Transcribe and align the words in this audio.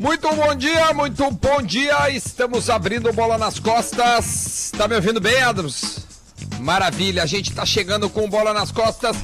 Muito 0.00 0.34
bom 0.34 0.54
dia, 0.54 0.94
muito 0.94 1.30
bom 1.30 1.60
dia. 1.60 2.08
Estamos 2.08 2.70
abrindo 2.70 3.12
bola 3.12 3.36
nas 3.36 3.58
costas. 3.58 4.72
Tá 4.74 4.88
me 4.88 4.94
ouvindo 4.94 5.20
bem, 5.20 5.42
Adams? 5.42 6.06
Maravilha, 6.58 7.22
a 7.22 7.26
gente 7.26 7.52
tá 7.52 7.66
chegando 7.66 8.08
com 8.08 8.26
bola 8.26 8.54
nas 8.54 8.72
costas 8.72 9.14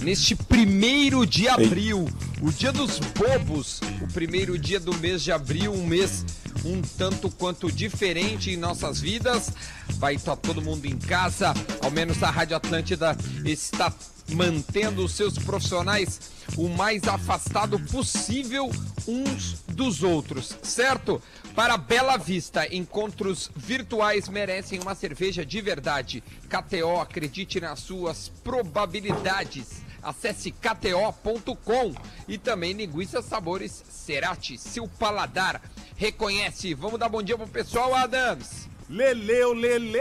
neste 0.00 0.34
primeiro 0.34 1.26
de 1.26 1.48
abril, 1.48 2.06
o 2.42 2.52
dia 2.52 2.70
dos 2.70 2.98
bobos, 2.98 3.80
o 4.02 4.12
primeiro 4.12 4.58
dia 4.58 4.78
do 4.78 4.94
mês 4.98 5.22
de 5.22 5.32
abril, 5.32 5.72
um 5.72 5.86
mês 5.86 6.26
um 6.62 6.82
tanto 6.82 7.30
quanto 7.30 7.72
diferente 7.72 8.50
em 8.50 8.56
nossas 8.58 9.00
vidas. 9.00 9.50
Vai 9.94 10.16
estar 10.16 10.36
todo 10.36 10.60
mundo 10.60 10.84
em 10.84 10.98
casa, 10.98 11.54
ao 11.82 11.90
menos 11.90 12.22
a 12.22 12.30
Rádio 12.30 12.54
Atlântida 12.54 13.16
está 13.46 13.90
mantendo 14.28 15.04
os 15.04 15.12
seus 15.12 15.38
profissionais 15.38 16.20
o 16.56 16.68
mais 16.68 17.06
afastado 17.06 17.78
possível 17.78 18.70
uns 19.06 19.62
dos 19.68 20.02
outros, 20.02 20.56
certo? 20.62 21.22
Para 21.54 21.76
Bela 21.76 22.16
Vista, 22.16 22.72
encontros 22.74 23.50
virtuais 23.56 24.28
merecem 24.28 24.80
uma 24.80 24.94
cerveja 24.94 25.44
de 25.44 25.60
verdade. 25.60 26.22
KTO, 26.48 27.00
acredite 27.00 27.60
nas 27.60 27.80
suas 27.80 28.28
probabilidades. 28.44 29.82
Acesse 30.02 30.52
kto.com 30.52 31.94
e 32.28 32.38
também 32.38 32.72
linguiça 32.72 33.20
sabores 33.20 33.82
Cerati, 33.90 34.56
seu 34.56 34.86
paladar 34.86 35.60
reconhece. 35.96 36.74
Vamos 36.74 37.00
dar 37.00 37.08
bom 37.08 37.22
dia 37.22 37.36
pro 37.36 37.48
pessoal, 37.48 37.94
Adams. 37.94 38.68
Leleu, 38.88 39.52
Lele! 39.52 39.98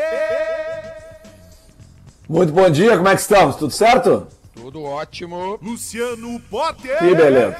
Muito 2.27 2.51
bom 2.51 2.69
dia, 2.69 2.97
como 2.97 3.07
é 3.07 3.15
que 3.15 3.21
estamos? 3.21 3.55
Tudo 3.55 3.71
certo? 3.71 4.27
Tudo 4.53 4.83
ótimo. 4.83 5.57
Luciano 5.61 6.39
Potter! 6.41 6.97
Que 6.99 7.15
beleza. 7.15 7.55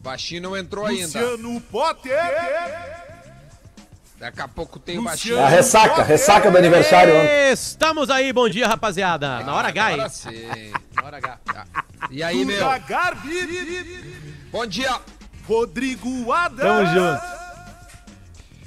Baixinho 0.00 0.42
não 0.42 0.56
entrou 0.56 0.84
ainda. 0.86 1.04
Luciano 1.04 1.60
Potter! 1.62 2.18
Daqui 4.18 4.40
a 4.40 4.48
pouco 4.48 4.78
tem 4.78 4.98
o 4.98 5.02
Luciano 5.02 5.38
É 5.38 5.40
a 5.40 5.42
baixinho. 5.44 5.56
ressaca, 5.58 6.02
ressaca 6.02 6.50
do 6.50 6.58
aniversário. 6.58 7.12
Estamos 7.52 8.10
aí, 8.10 8.32
bom 8.32 8.48
dia, 8.48 8.66
rapaziada. 8.66 9.40
Na 9.40 9.54
hora 9.54 9.68
H, 9.68 9.90
hein? 9.92 9.94
Agora 9.94 10.08
sim. 10.08 10.72
Na 10.94 11.02
hora 11.04 11.16
H. 11.18 11.38
Tá. 11.44 11.66
E 12.10 12.22
aí, 12.22 12.44
meu? 12.44 12.66
Garbi! 12.88 14.04
Bom 14.50 14.66
dia. 14.66 14.98
Rodrigo 15.46 16.32
Adams! 16.32 16.62
Tamo 16.62 16.86
junto. 16.86 17.22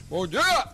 Bom 0.10 0.26
dia! 0.28 0.68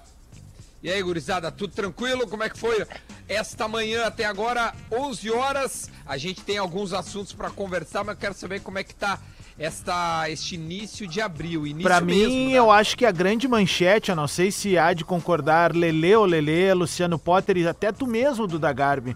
E 0.83 0.91
aí, 0.91 1.01
gurizada, 1.01 1.51
tudo 1.51 1.73
tranquilo? 1.73 2.27
Como 2.27 2.43
é 2.43 2.49
que 2.49 2.59
foi 2.59 2.85
esta 3.27 3.67
manhã 3.67 4.05
até 4.05 4.25
agora, 4.25 4.73
11 4.91 5.31
horas? 5.31 5.89
A 6.05 6.17
gente 6.17 6.41
tem 6.41 6.57
alguns 6.57 6.93
assuntos 6.93 7.33
para 7.33 7.49
conversar, 7.49 8.03
mas 8.03 8.15
eu 8.15 8.21
quero 8.21 8.33
saber 8.33 8.61
como 8.61 8.77
é 8.77 8.83
que 8.83 8.93
tá 8.93 9.19
esta, 9.57 10.29
este 10.29 10.55
início 10.55 11.07
de 11.07 11.21
abril. 11.21 11.61
Mesmo, 11.61 12.05
mim, 12.05 12.47
né? 12.51 12.53
eu 12.53 12.69
acho 12.69 12.97
que 12.97 13.05
a 13.05 13.11
grande 13.11 13.47
manchete, 13.47 14.09
eu 14.09 14.15
não 14.15 14.27
sei 14.27 14.51
se 14.51 14.77
há 14.77 14.93
de 14.93 15.03
concordar 15.03 15.75
Lele 15.75 16.15
ou 16.15 16.25
Lele, 16.25 16.73
Luciano 16.73 17.17
Potter 17.17 17.57
e 17.57 17.67
até 17.67 17.91
tu 17.91 18.05
mesmo, 18.05 18.47
Duda 18.47 18.71
Garbi, 18.71 19.15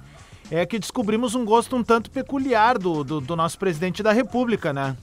é 0.49 0.65
que 0.65 0.79
descobrimos 0.79 1.35
um 1.35 1.45
gosto 1.45 1.75
um 1.75 1.83
tanto 1.83 2.09
peculiar 2.09 2.77
do, 2.77 3.03
do, 3.03 3.21
do 3.21 3.35
nosso 3.35 3.59
presidente 3.59 4.01
da 4.01 4.11
república, 4.11 4.73
né? 4.73 4.97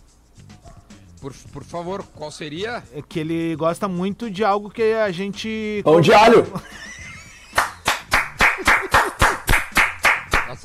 Por, 1.20 1.32
por 1.52 1.64
favor, 1.64 2.04
qual 2.14 2.30
seria? 2.30 2.82
É 2.92 3.02
que 3.02 3.18
ele 3.18 3.56
gosta 3.56 3.88
muito 3.88 4.30
de 4.30 4.44
algo 4.44 4.70
que 4.70 4.92
a 4.92 5.10
gente... 5.10 5.80
Pão 5.84 6.00
de 6.00 6.12
alho. 6.12 6.46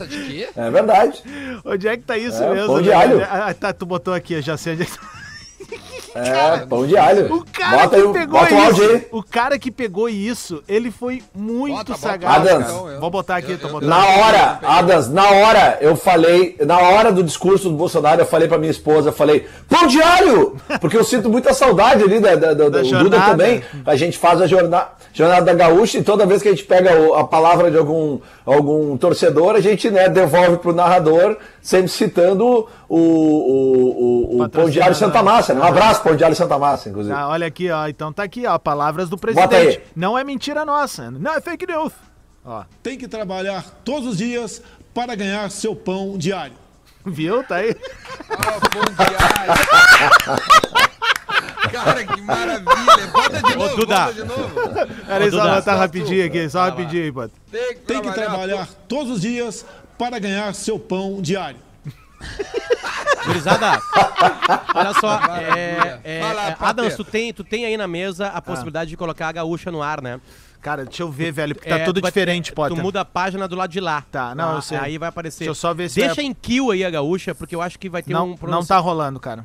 Nossa, 0.05 0.07
de 0.07 0.25
quê? 0.25 0.49
É 0.55 0.69
verdade. 0.71 1.23
Onde 1.65 1.87
é 1.87 1.97
que 1.97 2.03
tá 2.03 2.17
isso 2.17 2.41
É, 2.41 2.53
mesmo? 2.53 2.67
pão 2.67 2.81
de 2.81 2.89
né? 2.89 2.95
alho. 2.95 3.23
Ah, 3.29 3.53
tá, 3.53 3.71
tu 3.73 3.85
botou 3.85 4.13
aqui, 4.13 4.33
eu 4.33 4.41
já 4.41 4.57
sei 4.57 4.73
onde 4.73 4.83
é 4.83 4.85
que 4.85 4.97
tá. 4.97 5.20
É, 6.13 6.65
pão 6.65 6.85
de 6.85 6.97
alho. 6.97 7.33
O 7.33 7.45
cara 7.51 7.77
Bota 7.83 7.95
que 7.95 8.01
o- 8.03 8.13
pegou 8.13 8.39
bota 8.39 8.53
o 8.53 8.57
áudio 8.61 8.83
isso, 8.85 8.93
aí. 8.95 9.07
o 9.11 9.23
cara 9.23 9.57
que 9.59 9.71
pegou 9.71 10.09
isso, 10.09 10.63
ele 10.67 10.91
foi 10.91 11.23
muito 11.33 11.77
Bota, 11.77 11.93
bota 11.93 12.01
sagaz. 12.01 12.35
Adams. 12.35 12.67
cara. 12.67 12.79
então, 12.87 12.99
Vou 12.99 13.09
botar 13.09 13.35
aqui, 13.37 13.51
eu- 13.53 13.59
tô 13.59 13.67
eu- 13.67 13.71
botando. 13.73 13.89
Na 13.89 14.05
hora, 14.05 14.59
Adas, 14.61 15.09
na 15.09 15.29
hora 15.29 15.77
eu 15.81 15.95
falei, 15.95 16.57
na 16.65 16.77
hora 16.79 17.11
do 17.11 17.23
discurso 17.23 17.69
do 17.69 17.75
Bolsonaro, 17.75 18.21
eu 18.21 18.25
falei 18.25 18.47
pra 18.47 18.57
minha 18.57 18.71
esposa, 18.71 19.11
falei, 19.11 19.47
pão 19.69 19.87
de 19.87 20.01
alho! 20.01 20.55
Porque 20.79 20.97
eu 20.97 21.03
sinto 21.03 21.29
muita 21.29 21.53
saudade 21.53 22.03
ali 22.03 22.19
da, 22.19 22.35
da, 22.35 22.53
da- 22.53 22.69
do 22.69 22.81
Duda 22.81 23.21
também. 23.21 23.63
A 23.85 23.95
gente 23.95 24.17
faz 24.17 24.41
a 24.41 24.47
jornada, 24.47 24.89
jornada 25.13 25.45
da 25.45 25.53
gaúcha 25.53 25.97
e 25.97 26.03
toda 26.03 26.25
vez 26.25 26.41
que 26.41 26.47
a 26.49 26.51
gente 26.51 26.63
pega 26.65 26.99
o- 26.99 27.13
a 27.15 27.23
palavra 27.25 27.71
de 27.71 27.77
algum, 27.77 28.19
algum 28.45 28.97
torcedor, 28.97 29.55
a 29.55 29.59
gente 29.61 29.89
né, 29.89 30.09
devolve 30.09 30.57
pro 30.57 30.73
narrador, 30.73 31.37
sempre 31.61 31.87
citando 31.89 32.45
o, 32.89 32.97
o, 32.97 34.37
o, 34.37 34.43
o 34.43 34.49
Pão 34.49 34.69
de 34.69 34.81
Alho 34.81 34.95
Santa 34.95 35.21
Massa. 35.21 35.53
né? 35.53 35.61
Um 35.61 35.63
abraço, 35.63 36.01
Pão 36.01 36.15
de 36.15 36.23
Alho 36.23 36.35
Santa 36.35 36.57
Massa, 36.57 36.89
inclusive. 36.89 37.15
Ah, 37.15 37.27
olha 37.27 37.47
aqui, 37.47 37.69
ó. 37.69 37.87
Então 37.87 38.11
tá 38.11 38.23
aqui, 38.23 38.45
ó. 38.47 38.57
Palavras 38.57 39.09
do 39.09 39.15
Bota 39.17 39.33
presidente. 39.47 39.77
aí. 39.79 39.83
Não 39.95 40.17
é 40.17 40.23
mentira 40.23 40.65
nossa. 40.65 41.11
Não 41.11 41.33
é 41.33 41.41
fake 41.41 41.65
news. 41.67 41.93
Ó, 42.43 42.63
tem 42.81 42.97
que 42.97 43.07
trabalhar 43.07 43.63
todos 43.83 44.07
os 44.09 44.17
dias 44.17 44.61
para 44.93 45.13
ganhar 45.15 45.49
seu 45.51 45.75
pão 45.75 46.17
diário. 46.17 46.55
viu? 47.05 47.43
Tá 47.43 47.57
aí. 47.57 47.75
Ah, 48.29 48.59
pão 48.69 48.81
alho. 48.97 50.91
Cara, 51.71 52.05
que 52.05 52.21
maravilha. 52.21 53.07
Bota 53.11 53.41
de 53.41 53.55
novo, 53.55 53.75
Duda. 53.75 53.95
bota 54.05 54.13
de 54.13 54.23
novo. 54.23 54.49
Duda, 55.29 55.29
botar 55.43 55.61
só 55.61 55.75
rapidinho 55.77 56.25
aqui. 56.25 56.49
Só 56.49 56.61
rapidinho 56.65 57.03
aí, 57.03 57.11
pode. 57.11 57.31
Tem 57.51 57.67
que 57.73 57.79
Tem 57.81 58.01
que 58.01 58.11
trabalhar 58.11 58.67
todos 58.87 59.11
os 59.13 59.21
dias 59.21 59.65
para 59.97 60.19
ganhar 60.19 60.53
seu 60.53 60.77
pão 60.79 61.21
diário. 61.21 61.59
Gurizada, 63.25 63.79
olha 64.75 64.93
só, 64.99 65.19
é, 65.37 65.99
é, 66.03 66.19
Vai 66.21 66.33
lá, 66.35 66.49
é. 66.49 66.57
Adams, 66.59 66.95
tu 66.95 67.03
tem, 67.03 67.31
tu 67.33 67.43
tem 67.43 67.65
aí 67.65 67.77
na 67.77 67.87
mesa 67.87 68.27
a 68.27 68.41
possibilidade 68.41 68.89
de 68.89 68.97
colocar 68.97 69.27
a 69.27 69.31
gaúcha 69.31 69.71
no 69.71 69.81
ar, 69.81 70.01
né? 70.01 70.19
Cara, 70.61 70.85
deixa 70.85 71.01
eu 71.03 71.11
ver, 71.11 71.31
velho, 71.31 71.55
porque 71.55 71.69
tá 71.69 71.77
É, 71.79 71.83
tudo 71.85 71.99
tu 71.99 72.03
vai- 72.03 72.11
diferente, 72.11 72.51
Potter. 72.51 72.77
Tu 72.77 72.81
muda 72.81 73.01
a 73.01 73.05
página 73.05 73.47
do 73.47 73.55
lado 73.55 73.71
de 73.71 73.79
lá. 73.79 74.03
Tá, 74.11 74.33
não, 74.35 74.51
Ah, 74.51 74.55
eu 74.55 74.61
sei. 74.61 74.77
Aí 74.77 74.97
vai 74.97 75.09
aparecer. 75.09 75.39
Deixa 75.39 75.49
eu 75.51 75.55
só 75.55 75.73
ver 75.73 75.89
se 75.89 75.99
Deixa 75.99 76.15
vai- 76.15 76.25
em 76.25 76.33
kill 76.33 76.69
aí 76.71 76.83
a 76.85 76.89
gaúcha, 76.89 77.33
porque 77.33 77.55
eu 77.55 77.61
acho 77.61 77.79
que 77.79 77.89
vai 77.89 78.03
ter 78.03 78.13
Não, 78.13 78.31
um 78.31 78.37
não 78.47 78.63
tá 78.65 78.77
rolando, 78.77 79.19
cara. 79.19 79.43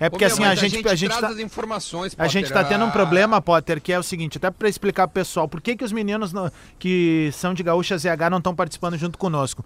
É 0.00 0.08
porque 0.08 0.24
assim, 0.24 0.44
a 0.44 0.54
gente, 0.54 0.86
a 0.86 0.94
gente 0.94 1.18
tá... 1.18 1.32
informações, 1.42 2.14
A 2.16 2.28
gente 2.28 2.52
tá 2.52 2.62
tendo 2.62 2.84
um 2.84 2.90
problema, 2.90 3.40
Potter, 3.40 3.80
que 3.80 3.92
é 3.92 3.98
o 3.98 4.02
seguinte, 4.02 4.38
até 4.38 4.50
pra 4.50 4.68
explicar 4.68 5.08
pro 5.08 5.14
pessoal, 5.14 5.48
por 5.48 5.60
que, 5.60 5.76
que 5.76 5.84
os 5.84 5.90
meninos 5.92 6.32
no- 6.32 6.50
que 6.78 7.30
são 7.32 7.52
de 7.52 7.62
Gaúcha 7.62 7.98
ZH 7.98 8.30
não 8.30 8.38
estão 8.38 8.54
participando 8.54 8.96
junto 8.96 9.18
conosco? 9.18 9.64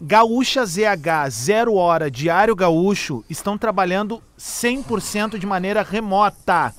Gaúcha 0.00 0.64
ZH, 0.66 1.28
zero 1.30 1.74
hora, 1.74 2.10
diário 2.10 2.54
gaúcho, 2.56 3.24
estão 3.30 3.56
trabalhando 3.56 4.20
100% 4.38 5.38
de 5.38 5.46
maneira 5.46 5.82
remota. 5.82 6.74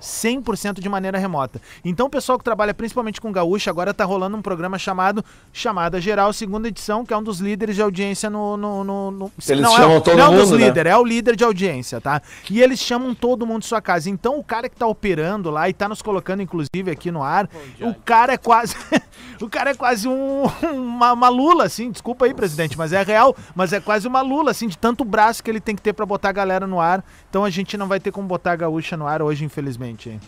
100% 0.00 0.80
de 0.80 0.88
maneira 0.88 1.18
remota. 1.18 1.60
Então 1.84 2.06
o 2.06 2.10
pessoal 2.10 2.38
que 2.38 2.44
trabalha 2.44 2.74
principalmente 2.74 3.20
com 3.20 3.30
gaúcha 3.32 3.70
agora 3.70 3.92
tá 3.94 4.04
rolando 4.04 4.36
um 4.36 4.42
programa 4.42 4.78
chamado 4.78 5.24
Chamada 5.52 6.00
Geral, 6.00 6.32
segunda 6.32 6.68
edição, 6.68 7.04
que 7.04 7.12
é 7.14 7.16
um 7.16 7.22
dos 7.22 7.40
líderes 7.40 7.76
de 7.76 7.82
audiência 7.82 8.28
no... 8.30 8.56
no, 8.56 8.84
no- 8.84 9.10
no- 9.10 9.32
Eles 9.48 9.62
não, 9.62 9.74
chamam 9.76 9.96
é, 9.96 10.00
todo 10.00 10.16
não 10.16 10.32
um 10.32 10.36
dos 10.36 10.50
mundo, 10.50 10.58
né? 10.58 10.66
líderes, 10.66 10.92
é 10.92 10.96
o 10.96 11.04
líder 11.04 11.36
de 11.36 11.44
audiência, 11.44 12.00
tá? 12.00 12.20
E 12.50 12.60
eles 12.60 12.78
chamam 12.80 13.14
todo 13.14 13.46
mundo 13.46 13.60
de 13.62 13.66
sua 13.66 13.80
casa. 13.80 14.10
Então 14.10 14.38
o 14.38 14.44
cara 14.44 14.68
que 14.68 14.76
tá 14.76 14.86
operando 14.86 15.50
lá 15.50 15.68
e 15.68 15.72
tá 15.72 15.88
nos 15.88 16.02
colocando, 16.02 16.42
inclusive, 16.42 16.90
aqui 16.90 17.10
no 17.10 17.22
ar, 17.22 17.48
o 17.80 17.94
cara 17.94 18.32
é 18.34 18.36
quase. 18.36 18.74
o 19.40 19.48
cara 19.48 19.70
é 19.70 19.74
quase 19.74 20.06
um, 20.08 20.42
uma, 20.72 21.12
uma 21.12 21.28
lula, 21.28 21.64
assim. 21.64 21.90
Desculpa 21.90 22.26
aí, 22.26 22.34
presidente, 22.34 22.76
mas 22.76 22.92
é 22.92 23.02
real. 23.02 23.34
Mas 23.54 23.72
é 23.72 23.80
quase 23.80 24.06
uma 24.06 24.20
lula, 24.20 24.50
assim, 24.50 24.68
de 24.68 24.76
tanto 24.76 25.04
braço 25.04 25.42
que 25.42 25.50
ele 25.50 25.60
tem 25.60 25.74
que 25.74 25.82
ter 25.82 25.92
pra 25.92 26.04
botar 26.06 26.28
a 26.28 26.32
galera 26.32 26.66
no 26.66 26.80
ar. 26.80 27.04
Então 27.30 27.44
a 27.44 27.50
gente 27.50 27.76
não 27.76 27.86
vai 27.88 27.98
ter 28.00 28.10
como 28.12 28.26
botar 28.28 28.52
a 28.52 28.56
gaúcha 28.56 28.96
no 28.96 29.06
ar 29.06 29.22
hoje, 29.22 29.44
infelizmente. 29.44 29.85
Hein? 30.08 30.20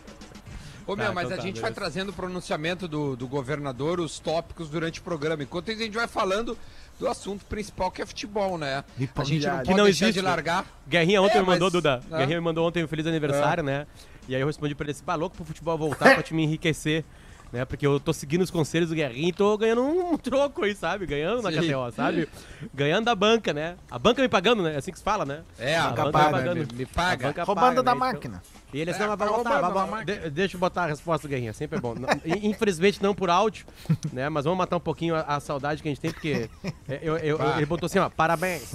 Ô, 0.86 0.96
meu, 0.96 1.06
Tá, 1.08 1.12
mas 1.12 1.24
então 1.26 1.34
a 1.34 1.40
tá, 1.40 1.46
gente 1.46 1.60
vai 1.60 1.70
beleza. 1.70 1.74
trazendo 1.74 2.08
o 2.10 2.12
pronunciamento 2.14 2.88
do, 2.88 3.14
do 3.14 3.28
governador, 3.28 4.00
os 4.00 4.18
tópicos 4.18 4.70
durante 4.70 5.00
o 5.00 5.02
programa. 5.02 5.42
Enquanto 5.42 5.70
isso, 5.70 5.82
a 5.82 5.84
gente 5.84 5.94
vai 5.94 6.06
falando 6.08 6.56
do 6.98 7.06
assunto 7.06 7.44
principal, 7.44 7.90
que 7.90 8.00
é 8.00 8.06
futebol, 8.06 8.56
né? 8.56 8.82
E 8.98 9.08
A 9.14 9.22
gente 9.24 9.46
não 9.46 9.52
pode 9.56 9.68
Que 9.68 9.74
não 9.74 9.84
deixar 9.84 10.06
existe. 10.06 10.12
de 10.20 10.24
largar. 10.24 10.64
Guerrinha 10.88 11.20
ontem 11.20 11.36
É, 11.36 11.40
me 11.40 11.46
mandou, 11.46 11.66
mas- 11.66 11.72
Duda. 11.72 12.02
né? 12.08 12.18
Guerrinha 12.18 12.38
me 12.38 12.44
mandou 12.44 12.66
ontem 12.66 12.82
um 12.82 12.88
feliz 12.88 13.06
aniversário, 13.06 13.62
né? 13.62 13.86
E 14.26 14.34
aí 14.34 14.40
eu 14.40 14.46
respondi 14.46 14.74
pra 14.74 14.84
ele 14.84 14.92
assim, 14.92 15.02
louco 15.18 15.36
pro 15.36 15.44
futebol 15.44 15.76
voltar 15.76 16.14
pra 16.14 16.22
te 16.22 16.32
me 16.34 16.42
enriquecer. 16.44 17.04
Né? 17.52 17.64
Porque 17.64 17.86
eu 17.86 17.98
tô 17.98 18.12
seguindo 18.12 18.42
os 18.42 18.50
conselhos 18.50 18.90
do 18.90 18.94
Guerrinha 18.94 19.28
e 19.30 19.32
tô 19.32 19.56
ganhando 19.56 19.82
um 19.82 20.16
troco 20.18 20.64
aí, 20.64 20.74
sabe? 20.74 21.06
Ganhando 21.06 21.40
na. 21.42 21.50
KTO, 21.50 21.90
sabe? 21.96 22.28
Ganhando 22.74 23.06
da 23.06 23.14
banca, 23.14 23.54
né? 23.54 23.76
A 23.90 23.98
banca 23.98 24.20
me 24.20 24.28
pagando, 24.28 24.62
né? 24.62 24.74
É 24.74 24.76
assim 24.76 24.92
que 24.92 24.98
se 24.98 25.04
fala, 25.04 25.24
né? 25.24 25.40
É, 25.58 25.76
a 25.76 25.88
banca 25.90 26.10
paga, 26.10 26.26
me 26.26 26.32
pagando. 26.32 26.56
me, 26.72 26.78
me 26.78 26.86
paga. 26.86 27.24
A 27.24 27.28
banca 27.30 27.44
Roubando 27.44 27.64
paga, 27.66 27.82
da 27.82 27.90
né? 27.92 27.96
Então- 27.96 28.12
máquina. 28.12 28.42
E 28.70 28.80
ele 28.80 28.90
assim, 28.90 29.02
É, 29.02 29.06
não, 29.06 29.16
vai 29.16 29.28
botar, 29.28 29.60
roubando 29.60 29.72
vai 29.74 29.90
máquina. 29.90 30.20
De- 30.20 30.30
deixa 30.30 30.56
eu 30.56 30.60
botar 30.60 30.82
a 30.82 30.86
resposta 30.88 31.26
do 31.26 31.30
Guerrinha, 31.30 31.54
sempre 31.54 31.78
é 31.78 31.80
bom. 31.80 31.94
Infelizmente 32.42 33.02
não 33.02 33.14
por 33.14 33.30
áudio, 33.30 33.64
né? 34.12 34.28
Mas 34.28 34.44
vamos 34.44 34.58
matar 34.58 34.76
um 34.76 34.80
pouquinho 34.80 35.14
a, 35.14 35.20
a 35.22 35.40
saudade 35.40 35.80
que 35.82 35.88
a 35.88 35.90
gente 35.90 36.00
tem, 36.02 36.10
porque 36.12 36.50
é, 36.86 36.98
eu- 37.02 37.16
eu- 37.16 37.38
Vai. 37.38 37.56
ele 37.56 37.64
botou 37.66 37.86
assim, 37.86 37.98
ó, 37.98 38.10
parabéns, 38.10 38.70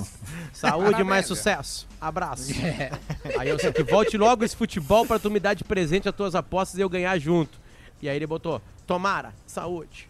saúde 0.52 0.88
e 0.88 0.92
Parabéns, 0.94 1.08
mais 1.08 1.26
sucesso, 1.28 1.88
abraço. 2.02 2.52
Aí 3.38 3.50
eu 3.50 3.60
sei 3.60 3.72
que 3.72 3.84
volte 3.84 4.18
logo 4.18 4.44
esse 4.44 4.56
futebol 4.56 5.06
pra 5.06 5.20
tu 5.20 5.30
me 5.30 5.40
dar 5.40 5.54
de 5.54 5.64
presente 5.64 6.10
as 6.10 6.16
tuas 6.16 6.34
apostas 6.34 6.80
e 6.80 6.82
eu 6.82 6.90
ganhar 6.90 7.16
junto. 7.20 7.62
E 8.04 8.10
aí 8.10 8.18
ele 8.18 8.28
botou, 8.28 8.62
tomara, 8.86 9.34
saúde. 9.48 10.10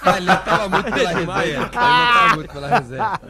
Ah, 0.00 0.14
ele 0.16 0.26
não 0.26 0.36
tava 0.36 0.68
muito 0.68 0.92
pela 0.92 1.10
é 1.10 1.14
resenha. 1.14 1.42
Ele 1.42 1.58
não 1.58 1.68
tava 1.68 2.34
muito 2.36 2.52
pela 2.52 2.68
resenha. 2.68 3.20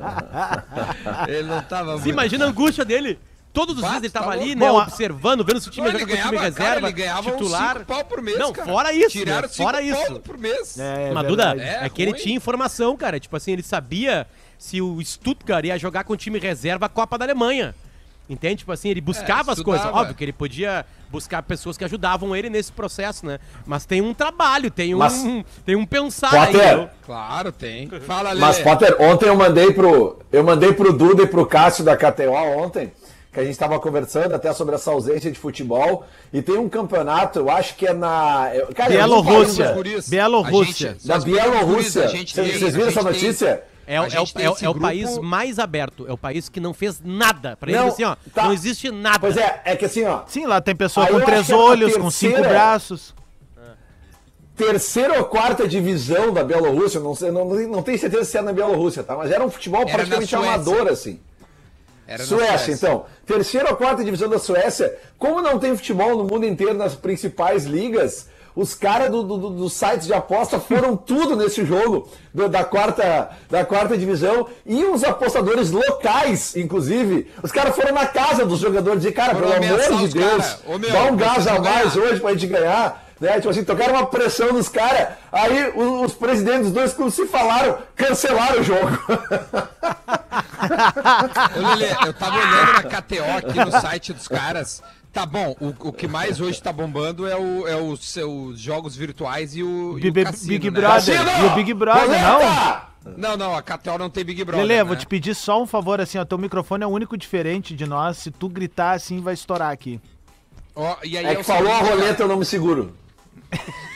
Ele 1.29 1.43
não 1.49 1.62
tava 1.62 1.85
Você 1.93 1.97
muito. 1.97 2.09
imagina 2.11 2.44
a 2.44 2.49
angústia 2.49 2.85
dele? 2.85 3.19
Todos 3.55 3.76
os 3.76 3.81
dias 3.81 3.97
ele 4.03 4.11
tu 4.11 4.12
tá 4.12 4.20
tava 4.20 4.32
ali, 4.32 4.55
né, 4.55 4.69
Bom, 4.69 4.79
observando, 4.82 5.43
vendo 5.47 5.61
se 5.62 5.69
o 5.69 5.70
time 5.70 5.91
joga 5.91 6.06
com 6.06 6.12
o 6.12 6.17
time 6.17 6.37
reserva, 6.37 6.75
cara, 6.75 6.81
ele 6.81 6.93
ganhava 6.93 7.31
uns 7.31 7.37
titular. 7.38 7.73
cinco 7.79 7.87
pau 7.87 8.05
por 8.05 8.20
mês, 8.20 8.38
Não, 8.38 8.53
cara. 8.53 8.69
fora 8.70 8.93
isso, 8.93 9.09
Tiraram 9.11 9.43
né? 9.43 9.49
cinco 9.49 9.62
Fora 9.62 9.79
pau 9.79 9.87
isso. 10.03 10.20
por 10.20 10.37
mês. 10.38 10.79
É, 10.79 11.11
Mas. 11.12 11.26
Duda, 11.26 11.55
É 11.56 11.87
é, 11.87 11.88
que 11.88 12.03
ele 12.03 12.12
tinha 12.12 12.37
informação, 12.37 12.94
cara. 12.99 13.19
Tipo 13.19 13.35
assim, 13.35 13.53
ele 13.53 13.62
sabia 13.62 14.26
se 14.59 14.82
o 14.82 15.03
Stuttgart 15.03 15.65
ia 15.65 15.79
jogar 15.79 16.05
com 16.05 16.12
o 16.12 16.17
time 16.19 16.38
reserva 16.38 16.85
a 16.85 16.88
Copa 16.91 17.17
da 17.17 17.25
Alemanha. 17.25 17.75
Entende? 18.29 18.57
Tipo 18.57 18.73
assim, 18.73 18.91
ele 18.91 19.01
buscava 19.01 19.53
É, 19.53 19.55
as 19.55 19.63
coisas. 19.63 19.87
Óbvio 19.87 20.15
que 20.15 20.23
ele 20.23 20.33
podia 20.35 20.85
buscar 21.11 21.43
pessoas 21.43 21.79
que 21.79 21.85
ajudavam 21.85 22.37
ele 22.37 22.51
nesse 22.51 22.71
processo, 22.71 23.25
né? 23.25 23.39
Mas 23.67 23.87
tem 23.87 24.03
um 24.03 24.13
trabalho, 24.13 24.71
tem 24.71 24.95
um, 24.95 24.99
Mas- 24.99 25.25
tem 25.65 25.75
um 25.75 25.87
pensar 25.87 26.31
Potter, 26.31 26.61
aí. 26.61 26.67
entendeu? 26.67 26.91
Claro, 27.07 27.51
tem. 27.53 27.89
Fala, 28.07 28.29
Lelê. 28.33 28.41
Mas, 28.43 28.59
Potter, 28.59 28.97
ontem 29.01 29.27
eu 29.29 29.35
mandei 29.37 29.73
pro. 29.73 30.19
Eu 30.31 30.45
mandei 30.45 30.75
pro 30.75 30.93
Duda 30.93 31.23
e 31.23 31.27
pro 31.27 31.47
Cássio 31.47 31.83
da 31.85 31.97
KTO 31.97 32.31
ontem, 32.33 32.93
que 33.33 33.41
a 33.41 33.43
gente 33.45 33.53
estava 33.53 33.81
conversando 33.81 34.35
até 34.35 34.53
sobre 34.53 34.75
essa 34.75 34.91
ausência 34.91 35.31
de 35.33 35.39
futebol. 35.39 36.07
E 36.31 36.43
tem 36.43 36.59
um 36.59 36.69
campeonato, 36.69 37.39
eu 37.39 37.49
acho 37.51 37.77
que 37.77 37.87
é 37.87 37.95
na. 37.95 38.51
eu- 38.55 38.67
Cara, 38.75 38.93
eu 38.93 39.07
não 39.09 39.23
Bielorrússia. 39.23 39.75
Bielorrússia. 40.07 40.97
Da 41.03 41.19
Bielorrússia. 41.19 42.09
Vocês 42.09 42.35
viram 42.35 42.89
essa 42.89 42.91
gente 42.91 42.95
tem- 42.95 43.03
notícia? 43.05 43.63
É, 43.88 43.96
é, 43.96 44.06
tem 44.06 44.44
é 44.44 44.50
o- 44.50 44.56
é 44.61 44.69
o 44.69 44.73
grupo- 44.75 44.81
país 44.81 45.19
mais 45.19 45.58
aberto. 45.58 46.06
É 46.06 46.12
o 46.12 46.19
país 46.19 46.49
que 46.49 46.61
não 46.61 46.75
fez 46.75 47.00
nada. 47.02 47.56
Pra 47.56 47.70
ele, 47.70 47.81
Não, 47.81 47.88
assim, 47.88 48.05
ó, 48.05 48.14
tá. 48.35 48.44
não 48.44 48.52
existe 48.52 48.90
nada. 48.90 49.19
Pois 49.19 49.37
é, 49.37 49.62
é 49.64 49.75
que 49.76 49.87
assim, 49.87 50.05
ó. 50.05 50.20
Sim, 50.26 50.44
lá 50.46 50.61
tem 50.61 50.76
pessoa 50.76 51.06
com 51.06 51.19
três 51.20 51.49
é 51.49 51.55
olhos, 51.56 51.96
com 51.96 52.11
cinco 52.11 52.40
braços. 52.43 53.14
terceira 54.56 55.19
ou 55.19 55.25
quarta 55.25 55.69
divisão 55.69 56.32
da 56.32 56.43
Bielorrússia, 56.43 56.99
não, 57.00 57.14
sei, 57.14 57.31
não, 57.31 57.44
não 57.44 57.82
tenho 57.82 57.99
certeza 57.99 58.25
se 58.25 58.37
é 58.37 58.43
na 58.43 58.52
Bielorrússia, 58.52 59.02
tá? 59.05 59.17
Mas 59.17 59.31
era 59.31 59.44
um 59.44 59.50
futebol 59.50 59.82
Era 59.82 59.93
praticamente 59.93 60.29
Suécia. 60.31 60.52
amador, 60.55 60.88
assim. 60.88 61.20
Era 62.06 62.19
na 62.23 62.29
Suécia, 62.29 62.73
então. 62.75 63.06
Terceira 63.25 63.70
ou 63.70 63.76
quarta 63.76 64.02
divisão 64.02 64.29
da 64.29 64.38
Suécia. 64.38 64.96
Como 65.17 65.41
não 65.41 65.58
tem 65.58 65.76
futebol 65.76 66.17
no 66.17 66.25
mundo 66.25 66.44
inteiro 66.44 66.75
nas 66.75 66.94
principais 66.94 67.64
ligas, 67.67 68.29
os 68.60 68.75
caras 68.75 69.08
do, 69.10 69.22
do- 69.22 69.38
do- 69.38 69.50
dos 69.50 69.72
sites 69.72 70.06
de 70.06 70.12
aposta 70.12 70.58
foram 70.58 70.96
tudo 70.96 71.37
nesse 71.37 71.64
jogo 71.64 72.08
do- 72.34 72.49
da, 72.49 72.64
quarta, 72.64 73.31
da 73.49 73.64
quarta 73.64 73.96
divisão. 73.96 74.49
E 74.66 74.84
os 74.84 75.05
apostadores 75.05 75.70
locais, 75.70 76.56
inclusive, 76.56 77.31
os 77.43 77.52
caras 77.52 77.76
foram 77.76 77.93
na 77.94 78.06
casa 78.06 78.44
dos 78.44 78.58
jogadores 78.58 79.05
e, 79.05 79.12
cara, 79.12 79.34
Foram 79.34 79.49
pelo 79.52 79.64
amor 79.64 79.78
de 79.99 80.05
os 80.05 80.12
Deus, 80.12 80.58
meu, 80.66 80.90
dá 80.90 81.05
um 81.05 81.16
gás 81.16 81.46
a 81.46 81.60
mais 81.60 81.94
ganhar. 81.94 82.08
hoje 82.10 82.20
pra 82.20 82.32
gente 82.32 82.46
ganhar. 82.49 83.05
Né? 83.20 83.32
Tipo 83.37 83.49
assim, 83.50 83.64
tocaram 83.64 83.94
uma 83.94 84.06
pressão 84.06 84.52
nos 84.52 84.69
caras. 84.69 85.08
Aí 85.32 85.70
o- 85.75 86.05
os 86.05 86.14
presidentes 86.14 86.62
dos 86.64 86.72
dois 86.72 86.93
clubes 86.93 87.14
se 87.14 87.26
falaram, 87.26 87.78
cancelaram 87.96 88.60
o 88.60 88.62
jogo. 88.62 88.88
Ô, 91.56 91.69
Lelê, 91.69 91.90
eu 92.06 92.12
tava 92.14 92.37
olhando 92.37 92.72
na 92.75 92.82
KTO 92.84 93.25
aqui 93.37 93.58
no 93.64 93.70
site 93.81 94.12
dos 94.12 94.28
caras. 94.28 94.82
Tá 95.19 95.26
bom, 95.26 95.56
o, 95.61 95.88
o 95.88 95.93
que 95.93 96.06
mais 96.06 96.41
hoje 96.41 96.62
tá 96.62 96.73
bombando 96.73 97.26
é, 97.26 97.37
o, 97.37 97.67
é 97.67 97.75
os 97.75 98.09
seus 98.09 98.56
jogos 98.56 98.94
virtuais 98.94 99.56
e 99.56 99.65
o, 99.65 99.99
e 99.99 100.09
o 100.09 100.12
Big, 100.12 100.23
cassino, 100.23 100.49
Big 100.49 100.70
né? 100.70 100.81
Brother. 100.81 101.19
Cassino! 101.19 101.44
E 101.44 101.47
o 101.50 101.55
Big 101.56 101.75
Brother, 101.75 102.23
não? 102.23 103.17
Não, 103.17 103.37
não, 103.37 103.56
a 103.56 103.61
KTO 103.61 103.99
não 103.99 104.09
tem 104.09 104.25
Big 104.25 104.44
Brother. 104.44 104.65
Lele, 104.65 104.79
né? 104.79 104.85
vou 104.85 104.94
te 104.94 105.09
pedir 105.09 105.35
só 105.35 105.61
um 105.61 105.67
favor, 105.67 106.00
assim, 106.00 106.19
ó. 106.19 106.25
Teu 106.25 106.38
microfone 106.38 106.85
é 106.85 106.87
o 106.87 106.91
único 106.91 107.17
diferente 107.17 107.75
de 107.75 107.85
nós. 107.85 108.19
Se 108.19 108.31
tu 108.31 108.49
gritar 108.49 108.93
assim, 108.93 109.20
vai 109.20 109.35
estourar 109.35 109.73
aqui. 109.73 110.00
Ó, 110.73 110.97
e 111.03 111.19
aí 111.19 111.26
É 111.26 111.32
o 111.32 111.37
que 111.38 111.43
falou 111.43 111.73
a 111.73 111.81
roleta, 111.81 112.23
eu 112.23 112.29
não 112.29 112.37
me 112.37 112.44
seguro. 112.44 112.94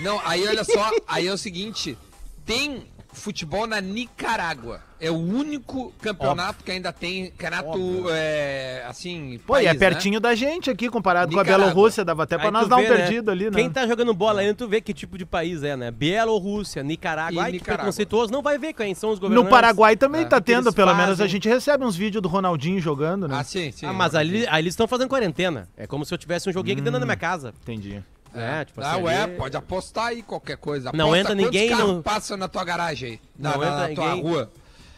Não, 0.01 0.21
aí 0.25 0.45
olha 0.45 0.65
só, 0.65 0.91
aí 1.07 1.29
é 1.29 1.33
o 1.33 1.39
seguinte: 1.39 1.97
tem 2.45 2.89
futebol 3.13 3.67
na 3.67 3.81
Nicarágua. 3.81 4.81
É 5.01 5.11
o 5.11 5.17
único 5.17 5.93
campeonato 6.01 6.63
que 6.63 6.71
ainda 6.71 6.93
tem 6.93 7.33
campeonato, 7.33 8.07
é, 8.11 8.85
assim. 8.89 9.41
Pô, 9.45 9.57
e 9.57 9.63
é 9.63 9.65
país, 9.71 9.81
né? 9.81 9.89
pertinho 9.89 10.21
da 10.21 10.33
gente 10.35 10.71
aqui, 10.71 10.89
comparado 10.89 11.33
com 11.33 11.41
a 11.41 11.43
Nicarágua. 11.43 11.67
Bielorrússia. 11.73 12.05
Dava 12.05 12.23
até 12.23 12.37
pra 12.39 12.47
Aí 12.47 12.53
nós 12.53 12.63
tu 12.65 12.69
dar 12.69 12.77
um 12.77 12.83
né? 12.83 12.89
perdido 12.89 13.31
ali, 13.31 13.45
né? 13.47 13.51
Quem 13.51 13.69
tá 13.69 13.85
jogando 13.85 14.15
bola 14.15 14.41
aí, 14.43 14.55
tu 14.55 14.69
vê 14.69 14.81
que 14.81 14.95
tipo 14.95 15.19
de 15.19 15.27
país 15.27 15.65
é, 15.65 15.77
né? 15.77 15.91
Bielorrússia, 15.91 16.85
Nicarágua. 16.85 17.35
E 17.35 17.45
Ai, 17.45 17.51
que 17.51 17.59
Nicarágua. 17.59 17.83
preconceituoso. 17.83 18.33
Não 18.33 18.43
vai 18.43 18.59
ver 18.59 18.73
quem 18.75 18.95
são 18.95 19.11
os 19.11 19.19
governantes. 19.19 19.45
No 19.45 19.51
Paraguai 19.51 19.97
também 19.97 20.23
É, 20.23 20.25
tá 20.25 20.41
tendo, 20.41 20.73
pelo 20.73 20.95
menos 20.95 21.15
a 21.15 21.17
fazem. 21.17 21.29
gente 21.29 21.49
recebe 21.49 21.85
uns 21.85 21.97
vídeos 21.97 22.23
do 22.23 22.29
Ronaldinho 22.29 22.81
jogando, 22.81 23.27
né? 23.27 23.37
Ah, 23.41 23.43
sim, 23.45 23.73
sim. 23.73 23.87
Ah, 23.87 23.93
mas 23.93 24.15
ali, 24.15 24.47
aí 24.49 24.63
eles 24.63 24.73
estão 24.73 24.87
fazendo 24.87 25.09
quarentena. 25.09 25.69
É 25.77 25.85
como 25.85 26.05
se 26.05 26.15
eu 26.15 26.19
tivesse 26.19 26.49
um 26.49 26.53
joguinho 26.53 26.75
aqui 26.77 26.83
dentro 26.83 27.01
da 27.01 27.07
minha 27.07 27.17
casa. 27.17 27.53
Entendi. 27.63 28.01
É, 28.35 28.65
tipo 28.65 28.81
Ah, 28.81 28.93
assim. 28.93 29.03
ué, 29.03 29.23
ali- 29.23 29.37
pode 29.37 29.57
apostar 29.57 30.07
aí 30.07 30.23
qualquer 30.23 30.57
coisa. 30.57 30.91
Não 30.95 31.07
Aposta 31.07 31.19
entra 31.21 31.33
quantos 31.35 31.45
ninguém 31.45 31.69
carros 31.71 31.93
no- 31.97 32.03
passa 32.03 32.37
na 32.37 32.49
tua 32.49 32.65
garagem 32.65 33.11
aí, 33.13 33.21
na, 33.39 33.51
Não 33.53 33.59
na- 33.61 33.67
entra 33.67 33.89
na 33.89 33.95
tua 33.95 34.15
ninguém. 34.15 34.23
rua. 34.33 34.51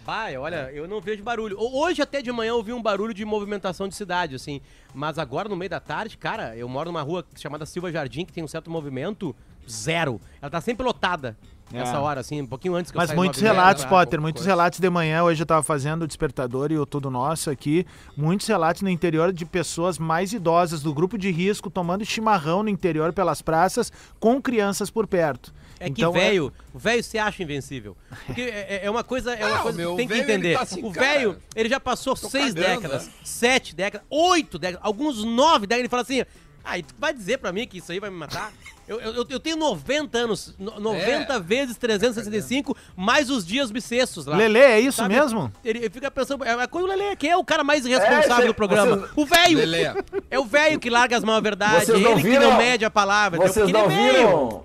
Vai, 0.04 0.36
olha, 0.36 0.70
eu 0.74 0.86
não 0.86 1.00
vejo 1.00 1.22
barulho. 1.22 1.58
Ho- 1.58 1.80
Hoje 1.82 2.02
até 2.02 2.20
de 2.20 2.30
manhã 2.30 2.50
eu 2.50 2.62
vi 2.62 2.72
um 2.74 2.82
barulho 2.82 3.14
de 3.14 3.24
movimentação 3.24 3.88
de 3.88 3.94
cidade, 3.94 4.34
assim. 4.34 4.60
Mas 4.92 5.18
agora, 5.18 5.48
no 5.48 5.56
meio 5.56 5.70
da 5.70 5.80
tarde, 5.80 6.18
cara, 6.18 6.54
eu 6.56 6.68
moro 6.68 6.90
numa 6.92 7.00
rua 7.02 7.24
chamada 7.36 7.64
Silva 7.64 7.90
Jardim, 7.90 8.24
que 8.26 8.32
tem 8.32 8.44
um 8.44 8.48
certo 8.48 8.70
movimento, 8.70 9.34
zero. 9.68 10.20
Ela 10.42 10.50
tá 10.50 10.60
sempre 10.60 10.84
lotada 10.84 11.36
nessa 11.74 11.96
É. 11.96 11.98
hora, 11.98 12.20
assim, 12.20 12.40
um 12.40 12.46
pouquinho 12.46 12.74
antes 12.74 12.90
que 12.90 12.96
eu 12.96 13.00
Mas 13.00 13.10
do 13.10 13.16
muitos 13.16 13.40
relatos, 13.40 13.82
tá? 13.84 13.88
Potter, 13.90 14.20
muitos 14.20 14.40
coisa. 14.42 14.50
relatos 14.50 14.78
de 14.78 14.88
manhã. 14.90 15.22
Hoje 15.22 15.42
eu 15.42 15.46
tava 15.46 15.62
fazendo 15.62 16.02
o 16.02 16.06
Despertador 16.06 16.72
e 16.72 16.78
o 16.78 16.86
Tudo 16.86 17.10
Nosso 17.10 17.50
aqui. 17.50 17.86
Muitos 18.16 18.46
relatos 18.46 18.82
no 18.82 18.88
interior 18.88 19.32
de 19.32 19.44
pessoas 19.44 19.98
mais 19.98 20.32
idosas 20.32 20.82
do 20.82 20.94
grupo 20.94 21.18
de 21.18 21.30
risco 21.30 21.68
tomando 21.68 22.04
chimarrão 22.04 22.62
no 22.62 22.68
interior 22.68 23.12
pelas 23.12 23.42
praças 23.42 23.92
com 24.18 24.40
crianças 24.40 24.90
por 24.90 25.06
perto. 25.06 25.52
É 25.80 25.86
que 25.90 26.00
Então, 26.00 26.12
velho, 26.12 26.52
o 26.72 26.78
velho 26.78 27.02
se 27.02 27.18
acha 27.18 27.42
invencível. 27.42 27.96
Porque 28.26 28.42
é, 28.42 28.80
é 28.84 28.90
uma 28.90 29.02
coisa, 29.02 29.34
é 29.34 29.44
uma 29.44 29.56
Ah, 29.56 29.62
coisa 29.62 29.82
que 29.84 29.96
tem 29.96 30.08
que 30.08 30.14
entender. 30.18 30.54
tá 30.56 30.62
assim, 30.62 30.82
o 30.84 30.90
velho, 30.90 31.36
ele 31.54 31.68
já 31.68 31.80
passou 31.80 32.14
seis 32.14 32.54
cagando, 32.54 32.80
décadas, 32.82 33.06
né? 33.08 33.12
sete 33.24 33.74
décadas, 33.74 34.06
oito 34.08 34.58
décadas, 34.58 34.86
alguns 34.86 35.24
nove 35.24 35.66
décadas. 35.66 35.80
Ele 35.80 35.88
fala 35.88 36.02
assim: 36.02 36.24
ah, 36.64 36.78
e 36.78 36.82
tu 36.84 36.94
vai 36.98 37.12
dizer 37.12 37.38
pra 37.38 37.52
mim 37.52 37.66
que 37.66 37.78
isso 37.78 37.90
aí 37.90 37.98
vai 37.98 38.08
me 38.08 38.16
matar? 38.16 38.52
Eu, 38.86 39.00
eu, 39.00 39.26
eu 39.30 39.40
tenho 39.40 39.56
90 39.56 40.18
anos, 40.18 40.54
no- 40.58 40.78
90 40.78 41.32
É. 41.34 41.40
vezes 41.40 41.76
365, 41.78 42.76
mais 42.94 43.30
os 43.30 43.46
dias 43.46 43.70
bissextos 43.70 44.26
lá. 44.26 44.36
Lele, 44.36 44.58
é 44.58 44.78
isso 44.78 44.98
Sabe? 44.98 45.14
mesmo? 45.14 45.50
Ele, 45.64 45.78
ele 45.78 45.90
fica 45.90 46.10
pensando, 46.10 46.44
é 46.44 46.50
a 46.52 46.68
coisa 46.68 46.86
do 46.88 46.92
Lelê, 46.94 47.16
quem 47.16 47.30
é 47.30 47.36
o 47.36 47.42
cara 47.44 47.64
mais 47.64 47.86
irresponsável 47.86 48.36
cê- 48.42 48.46
do 48.46 48.54
programa? 48.54 48.96
vocês- 48.96 49.10
O 49.16 49.24
velho! 49.24 49.58
Lelê. 49.58 49.84
É 50.30 50.38
o 50.38 50.44
velho 50.44 50.78
que 50.78 50.90
larga 50.90 51.16
as 51.16 51.24
mal-verdades, 51.24 51.86
Vocês 51.86 52.00
não 52.02 52.12
ele 52.12 52.20
que 52.22 52.28
viram- 52.28 52.50
não 52.50 52.56
mede 52.58 52.84
a 52.84 52.90
palavra. 52.90 53.38
Vocês 53.40 53.70
não 53.70 53.90
ele 53.90 53.94
é 53.94 54.12
viram. 54.12 54.64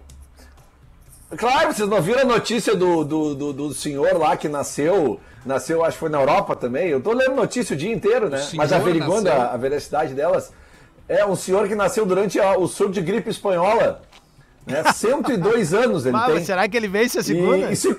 Claro, 1.37 1.73
vocês 1.73 1.87
não 1.87 2.01
viram 2.01 2.21
a 2.21 2.25
notícia 2.25 2.75
do, 2.75 3.03
do, 3.05 3.35
do, 3.35 3.53
do 3.53 3.73
senhor 3.73 4.17
lá 4.17 4.35
que 4.35 4.49
nasceu. 4.49 5.19
Nasceu, 5.45 5.83
acho 5.85 5.93
que 5.93 5.99
foi 5.99 6.09
na 6.09 6.19
Europa 6.19 6.55
também. 6.55 6.87
Eu 6.89 6.99
tô 6.99 7.13
lendo 7.13 7.35
notícia 7.35 7.73
o 7.73 7.77
dia 7.77 7.93
inteiro, 7.93 8.29
né? 8.29 8.45
Mas 8.55 8.73
averiguando 8.73 9.29
a, 9.29 9.53
a 9.53 9.57
veracidade 9.57 10.13
delas. 10.13 10.51
É 11.09 11.25
um 11.25 11.35
senhor 11.35 11.67
que 11.67 11.73
nasceu 11.75 12.05
durante 12.05 12.39
a- 12.39 12.57
o 12.57 12.67
surto 12.67 12.93
de 12.93 13.01
gripe 13.01 13.29
espanhola. 13.29 14.01
Né? 14.65 14.83
102 14.93 15.73
anos 15.73 16.05
ele 16.05 16.15
Ah, 16.15 16.25
tem. 16.27 16.35
mas 16.35 16.45
será 16.45 16.67
que 16.69 16.77
ele 16.77 16.87
vence 16.87 17.17
a 17.19 17.23
segunda? 17.23 17.69
E, 17.69 17.73
e 17.73 17.75
se, 17.75 17.97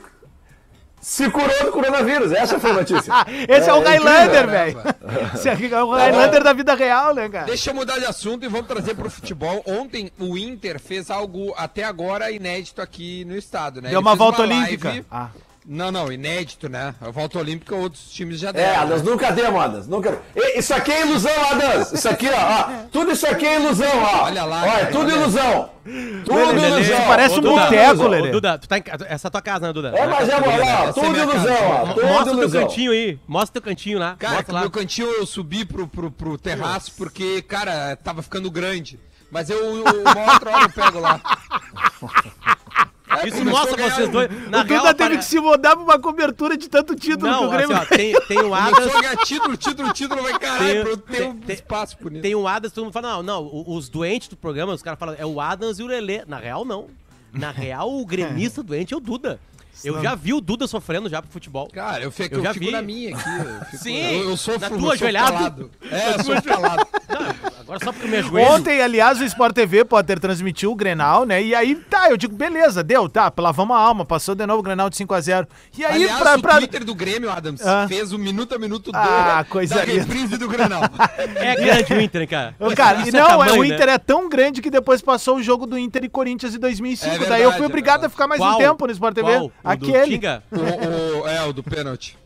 se 1.01 1.29
curou 1.31 1.65
do 1.65 1.73
coronavírus. 1.73 2.31
Essa 2.31 2.61
foi 2.61 2.71
a 2.71 2.75
notícia. 2.75 3.13
Esse 3.49 3.69
é, 3.69 3.73
o 3.73 3.81
incrível. 3.81 4.05
Highlander, 4.05 4.47
velho. 4.49 4.75
Caramba. 4.77 5.31
Esse 5.35 5.49
é 5.49 5.53
o 5.83 5.91
Highlander 5.93 6.43
da 6.45 6.53
vida 6.53 6.75
real, 6.75 7.13
né, 7.15 7.29
cara? 7.29 7.47
Deixa 7.47 7.71
eu 7.71 7.75
mudar 7.75 7.99
de 7.99 8.05
assunto 8.05 8.45
e 8.45 8.49
vamos 8.49 8.69
trazer 8.69 8.95
pro 8.95 9.11
futebol. 9.11 9.63
Ontem 9.67 10.13
o 10.19 10.39
Inter 10.39 10.79
fez 10.79 11.11
algo 11.11 11.53
até 11.57 11.83
agora 11.83 12.31
inédito 12.31 12.81
aqui 12.81 13.25
no 13.25 13.35
estado, 13.37 13.83
né? 13.83 13.89
Deu 13.89 13.99
Ele 13.99 14.07
uma 14.07 14.15
volta 14.15 14.45
live- 14.45 14.55
olímpica. 14.87 15.05
Ah. 15.11 15.31
Não, 15.67 15.93
não, 15.93 16.11
inédito, 16.11 16.69
né? 16.69 16.95
A 17.01 17.11
volta 17.11 17.39
olímpica 17.39 17.75
outros 17.77 18.11
times 18.11 18.41
já 18.41 18.49
É, 18.49 18.53
deram. 18.53 18.81
Adams, 18.83 19.03
né? 19.03 19.11
nunca 19.11 19.31
demos, 19.31 19.61
Adams. 19.63 19.87
Nunca... 19.87 20.19
Isso 20.57 20.73
aqui 20.75 20.91
é 20.91 21.03
ilusão, 21.03 21.33
Adams. 21.51 21.93
Isso 21.93 22.09
aqui, 22.09 22.29
ó, 22.31 22.33
ó. 22.35 22.71
Tudo 22.91 23.13
isso 23.13 23.27
aqui 23.27 23.47
é 23.47 23.57
ilusão, 23.61 23.93
ó. 24.03 24.25
Olha 24.25 24.45
lá, 24.45 24.63
Ó, 24.63 24.67
é 24.67 24.71
cara, 24.71 24.87
tudo 24.87 25.05
olha. 25.05 25.15
ilusão. 25.15 25.71
Tudo 26.25 26.35
Lelê, 26.35 26.69
ilusão. 26.81 27.07
parece 27.07 27.35
um 27.39 27.41
boteco, 27.43 28.03
Ô, 28.03 28.09
Lelê. 28.09 28.31
Duda, 28.31 28.59
tu 28.59 28.69
tá 28.69 28.79
em, 28.79 28.83
essa 29.07 29.27
é 29.27 29.29
a 29.29 29.31
tua 29.31 29.43
casa, 29.43 29.67
né, 29.67 29.73
Duda? 29.73 29.93
É, 29.97 30.07
mas 30.07 30.29
é, 30.29 30.35
ó, 30.37 30.41
lá, 30.41 30.85
Essa 30.89 30.89
é 30.89 30.93
tudo 31.05 31.19
ilusão, 31.19 31.45
casa. 31.45 31.65
ó. 31.65 31.87
Tudo 31.95 32.07
Mostra 32.07 32.33
o 32.35 32.39
teu 32.39 32.51
cantinho 32.63 32.93
aí. 32.93 33.19
Mostra 33.29 33.51
o 33.51 33.53
teu 33.53 33.63
cantinho 33.63 33.99
lá. 33.99 34.17
Cara, 34.19 34.35
Mostra 34.37 34.55
lá. 34.55 34.61
meu 34.61 34.71
cantinho 34.71 35.09
eu 35.09 35.27
subi 35.27 35.65
pro, 35.65 35.87
pro, 35.87 36.11
pro 36.11 36.39
terraço 36.39 36.93
porque, 36.97 37.43
cara, 37.43 37.97
tava 37.97 38.23
ficando 38.23 38.51
grande. 38.51 38.99
Mas 39.31 39.49
eu, 39.49 39.59
eu 39.59 39.85
uma 40.03 40.33
outra 40.33 40.51
hora 40.51 40.65
eu 40.65 40.71
pego 40.71 40.99
lá. 40.99 41.21
Isso 43.27 43.45
mostra 43.45 43.91
vocês 43.91 44.09
dois. 44.09 44.31
Na 44.49 44.61
o 44.61 44.65
Duda 44.65 44.81
real, 44.83 44.95
teve 44.95 45.19
que 45.19 45.25
se 45.25 45.41
mudar 45.41 45.75
pra 45.77 45.85
uma 45.85 45.99
cobertura 45.99 46.57
de 46.57 46.69
tanto 46.69 46.95
título 46.95 47.33
que 47.33 47.39
o 47.39 47.41
Não, 47.43 47.53
assim, 47.53 47.57
Grêmio... 47.67 47.77
ó, 47.77 47.85
tem, 47.85 48.21
tem 48.29 48.39
o 48.43 48.55
Adas. 48.55 48.93
ganhar 48.93 49.17
título, 49.19 49.57
título, 49.57 49.93
título, 49.93 50.23
vai 50.23 50.33
Tem- 50.33 50.41
caralho, 50.41 50.97
ter 50.97 51.17
tem- 51.19 51.29
um 51.29 51.37
tem- 51.37 51.55
espaço 51.55 51.97
bonito. 52.01 52.23
Tem 52.23 52.35
o 52.35 52.47
Adas, 52.47 52.73
todo 52.73 52.85
mundo 52.85 52.93
fala, 52.93 53.15
não, 53.15 53.23
não, 53.23 53.65
os 53.67 53.89
doentes 53.89 54.29
do 54.29 54.37
programa, 54.37 54.73
os 54.73 54.83
caras 54.83 54.99
falam, 54.99 55.15
é 55.19 55.27
o 55.27 55.41
Adams 55.41 55.79
e 55.79 55.83
o 55.83 55.87
Lelê. 55.87 56.23
Na 56.27 56.39
real, 56.39 56.65
não. 56.65 56.87
Na 57.33 57.51
real, 57.51 57.93
o 57.93 58.05
gremista 58.07 58.63
doente 58.63 58.95
é 58.95 58.97
o 58.97 59.01
Duda. 59.01 59.41
Eu 59.83 60.03
já 60.03 60.15
vi 60.15 60.35
o 60.35 60.41
Duda 60.41 60.67
sofrendo 60.67 61.09
já 61.09 61.23
pro 61.23 61.31
futebol. 61.31 61.69
Cara, 61.73 62.03
eu 62.03 62.11
fico, 62.11 62.35
Eu 62.35 62.39
eu 62.39 62.45
já 62.45 62.53
fico 62.53 62.67
vi. 62.67 62.71
na 62.73 62.83
minha 62.83 63.17
aqui. 63.17 63.29
Eu 63.29 63.65
fico, 63.71 63.83
Sim, 63.83 63.97
eu, 64.21 64.31
eu 64.31 64.37
sofro, 64.37 64.61
na 64.71 64.79
tua 64.79 64.93
ajoelhado. 64.95 65.71
É, 65.91 66.15
eu 66.17 66.25
sou 66.25 66.43
calado. 66.43 66.87
Não, 67.09 67.51
Agora 67.61 67.85
só 67.85 67.93
porque 67.93 68.07
eu 68.07 68.11
me 68.11 68.17
ajoelho. 68.19 68.49
Ontem, 68.49 68.83
aliás, 68.83 69.21
o 69.21 69.25
Sport 69.25 69.55
TV 69.55 69.85
pode 69.85 70.07
ter 70.07 70.19
transmitiu 70.21 70.73
o 70.73 70.75
Grenal, 70.75 71.25
né? 71.25 71.43
E 71.43 71.55
aí, 71.55 71.75
tá, 71.77 72.11
eu 72.11 72.17
digo, 72.17 72.35
beleza, 72.35 72.83
deu, 72.83 73.09
tá, 73.09 73.33
lavamos 73.39 73.77
a 73.77 73.81
alma, 73.81 74.05
passou 74.05 74.35
de 74.35 74.45
novo 74.45 74.59
o 74.61 74.63
Grenal 74.63 74.91
de 74.91 74.97
5x0. 74.97 75.47
E 75.79 75.85
aí, 75.85 75.95
Aliás, 76.03 76.19
pra. 76.21 76.37
o 76.37 76.43
pra... 76.43 76.57
Twitter 76.57 76.85
do 76.85 76.95
Grêmio, 76.95 77.31
Adams, 77.31 77.65
Ah. 77.65 77.87
fez 77.89 78.13
o 78.13 78.19
minuto 78.19 78.55
a 78.55 78.59
minuto 78.59 78.91
do, 78.93 78.97
Ah, 78.99 79.45
coisa 79.49 79.77
da 79.77 79.83
reprise 79.85 80.37
do 80.37 80.49
Grenal. 80.49 80.83
É 81.37 81.55
grande 81.55 81.95
o 81.95 82.01
Inter, 82.01 82.23
hein, 82.23 82.27
cara. 82.29 82.55
Ô, 82.59 82.75
Cara, 82.75 83.07
e 83.09 83.11
não, 83.13 83.21
é, 83.25 83.29
tamanho, 83.29 83.61
o 83.61 83.65
Inter 83.65 83.87
né? 83.87 83.93
é 83.95 83.99
tão 83.99 84.29
grande 84.29 84.61
que 84.61 84.71
depois 84.71 85.01
passou 85.01 85.37
o 85.37 85.43
jogo 85.43 85.67
do 85.67 85.79
Inter 85.79 86.05
e 86.05 86.09
Corinthians 86.09 86.55
em 86.55 86.59
2005. 86.59 87.07
É 87.15 87.19
Daí 87.19 87.25
eu 87.25 87.29
verdade, 87.29 87.57
fui 87.57 87.63
é 87.63 87.67
obrigado 87.67 88.01
verdade. 88.01 88.07
a 88.07 88.11
ficar 88.11 88.27
mais 88.27 88.41
um 88.41 88.45
Qual? 88.45 88.59
tempo 88.59 88.87
no 88.87 88.93
Sport 88.93 89.15
TV. 89.15 89.31
Qual? 89.33 89.53
Aquele. 89.63 90.19
O, 90.51 91.21
o- 91.23 91.29
é, 91.29 91.45
o 91.45 91.53
do 91.53 91.63
pênalti. 91.63 92.17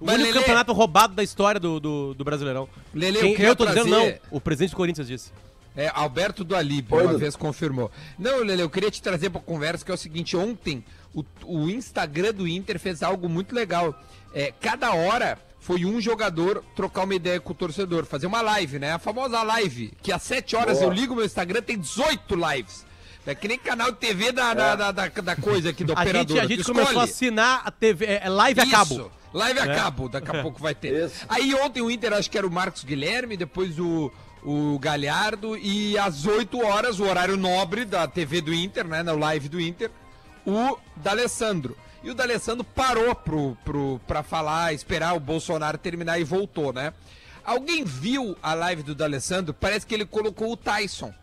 O 0.00 0.06
Mas, 0.06 0.14
único 0.16 0.28
Lelê, 0.30 0.40
campeonato 0.40 0.72
roubado 0.72 1.14
da 1.14 1.22
história 1.22 1.60
do, 1.60 1.78
do, 1.78 2.14
do 2.14 2.24
Brasileirão. 2.24 2.68
Lelê, 2.94 3.18
eu 3.18 3.22
Quem, 3.22 3.34
queria 3.34 3.48
eu 3.50 3.56
tô 3.56 3.66
dizendo 3.66 3.90
não. 3.90 4.14
O 4.30 4.40
presidente 4.40 4.70
do 4.70 4.76
Corinthians 4.76 5.06
disse. 5.06 5.30
É, 5.76 5.90
Alberto 5.94 6.44
do 6.44 6.54
Oi, 6.54 6.66
uma 6.90 7.16
vez 7.18 7.34
confirmou. 7.34 7.90
Não, 8.18 8.38
Lele, 8.44 8.62
eu 8.62 8.68
queria 8.70 8.90
te 8.90 9.00
trazer 9.00 9.30
pra 9.30 9.40
conversa 9.40 9.84
que 9.84 9.90
é 9.90 9.94
o 9.94 9.98
seguinte, 9.98 10.36
ontem 10.36 10.84
o, 11.14 11.24
o 11.44 11.70
Instagram 11.70 12.32
do 12.34 12.46
Inter 12.46 12.78
fez 12.78 13.02
algo 13.02 13.28
muito 13.28 13.54
legal. 13.54 13.94
É, 14.34 14.52
cada 14.60 14.92
hora 14.92 15.38
foi 15.60 15.84
um 15.84 16.00
jogador 16.00 16.62
trocar 16.74 17.04
uma 17.04 17.14
ideia 17.14 17.40
com 17.40 17.52
o 17.52 17.56
torcedor, 17.56 18.04
fazer 18.04 18.26
uma 18.26 18.42
live, 18.42 18.78
né? 18.78 18.92
A 18.92 18.98
famosa 18.98 19.42
live, 19.42 19.92
que 20.02 20.10
às 20.12 20.22
7 20.22 20.56
horas 20.56 20.78
Boa. 20.78 20.90
eu 20.90 20.92
ligo 20.94 21.14
meu 21.14 21.24
Instagram, 21.24 21.62
tem 21.62 21.78
18 21.78 22.34
lives. 22.34 22.84
É 23.26 23.34
que 23.34 23.46
nem 23.46 23.56
canal 23.58 23.92
de 23.92 23.98
TV 23.98 24.32
da, 24.32 24.52
da, 24.52 24.74
da, 24.74 24.90
da- 24.90 25.08
da 25.08 25.36
coisa 25.36 25.70
aqui 25.70 25.84
do 25.84 25.92
A 25.92 26.00
operador. 26.00 26.36
gente, 26.36 26.44
a 26.44 26.48
gente 26.56 26.64
começou 26.64 27.00
a 27.00 27.04
assinar 27.04 27.62
a 27.64 27.70
TV, 27.70 28.04
é, 28.06 28.22
é 28.24 28.28
live 28.28 28.60
a 28.60 28.66
cabo. 28.68 29.12
Live 29.32 29.60
a 29.60 29.74
cabo, 29.74 30.08
daqui 30.08 30.30
a 30.36 30.42
pouco 30.42 30.60
vai 30.60 30.74
ter. 30.74 31.06
Isso. 31.06 31.24
Aí 31.28 31.54
ontem 31.54 31.80
o 31.80 31.90
Inter, 31.90 32.12
acho 32.14 32.30
que 32.30 32.36
era 32.36 32.46
o 32.46 32.50
Marcos 32.50 32.82
Guilherme, 32.84 33.36
depois 33.36 33.78
o, 33.78 34.12
o 34.42 34.76
Galhardo, 34.80 35.56
e 35.56 35.96
às 35.96 36.26
8 36.26 36.60
horas, 36.66 36.98
o 36.98 37.04
horário 37.04 37.36
nobre 37.36 37.84
da 37.84 38.06
TV 38.08 38.40
do 38.40 38.52
Inter, 38.52 38.86
né, 38.86 39.02
na 39.04 39.12
live 39.12 39.48
do 39.48 39.60
Inter, 39.60 39.90
o 40.44 40.76
D'Alessandro. 40.96 41.76
E 42.02 42.10
o 42.10 42.14
D'Alessandro 42.14 42.64
parou 42.64 43.14
pro, 43.14 43.56
pro, 43.64 44.00
pra 44.06 44.24
falar, 44.24 44.74
esperar 44.74 45.14
o 45.14 45.20
Bolsonaro 45.20 45.78
terminar 45.78 46.18
e 46.18 46.24
voltou, 46.24 46.72
né? 46.72 46.92
Alguém 47.44 47.84
viu 47.84 48.36
a 48.42 48.52
live 48.54 48.82
do 48.82 48.94
D'Alessandro? 48.96 49.54
Parece 49.54 49.86
que 49.86 49.94
ele 49.94 50.04
colocou 50.04 50.50
o 50.52 50.56
Tyson 50.56 51.14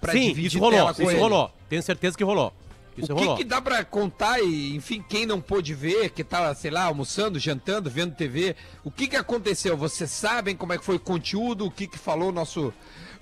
pra 0.00 0.12
Sim, 0.12 0.32
isso 0.36 0.58
rolou, 0.58 0.90
isso 0.90 1.02
ele. 1.02 1.18
rolou. 1.18 1.50
Tenho 1.68 1.82
certeza 1.82 2.16
que 2.16 2.24
rolou. 2.24 2.52
Isso 2.96 3.12
o 3.12 3.16
que, 3.16 3.22
rolou. 3.22 3.36
que 3.36 3.44
dá 3.44 3.60
pra 3.60 3.84
contar 3.84 4.40
e, 4.40 4.74
enfim, 4.74 5.04
quem 5.06 5.26
não 5.26 5.38
pôde 5.40 5.74
ver, 5.74 6.08
que 6.10 6.24
tá, 6.24 6.54
sei 6.54 6.70
lá, 6.70 6.84
almoçando, 6.84 7.38
jantando, 7.38 7.90
vendo 7.90 8.14
TV, 8.14 8.56
o 8.82 8.90
que 8.90 9.06
que 9.06 9.16
aconteceu? 9.16 9.76
Vocês 9.76 10.10
sabem 10.10 10.56
como 10.56 10.72
é 10.72 10.78
que 10.78 10.84
foi 10.84 10.96
o 10.96 11.00
conteúdo, 11.00 11.66
o 11.66 11.70
que 11.70 11.86
que 11.86 11.98
falou 11.98 12.30
o 12.30 12.32
nosso 12.32 12.72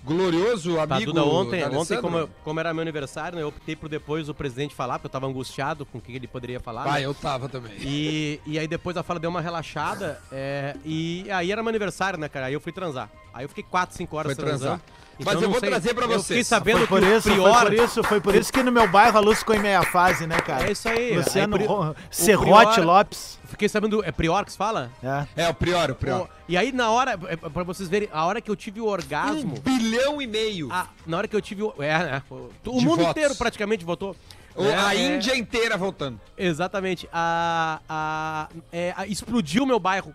glorioso 0.04 0.76
Tá, 0.76 0.82
amigo 0.96 1.12
Duda, 1.12 1.24
ontem, 1.24 1.64
ontem 1.64 2.00
como, 2.00 2.18
eu- 2.18 2.30
como 2.44 2.60
era 2.60 2.72
meu 2.74 2.82
aniversário, 2.82 3.36
né, 3.36 3.42
eu 3.42 3.48
optei 3.48 3.74
por 3.74 3.88
depois 3.88 4.28
o 4.28 4.34
presidente 4.34 4.74
falar, 4.74 4.98
porque 4.98 5.06
eu 5.06 5.10
tava 5.10 5.26
angustiado 5.26 5.84
com 5.86 5.98
o 5.98 6.00
que 6.00 6.12
ele 6.12 6.28
poderia 6.28 6.60
falar. 6.60 6.84
Vai, 6.84 7.00
né? 7.00 7.06
eu 7.06 7.14
tava 7.14 7.48
também. 7.48 7.72
E, 7.80 8.40
e 8.46 8.58
aí 8.58 8.68
depois 8.68 8.96
a 8.96 9.02
fala 9.02 9.18
deu 9.18 9.30
uma 9.30 9.40
relaxada, 9.40 10.20
é, 10.30 10.76
e 10.84 11.26
aí 11.30 11.50
era 11.50 11.62
meu 11.62 11.70
aniversário, 11.70 12.18
né, 12.18 12.28
cara? 12.28 12.46
Aí 12.46 12.52
eu 12.52 12.60
fui 12.60 12.70
transar. 12.72 13.10
Aí 13.32 13.44
eu 13.44 13.48
fiquei 13.48 13.64
4, 13.64 13.96
5 13.96 14.16
horas 14.16 14.34
Foi 14.34 14.44
transando. 14.44 14.80
transar. 14.80 15.03
Mas 15.23 15.35
eu 15.35 15.40
não 15.42 15.50
vou 15.50 15.61
sei- 15.61 15.68
trazer 15.71 15.94
pra 15.94 16.04
Eu 16.04 16.09
fiquei 16.11 16.18
vocês. 16.23 16.47
sabendo 16.47 16.78
Foi 16.78 16.87
por 16.87 17.00
que 17.00 17.06
o 17.06 17.16
isso, 17.18 17.30
Prior... 17.30 17.52
foi 17.54 17.64
por 17.76 17.85
isso, 17.85 18.02
foi 18.04 18.21
por 18.21 18.35
isso 18.35 18.52
que 18.52 18.62
no 18.62 18.73
meu 18.73 18.88
bairro 18.88 19.16
a 19.18 19.21
luz 19.21 19.38
ficou 19.40 19.54
em 19.54 19.59
meia 19.61 19.83
fase, 19.83 20.26
né, 20.26 20.40
cara? 20.40 20.68
É 20.68 20.73
isso 20.73 20.88
aí. 20.88 21.16
Luciano 21.16 21.56
aí, 21.56 21.66
Ro- 21.66 21.90
o 21.90 21.97
Serrote 22.11 22.73
Prior- 22.75 22.87
Lopes. 22.87 23.38
Fiquei 23.49 23.68
sabendo, 23.68 24.02
é 24.04 24.11
Prior 24.11 24.44
que 24.44 24.50
se 24.52 24.59
fala? 24.59 24.90
É. 25.37 25.44
É, 25.44 25.49
o 25.49 25.54
Prior, 25.54 25.90
o 25.90 25.94
Prior. 25.94 26.21
Pô, 26.23 26.28
E 26.49 26.56
aí 26.56 26.73
na 26.73 26.90
hora, 26.90 27.12
é, 27.28 27.37
pra 27.37 27.62
vocês 27.62 27.88
verem, 27.88 28.09
a 28.12 28.25
hora 28.26 28.40
que 28.40 28.50
eu 28.50 28.56
tive 28.56 28.80
o 28.80 28.87
orgasmo... 28.87 29.54
Um 29.56 29.61
bilhão 29.61 30.21
e 30.21 30.26
meio. 30.26 30.68
a- 30.73 30.88
na 31.06 31.18
hora 31.18 31.28
que 31.28 31.37
eu 31.37 31.40
tive 31.40 31.62
o... 31.62 31.73
É, 31.78 31.88
é, 31.90 32.23
o 32.28 32.35
o 32.35 32.78
De 32.80 32.85
mundo 32.85 32.97
votos. 32.99 33.11
inteiro 33.11 33.35
praticamente 33.37 33.85
votou. 33.85 34.16
O- 34.56 34.64
É, 34.64 34.75
a 34.76 34.94
é, 34.94 35.16
Índia 35.16 35.37
inteira 35.37 35.76
voltando. 35.76 36.21
Exatamente. 36.37 37.09
A, 37.12 37.80
a, 37.88 38.49
é, 38.73 38.92
a- 38.97 39.06
explodiu 39.06 39.62
o 39.62 39.66
meu 39.66 39.78
bairro. 39.78 40.12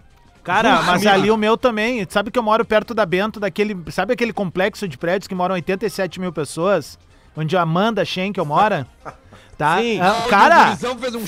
Cara, 0.50 0.82
mas 0.82 1.06
ali 1.06 1.30
o 1.30 1.38
meu 1.38 1.56
também. 1.56 2.06
Sabe 2.10 2.32
que 2.32 2.40
eu 2.40 2.42
moro 2.42 2.66
perto 2.66 2.94
da 2.94 3.06
Bento, 3.06 3.40
daquele. 3.40 3.78
Sabe 3.92 4.14
aquele 4.14 4.34
complexo 4.34 4.88
de 4.88 4.98
prédios 4.98 5.28
que 5.28 5.36
moram 5.36 5.54
87 5.54 6.20
mil 6.20 6.34
pessoas? 6.34 6.98
Onde 7.38 7.56
a 7.56 7.62
Amanda 7.62 8.04
Schenkel 8.04 8.44
mora? 8.46 8.88
Tá? 9.60 9.78
Sim. 9.82 10.00
Ah, 10.00 10.24
o 10.26 10.30
cara, 10.30 10.72
um 10.72 10.78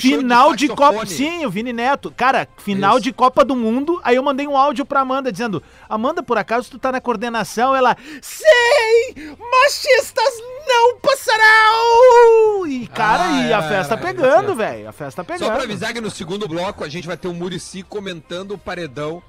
final 0.00 0.54
de 0.56 0.66
de, 0.66 0.74
Copa. 0.74 1.04
Sim, 1.04 1.44
o 1.44 1.50
Vini 1.50 1.70
Neto. 1.70 2.10
Cara, 2.16 2.48
final 2.56 2.94
Isso. 2.94 3.02
de 3.02 3.12
Copa 3.12 3.44
do 3.44 3.54
Mundo. 3.54 4.00
Aí 4.02 4.16
eu 4.16 4.22
mandei 4.22 4.48
um 4.48 4.56
áudio 4.56 4.86
pra 4.86 5.00
Amanda 5.00 5.30
dizendo: 5.30 5.62
Amanda, 5.86 6.22
por 6.22 6.38
acaso 6.38 6.70
tu 6.70 6.78
tá 6.78 6.90
na 6.90 6.98
coordenação? 6.98 7.76
Ela, 7.76 7.94
sei! 8.22 9.14
Machistas 9.38 10.32
não 10.66 10.98
passarão! 11.00 12.66
E, 12.66 12.86
cara, 12.86 13.24
Ah, 13.24 13.42
e 13.48 13.52
a 13.52 13.62
festa 13.62 13.94
era, 13.94 14.02
pegando, 14.02 14.44
era. 14.44 14.54
velho. 14.54 14.88
A 14.88 14.92
festa 14.92 15.22
pegando. 15.22 15.46
Só 15.48 15.54
pra 15.54 15.64
avisar 15.64 15.92
que 15.92 16.00
no 16.00 16.10
segundo 16.10 16.48
bloco 16.48 16.82
a 16.84 16.88
gente 16.88 17.06
vai 17.06 17.18
ter 17.18 17.28
o 17.28 17.34
Murici 17.34 17.82
comentando 17.82 18.52
o 18.54 18.58
paredão 18.58 19.22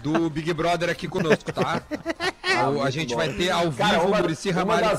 do 0.00 0.30
Big 0.30 0.52
Brother 0.52 0.90
aqui 0.90 1.08
conosco, 1.08 1.52
tá? 1.52 1.82
O- 2.72 2.82
a 2.84 2.90
gente 2.90 3.16
vai 3.16 3.30
ter 3.30 3.50
ao 3.50 3.64
vivo 3.64 3.78
Cara, 3.78 4.00
o 4.04 4.06
uma, 4.08 4.18
Murici 4.18 4.50
uma 4.50 4.60
Ramalho. 4.60 4.98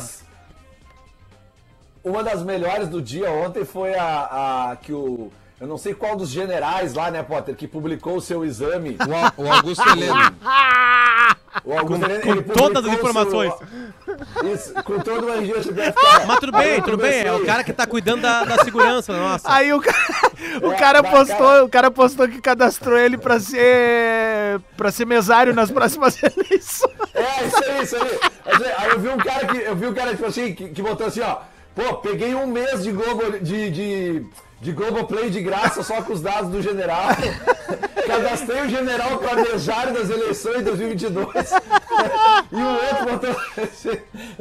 Uma 2.06 2.24
das 2.24 2.42
melhores 2.44 2.88
do 2.88 3.02
dia 3.02 3.30
ontem 3.32 3.66
foi 3.66 3.96
a, 3.96 4.70
a 4.72 4.76
que 4.78 4.94
o. 4.94 5.32
Eu 5.60 5.68
não 5.68 5.78
sei 5.78 5.94
qual 5.94 6.16
dos 6.18 6.30
generais 6.30 6.94
lá, 6.94 7.10
né, 7.10 7.24
Potter, 7.24 7.56
que 7.56 7.66
publicou 7.68 8.18
o 8.18 8.22
seu 8.22 8.44
exame. 8.44 8.98
O, 9.38 9.42
o 9.44 9.52
Augusto 9.52 9.88
Heleno. 9.90 10.14
O 11.64 11.78
Augusto 11.78 12.04
Heleno, 12.04 12.44
com 12.44 12.54
todas 12.54 12.84
as 12.84 12.84
o 12.84 12.90
seu- 12.90 12.94
informações. 13.00 13.54
Isso, 14.54 14.74
com 14.84 15.00
todo 15.00 15.28
o 15.28 15.34
RG. 15.34 15.54
Mas 16.28 16.40
tudo 16.40 16.52
bem, 16.52 16.82
tudo 16.82 16.98
bem. 16.98 17.22
É 17.24 17.32
o 17.32 17.46
cara 17.46 17.64
que 17.64 17.72
tá 17.72 17.88
cuidando 17.88 18.22
da, 18.24 18.44
da 18.44 18.64
segurança, 18.66 19.14
nossa. 19.14 19.50
Aí 19.50 19.72
o 19.74 19.80
cara, 19.80 19.98
o 20.62 20.72
É, 20.74 20.76
cara 20.76 21.02
postou, 21.04 21.38
cara. 21.38 21.64
o 21.66 21.70
cara 21.70 21.90
postou 21.92 22.28
que 22.28 22.42
cadastrou 22.42 22.98
ele 22.98 23.18
pra 23.18 23.40
ser 23.40 24.60
para 24.76 24.92
ser 24.92 25.06
mesário 25.06 25.54
nas 25.54 25.72
próximas 25.72 26.18
eleições. 26.22 26.92
É, 27.14 27.46
isso 27.48 27.64
aí, 27.64 27.84
isso 27.84 27.96
aí. 27.96 28.20
Aí- 28.46 28.74
Aí 28.78 28.90
eu 28.90 29.00
vi 29.00 29.08
um 29.08 29.18
cara 29.18 29.48
que. 29.48 29.58
Eu 29.58 29.76
vi 29.78 29.88
um 29.88 29.94
cara, 29.94 30.12
tipo 30.12 30.26
assim, 30.26 30.54
que, 30.54 30.68
que 30.70 30.82
botou 30.82 31.08
assim, 31.08 31.22
ó. 31.22 31.38
Pô, 31.76 31.96
peguei 31.96 32.34
um 32.34 32.48
mês 32.48 32.84
de 32.84 32.92
Globo 32.92 33.40
de, 33.40 33.70
de, 33.70 34.26
de 34.62 34.72
Globoplay 34.72 35.30
de 35.30 35.42
graça 35.42 35.84
só 35.84 36.02
com 36.02 36.14
os 36.14 36.22
dados 36.22 36.50
do 36.50 36.62
general. 36.62 37.10
Cadastrei 38.08 38.62
o 38.62 38.70
general 38.70 39.18
pra 39.18 39.36
mesário 39.36 39.94
das 39.94 40.10
eleições 40.10 40.60
de 40.60 40.64
2022. 40.66 41.52
e 42.52 42.56
o 42.56 42.68
outro 42.68 43.06
botou 43.12 43.36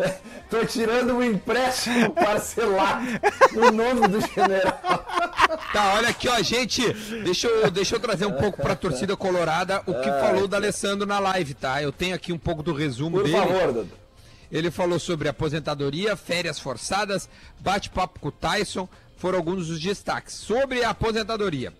tô 0.50 0.64
tirando 0.66 1.14
um 1.16 1.22
empréstimo 1.22 2.10
parcelado 2.10 3.04
no 3.52 3.70
nome 3.72 4.06
do 4.06 4.20
general. 4.20 4.78
Tá, 5.72 5.94
olha 5.96 6.10
aqui, 6.10 6.28
ó, 6.28 6.40
gente. 6.42 6.92
Deixa 7.24 7.48
eu, 7.48 7.70
deixa 7.70 7.96
eu 7.96 8.00
trazer 8.00 8.26
um 8.26 8.32
pouco 8.32 8.62
pra 8.62 8.76
torcida 8.76 9.16
colorada 9.16 9.82
o 9.86 9.94
que 9.94 10.10
falou 10.10 10.46
da 10.46 10.58
Alessandro 10.58 11.06
na 11.06 11.18
live, 11.18 11.54
tá? 11.54 11.82
Eu 11.82 11.90
tenho 11.90 12.14
aqui 12.14 12.32
um 12.32 12.38
pouco 12.38 12.62
do 12.62 12.72
resumo 12.72 13.18
Por 13.18 13.24
dele. 13.24 13.36
favor, 13.36 13.72
Dudu. 13.72 14.03
Ele 14.54 14.70
falou 14.70 15.00
sobre 15.00 15.28
aposentadoria, 15.28 16.14
férias 16.16 16.60
forçadas, 16.60 17.28
bate-papo 17.58 18.20
com 18.20 18.28
o 18.28 18.32
Tyson, 18.32 18.88
foram 19.16 19.38
alguns 19.38 19.66
dos 19.66 19.80
destaques. 19.80 20.32
Sobre 20.34 20.84
a 20.84 20.90
aposentadoria, 20.90 21.72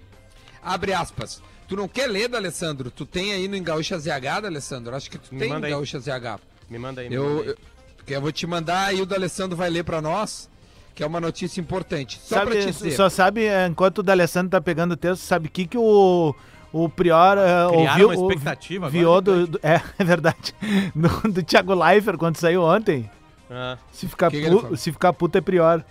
abre 0.60 0.92
aspas. 0.92 1.40
Tu 1.68 1.76
não 1.76 1.86
quer 1.86 2.08
ler, 2.08 2.34
Alessandro? 2.34 2.90
Tu 2.90 3.06
tem 3.06 3.32
aí 3.32 3.46
no 3.46 3.58
Gaúcha 3.62 3.96
ZH, 3.98 4.44
Alessandro? 4.44 4.94
Acho 4.94 5.08
que 5.08 5.18
tu 5.18 5.32
Me 5.32 5.38
tem 5.40 5.48
no 5.48 5.54
manda 5.54 5.66
aí. 5.68 5.72
Gaúcha 5.72 6.00
ZH. 6.00 6.40
Me 6.68 6.78
manda 6.78 7.00
aí, 7.00 7.08
me 7.08 7.14
Eu, 7.14 7.24
manda 7.24 7.42
aí. 7.42 7.48
eu, 7.48 8.14
eu 8.16 8.20
vou 8.20 8.32
te 8.32 8.46
mandar 8.46 8.92
e 8.94 9.00
o 9.00 9.14
Alessandro 9.14 9.56
vai 9.56 9.70
ler 9.70 9.84
pra 9.84 10.02
nós, 10.02 10.50
que 10.96 11.02
é 11.02 11.06
uma 11.06 11.20
notícia 11.20 11.60
importante. 11.60 12.20
Só 12.24 12.40
pra 12.44 12.56
te 12.56 12.60
Sabe, 12.62 12.72
dizer. 12.72 12.90
só 12.96 13.08
sabe, 13.08 13.44
é, 13.44 13.66
enquanto 13.68 13.98
o 13.98 14.02
D'Alessandro 14.02 14.50
tá 14.50 14.60
pegando 14.60 14.92
o 14.92 14.96
texto, 14.96 15.22
sabe 15.22 15.46
o 15.46 15.50
que 15.50 15.66
que 15.66 15.78
o, 15.78 16.34
o 16.76 16.88
Prior 16.88 17.38
é, 17.38 17.66
ouviu? 17.66 18.08
uma 18.10 18.18
o- 18.18 18.28
expectativa 18.30 18.86
agora 18.86 18.98
viu 18.98 19.20
do, 19.20 19.46
do- 19.46 19.60
É, 19.62 19.80
é 19.98 20.04
verdade. 20.04 20.54
Do, 20.94 21.08
do 21.32 21.42
Thiago 21.42 21.74
Leifert, 21.74 22.18
quando 22.18 22.36
saiu 22.36 22.62
ontem. 22.62 23.08
Ah, 23.50 23.76
Se 23.92 24.08
ficar, 24.08 24.30
Que 24.30 24.40
que 24.42 24.50
pu- 24.50 24.60
falou? 24.60 24.76
se 24.76 24.90
ficar 24.92 25.12
puto 25.12 25.38
é 25.38 25.40
Prior. 25.40 25.84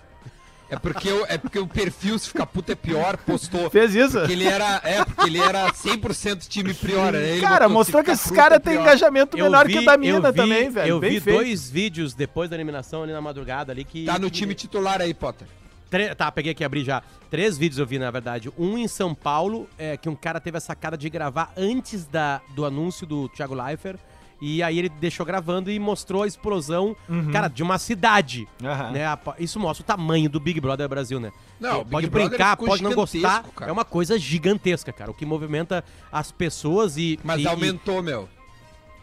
É 0.70 0.76
porque, 0.80 1.08
o- 1.12 1.26
é 1.28 1.38
porque 1.38 1.60
o 1.60 1.68
perfil, 1.68 2.18
se 2.18 2.28
ficar 2.30 2.48
puta 2.48 2.72
é 2.72 2.76
pior, 2.76 3.16
postou. 3.18 3.70
Fez 3.70 3.94
isso? 3.94 4.18
Porque 4.18 4.32
ele 4.34 4.46
era, 4.48 4.82
é, 4.84 5.06
porque 5.06 5.30
ele 5.30 5.40
era 5.40 5.72
100% 5.72 6.48
time 6.48 6.74
Prior. 6.74 7.12
né? 7.12 7.34
Ele 7.34 7.42
Cara, 7.42 7.60
botou, 7.68 7.70
mostrou 7.70 8.02
"Se 8.02 8.06
que 8.06 8.12
esses 8.12 8.32
é 8.32 8.36
caras 8.36 8.60
têm 8.60 8.74
pior". 8.74 8.82
engajamento 8.82 9.38
eu 9.38 9.44
menor 9.46 9.68
vi- 9.68 9.74
que 9.74 9.80
o 9.80 9.86
da 9.86 9.94
eu 9.94 10.00
mina 10.00 10.32
vi- 10.32 10.38
também, 10.38 10.70
velho. 10.72 10.90
Eu 10.90 11.00
Bem 11.00 11.12
vi 11.12 11.20
feito. 11.20 11.38
dois 11.38 11.70
vídeos 11.70 12.16
depois 12.16 12.50
da 12.50 12.56
eliminação 12.56 13.04
ali 13.04 13.14
na 13.14 13.22
madrugada 13.22 13.72
ali 13.72 13.84
que. 13.84 14.04
Tá 14.06 14.18
no 14.18 14.32
que- 14.32 14.38
time 14.40 14.56
titular 14.56 15.00
aí, 15.00 15.14
Potter. 15.14 15.48
Tre- 15.94 16.16
Tá, 16.16 16.32
peguei 16.32 16.54
aqui, 16.54 16.64
abri 16.64 16.84
já. 16.84 17.04
Três 17.30 17.56
vídeos 17.56 17.78
eu 17.78 17.86
vi, 17.86 18.00
na 18.00 18.10
verdade. 18.10 18.52
Um 18.58 18.76
em 18.80 18.88
São 18.88 19.14
Paulo, 19.14 19.70
é, 19.78 19.96
que 19.96 20.10
um 20.10 20.16
cara 20.16 20.40
teve 20.40 20.58
a 20.58 20.60
sacada 20.60 20.98
de 20.98 21.08
gravar 21.08 21.54
antes 21.56 22.06
da, 22.08 22.42
do 22.56 22.66
anúncio 22.66 23.06
do 23.06 23.30
Thiago 23.30 23.54
Leifert. 23.54 24.00
E 24.42 24.64
aí 24.64 24.80
ele 24.80 24.90
deixou 24.90 25.24
gravando 25.24 25.70
e 25.70 25.78
mostrou 25.78 26.24
a 26.24 26.28
explosão, 26.28 26.96
cara, 27.32 27.48
de 27.48 27.62
uma 27.62 27.78
cidade. 27.78 28.48
Uhum. 28.60 28.92
Né? 28.92 29.06
A- 29.06 29.20
Isso 29.38 29.60
mostra 29.60 29.84
o 29.84 29.86
tamanho 29.86 30.28
do 30.32 30.40
Big 30.40 30.60
Brother 30.60 30.90
Brasil, 30.90 31.20
né? 31.20 31.32
Não, 31.60 31.70
É, 31.70 31.78
Big 31.84 31.92
pode 31.92 32.08
Brother 32.08 32.30
brincar, 32.30 32.58
pode 32.58 32.82
não 32.82 32.94
gostar. 32.96 33.44
cara. 33.56 33.70
É 33.70 33.72
uma 33.72 33.86
coisa 33.86 34.18
gigantesca, 34.18 34.92
cara. 34.92 35.12
O 35.12 35.14
que 35.14 35.28
movimenta 35.28 35.84
as 36.12 36.32
pessoas 36.32 36.98
e. 36.98 37.20
Mas 37.24 37.40
e- 37.42 37.44
e- 37.44 37.48
aumentou, 37.48 38.02
meu. 38.02 38.28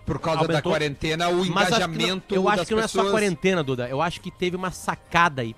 por 0.04 0.18
causa 0.18 0.40
da 0.40 0.54
Aumentou. 0.54 0.72
quarentena, 0.72 1.28
o 1.28 1.36
Mas 1.36 1.38
acho 1.38 1.52
não- 1.54 1.62
engajamento 1.94 2.34
eu 2.34 2.48
acho 2.48 2.66
que 2.66 2.74
não 2.74 2.80
é 2.82 2.88
só 2.88 2.98
pessoas. 2.98 3.10
quarentena, 3.12 3.62
Duda. 3.62 3.88
Eu 3.88 4.02
acho 4.02 4.20
que 4.20 4.28
teve 4.28 4.56
uma 4.56 4.72
sacada 4.72 5.42
aí. 5.42 5.54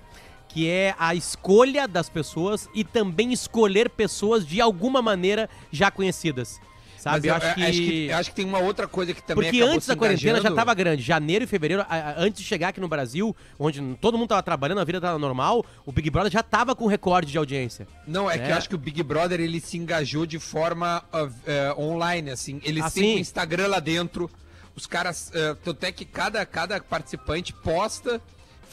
Que 0.53 0.69
é 0.69 0.93
a 0.99 1.15
escolha 1.15 1.87
das 1.87 2.09
pessoas 2.09 2.69
e 2.75 2.83
também 2.83 3.33
escolher 3.33 3.89
pessoas 3.89 4.45
de 4.45 4.61
alguma 4.61 5.01
maneira 5.01 5.49
já 5.71 5.89
conhecidas. 5.89 6.59
Sabe? 6.97 7.27
eu, 7.27 7.31
eu 7.31 7.35
acho 7.35 7.55
que. 7.55 7.63
acho 7.63 7.77
que 7.81 8.11
acho 8.13 8.29
que 8.29 8.35
tem 8.37 8.45
uma 8.45 8.59
outra 8.59 8.87
coisa 8.87 9.13
que 9.13 9.21
também 9.21 9.49
Porque 9.51 9.61
antes 9.61 9.85
da 9.87 9.95
quarentena 9.95 10.35
já 10.35 10.39
engajando. 10.39 10.55
tava 10.55 10.73
grande. 10.73 11.01
Janeiro 11.01 11.43
e 11.43 11.47
fevereiro, 11.47 11.83
antes 12.17 12.41
de 12.41 12.47
chegar 12.47 12.69
aqui 12.69 12.79
no 12.79 12.87
Brasil, 12.87 13.35
onde 13.59 13.81
todo 13.99 14.17
mundo 14.17 14.29
tava 14.29 14.41
trabalhando, 14.41 14.77
a 14.79 14.85
vida 14.85 15.01
tava 15.01 15.19
normal, 15.19 15.65
o 15.85 15.91
Big 15.91 16.09
Brother 16.09 16.31
já 16.31 16.41
tava 16.41 16.73
com 16.73 16.85
recorde 16.87 17.29
de 17.29 17.37
audiência. 17.37 17.85
Não, 18.07 18.31
é, 18.31 18.37
que 18.37 18.45
É. 18.45 18.51
eu 18.51 18.55
acho 18.55 18.69
que 18.69 18.75
o 18.75 18.77
Big 18.77 19.03
Brother 19.03 19.41
ele 19.41 19.59
se 19.59 19.75
engajou 19.77 20.25
de 20.25 20.39
forma 20.39 21.03
ah, 21.11 21.27
eh, 21.45 21.73
online, 21.77 22.29
assim. 22.31 22.61
Eles 22.63 22.85
Ah, 22.85 22.89
têm 22.91 23.03
sim. 23.03 23.15
um 23.17 23.19
Instagram 23.19 23.67
lá 23.67 23.79
dentro. 23.81 24.29
Os 24.73 24.85
caras. 24.87 25.29
eh, 25.33 25.57
tanto 25.61 25.83
é 25.83 25.91
que 25.91 26.05
cada, 26.05 26.45
cada 26.45 26.79
participante 26.79 27.51
posta, 27.51 28.21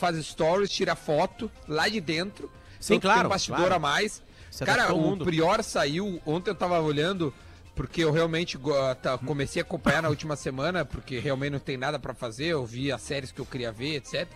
faz 0.00 0.16
stories, 0.26 0.70
tira 0.70 0.96
foto 0.96 1.50
lá 1.68 1.88
de 1.88 2.00
dentro. 2.00 2.50
Sim, 2.80 2.98
claro, 2.98 3.18
Tem 3.20 3.26
um 3.26 3.30
bastidor 3.30 3.58
claro. 3.58 3.74
a 3.74 3.78
mais. 3.78 4.22
Se 4.50 4.64
Cara, 4.64 4.82
adaptou 4.84 4.98
ao 5.00 5.06
o 5.06 5.10
mundo. 5.10 5.24
Prior 5.24 5.62
saiu. 5.62 6.20
Ontem 6.26 6.50
eu 6.50 6.54
tava 6.54 6.80
olhando. 6.80 7.32
Porque 7.72 8.02
eu 8.04 8.10
realmente 8.12 8.58
go- 8.58 8.74
tá, 8.96 9.16
comecei 9.16 9.62
a 9.62 9.64
acompanhar 9.64 10.02
na 10.02 10.08
última 10.10 10.36
semana, 10.36 10.84
porque 10.84 11.18
realmente 11.18 11.52
não 11.52 11.58
tem 11.60 11.78
nada 11.78 11.98
pra 11.98 12.12
fazer, 12.12 12.46
eu 12.46 12.66
vi 12.66 12.92
as 12.92 13.00
séries 13.00 13.32
que 13.32 13.40
eu 13.40 13.46
queria 13.46 13.72
ver, 13.72 13.94
etc. 13.94 14.28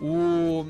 O 0.00 0.66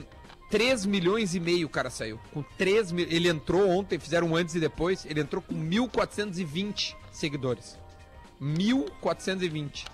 3 0.48 0.84
milhões 0.86 1.34
e 1.34 1.40
meio 1.40 1.66
o 1.66 1.70
cara 1.70 1.90
saiu. 1.90 2.20
Com 2.32 2.42
3 2.56 2.92
mil. 2.92 3.06
Ele 3.10 3.28
entrou 3.28 3.68
ontem, 3.68 3.98
fizeram 3.98 4.28
um 4.28 4.36
antes 4.36 4.54
e 4.54 4.60
depois. 4.60 5.04
Ele 5.06 5.20
entrou 5.22 5.42
com 5.42 5.54
1.420 5.54 6.94
seguidores. 7.10 7.76
1.420. 8.40 9.84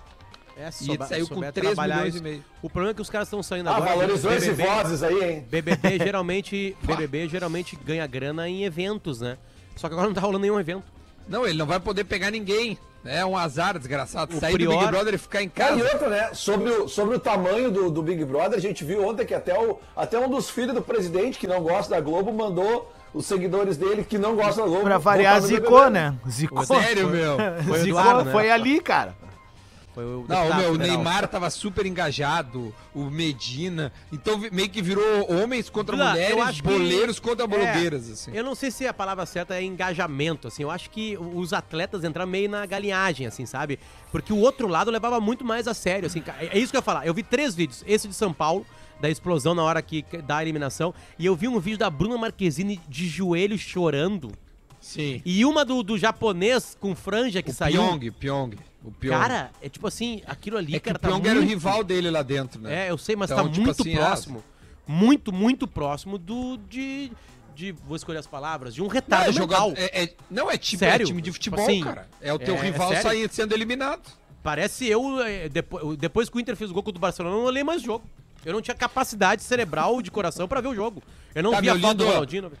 É, 0.57 0.69
E 0.81 0.91
ele 0.91 1.05
saiu 1.05 1.27
com 1.27 1.41
3 1.41 1.77
milhões 1.77 2.15
e 2.15 2.21
meio. 2.21 2.43
O 2.61 2.69
problema 2.69 2.91
é 2.91 2.93
que 2.93 3.01
os 3.01 3.09
caras 3.09 3.27
estão 3.27 3.41
saindo 3.41 3.69
Ah, 3.69 3.77
agora. 3.77 3.91
valorizou 3.95 4.31
esse 4.33 4.51
BBB, 4.51 4.69
vozes 4.69 5.03
aí, 5.03 5.23
hein? 5.23 5.45
BBB 5.49 5.97
geralmente, 6.03 6.77
BBB 6.83 7.27
geralmente 7.29 7.75
ganha 7.83 8.05
grana 8.05 8.47
em 8.47 8.63
eventos, 8.63 9.21
né? 9.21 9.37
Só 9.75 9.87
que 9.87 9.93
agora 9.93 10.07
não 10.07 10.13
tá 10.13 10.21
rolando 10.21 10.39
nenhum 10.39 10.59
evento. 10.59 10.83
Não, 11.27 11.45
ele 11.47 11.57
não 11.57 11.65
vai 11.65 11.79
poder 11.79 12.03
pegar 12.03 12.29
ninguém. 12.31 12.77
É 13.03 13.25
um 13.25 13.35
azar 13.35 13.79
desgraçado. 13.79 14.35
O 14.35 14.39
Sair 14.39 14.51
do 14.51 14.57
Prior- 14.57 14.77
Big 14.79 14.91
Brother 14.91 15.13
e 15.15 15.17
ficar 15.17 15.41
em 15.41 15.49
Cara, 15.49 15.75
e 15.75 15.79
casa. 15.81 15.93
outra, 15.93 16.09
né? 16.09 16.29
Sobre 16.33 16.69
o, 16.69 16.87
sobre 16.87 17.15
o 17.15 17.19
tamanho 17.19 17.71
do, 17.71 17.89
do 17.89 18.03
Big 18.03 18.23
Brother, 18.25 18.57
a 18.59 18.61
gente 18.61 18.83
viu 18.83 19.07
ontem 19.07 19.25
que 19.25 19.33
até, 19.33 19.57
o, 19.57 19.79
até 19.95 20.19
um 20.19 20.29
dos 20.29 20.49
filhos 20.51 20.75
do 20.75 20.81
presidente, 20.83 21.39
que 21.39 21.47
não 21.47 21.61
gosta 21.63 21.95
da 21.95 22.01
Globo, 22.01 22.31
mandou 22.31 22.93
os 23.11 23.25
seguidores 23.25 23.75
dele 23.75 24.03
que 24.03 24.19
não 24.19 24.35
gostam 24.35 24.65
da 24.65 24.69
Globo. 24.69 24.83
Pra 24.83 24.97
variar, 24.99 25.41
zicou, 25.41 25.89
né? 25.89 26.13
Zicou. 26.29 26.63
Sério, 26.63 27.09
meu. 27.09 27.37
Foi 27.65 27.79
o 27.79 27.83
Zicou, 27.83 27.99
Eduardo, 28.01 28.25
né? 28.25 28.31
foi 28.31 28.51
ali, 28.51 28.79
cara. 28.79 29.15
Foi 29.93 30.05
o 30.05 30.25
Não, 30.27 30.45
meu, 30.55 30.69
o 30.69 30.71
federal. 30.73 30.77
Neymar 30.77 31.27
tava 31.27 31.49
super 31.49 31.85
engajado, 31.85 32.73
o 32.95 33.05
Medina. 33.09 33.91
Então 34.11 34.37
meio 34.51 34.69
que 34.69 34.81
virou 34.81 35.03
homens 35.31 35.69
contra 35.69 35.95
eu 35.95 36.05
mulheres, 36.07 36.37
acho 36.39 36.63
que- 36.63 36.69
boleiros 36.69 37.19
contra 37.19 37.43
É, 37.43 37.47
blogueiras, 37.47 38.09
assim. 38.09 38.31
Eu 38.33 38.43
não 38.43 38.55
sei 38.55 38.71
se 38.71 38.87
a 38.87 38.93
palavra 38.93 39.25
certa 39.25 39.55
é 39.55 39.63
engajamento, 39.63 40.47
assim. 40.47 40.63
Eu 40.63 40.71
acho 40.71 40.89
que 40.89 41.17
os 41.17 41.51
atletas 41.51 42.03
entraram 42.03 42.29
meio 42.31 42.49
na 42.49 42.65
galinhagem, 42.65 43.27
assim, 43.27 43.45
sabe? 43.45 43.79
Porque 44.11 44.31
o 44.31 44.37
outro 44.37 44.67
lado 44.67 44.89
levava 44.89 45.19
muito 45.19 45.43
mais 45.43 45.67
a 45.67 45.73
sério, 45.73 46.05
assim. 46.07 46.23
É 46.39 46.57
isso 46.57 46.71
que 46.71 46.77
eu 46.77 46.79
ia 46.79 46.83
falar. 46.83 47.05
Eu 47.05 47.13
vi 47.13 47.23
três 47.23 47.53
vídeos. 47.53 47.83
Esse 47.85 48.07
de 48.07 48.13
São 48.13 48.31
Paulo, 48.31 48.65
da 49.01 49.09
explosão 49.09 49.53
na 49.53 49.63
hora 49.63 49.81
que 49.81 50.05
da 50.25 50.41
eliminação. 50.41 50.93
E 51.19 51.25
eu 51.25 51.35
vi 51.35 51.47
um 51.49 51.59
vídeo 51.59 51.77
da 51.79 51.89
Bruna 51.89 52.17
Marquezine 52.17 52.79
de 52.87 53.07
joelho 53.09 53.57
chorando. 53.57 54.31
Sim. 54.79 55.21
E 55.25 55.43
uma 55.45 55.63
do, 55.65 55.83
do 55.83 55.97
japonês 55.97 56.77
com 56.79 56.95
franja 56.95 57.41
que 57.43 57.51
O 57.51 57.53
saiu. 57.53 57.81
Pyong, 57.83 58.11
Pyong. 58.11 58.55
O 58.83 58.91
Pyong. 58.91 59.11
Cara, 59.19 59.51
é 59.61 59.69
tipo 59.69 59.85
assim, 59.87 60.21
aquilo 60.25 60.57
ali, 60.57 60.75
é 60.75 60.79
que 60.79 60.85
cara, 60.85 60.97
o 60.97 60.99
tá 60.99 61.07
Pyong 61.07 61.19
muito... 61.19 61.29
era 61.29 61.39
o 61.39 61.43
rival 61.43 61.83
dele 61.83 62.09
lá 62.09 62.23
dentro, 62.23 62.59
né? 62.61 62.87
É, 62.87 62.89
eu 62.91 62.97
sei, 62.97 63.15
mas 63.15 63.29
Então, 63.29 63.45
tá 63.45 63.51
tipo 63.51 63.63
muito 63.65 63.81
assim, 63.81 63.95
ah, 63.95 64.07
próximo. 64.07 64.43
Muito, 64.87 65.31
muito 65.31 65.67
próximo 65.67 66.17
do 66.17 66.57
de, 66.57 67.11
de. 67.55 67.71
Vou 67.71 67.95
escolher 67.95 68.17
as 68.17 68.27
palavras. 68.27 68.73
De 68.73 68.81
um 68.81 68.85
Não, 68.85 68.91
retardo 68.91 69.25
é 69.29 69.39
mental. 69.39 69.69
jogador, 69.69 69.73
é, 69.77 70.03
é- 70.03 70.13
não, 70.29 70.49
é 70.49 70.57
tipo 70.57 70.79
Sério? 70.79 71.03
é 71.03 71.07
time 71.07 71.21
de 71.21 71.31
futebol, 71.31 71.59
Tipo 71.59 71.71
assim, 71.71 71.83
cara. 71.83 72.07
É 72.19 72.33
o 72.33 72.39
teu 72.39 72.55
é- 72.55 72.57
é 72.57 72.61
rival 72.63 72.95
saindo, 72.95 73.31
sendo 73.31 73.53
eliminado. 73.53 74.01
Parece 74.41 74.87
eu, 74.87 75.21
é, 75.21 75.47
depois, 75.47 75.97
depois 75.97 76.27
que 76.29 76.37
o 76.37 76.39
Inter 76.39 76.55
fez 76.55 76.71
o 76.71 76.73
gol 76.73 76.81
contra 76.81 76.97
o 76.97 77.01
Barcelona, 77.01 77.35
eu 77.35 77.39
não 77.39 77.45
olhei 77.47 77.63
mais 77.63 77.83
o 77.83 77.85
jogo. 77.85 78.03
Eu 78.43 78.53
não 78.53 78.61
tinha 78.61 78.73
capacidade 78.73 79.43
cerebral 79.43 80.01
de 80.01 80.09
coração 80.09 80.47
pra 80.47 80.59
ver 80.59 80.69
o 80.69 80.75
jogo. 80.75 81.03
Eu 81.35 81.43
não 81.43 81.51
Tá, 81.51 81.61
vi 81.61 81.69
a 81.69 81.77
foto 81.79 81.97
do. 81.97 82.05
Ronaldinho. 82.07 82.51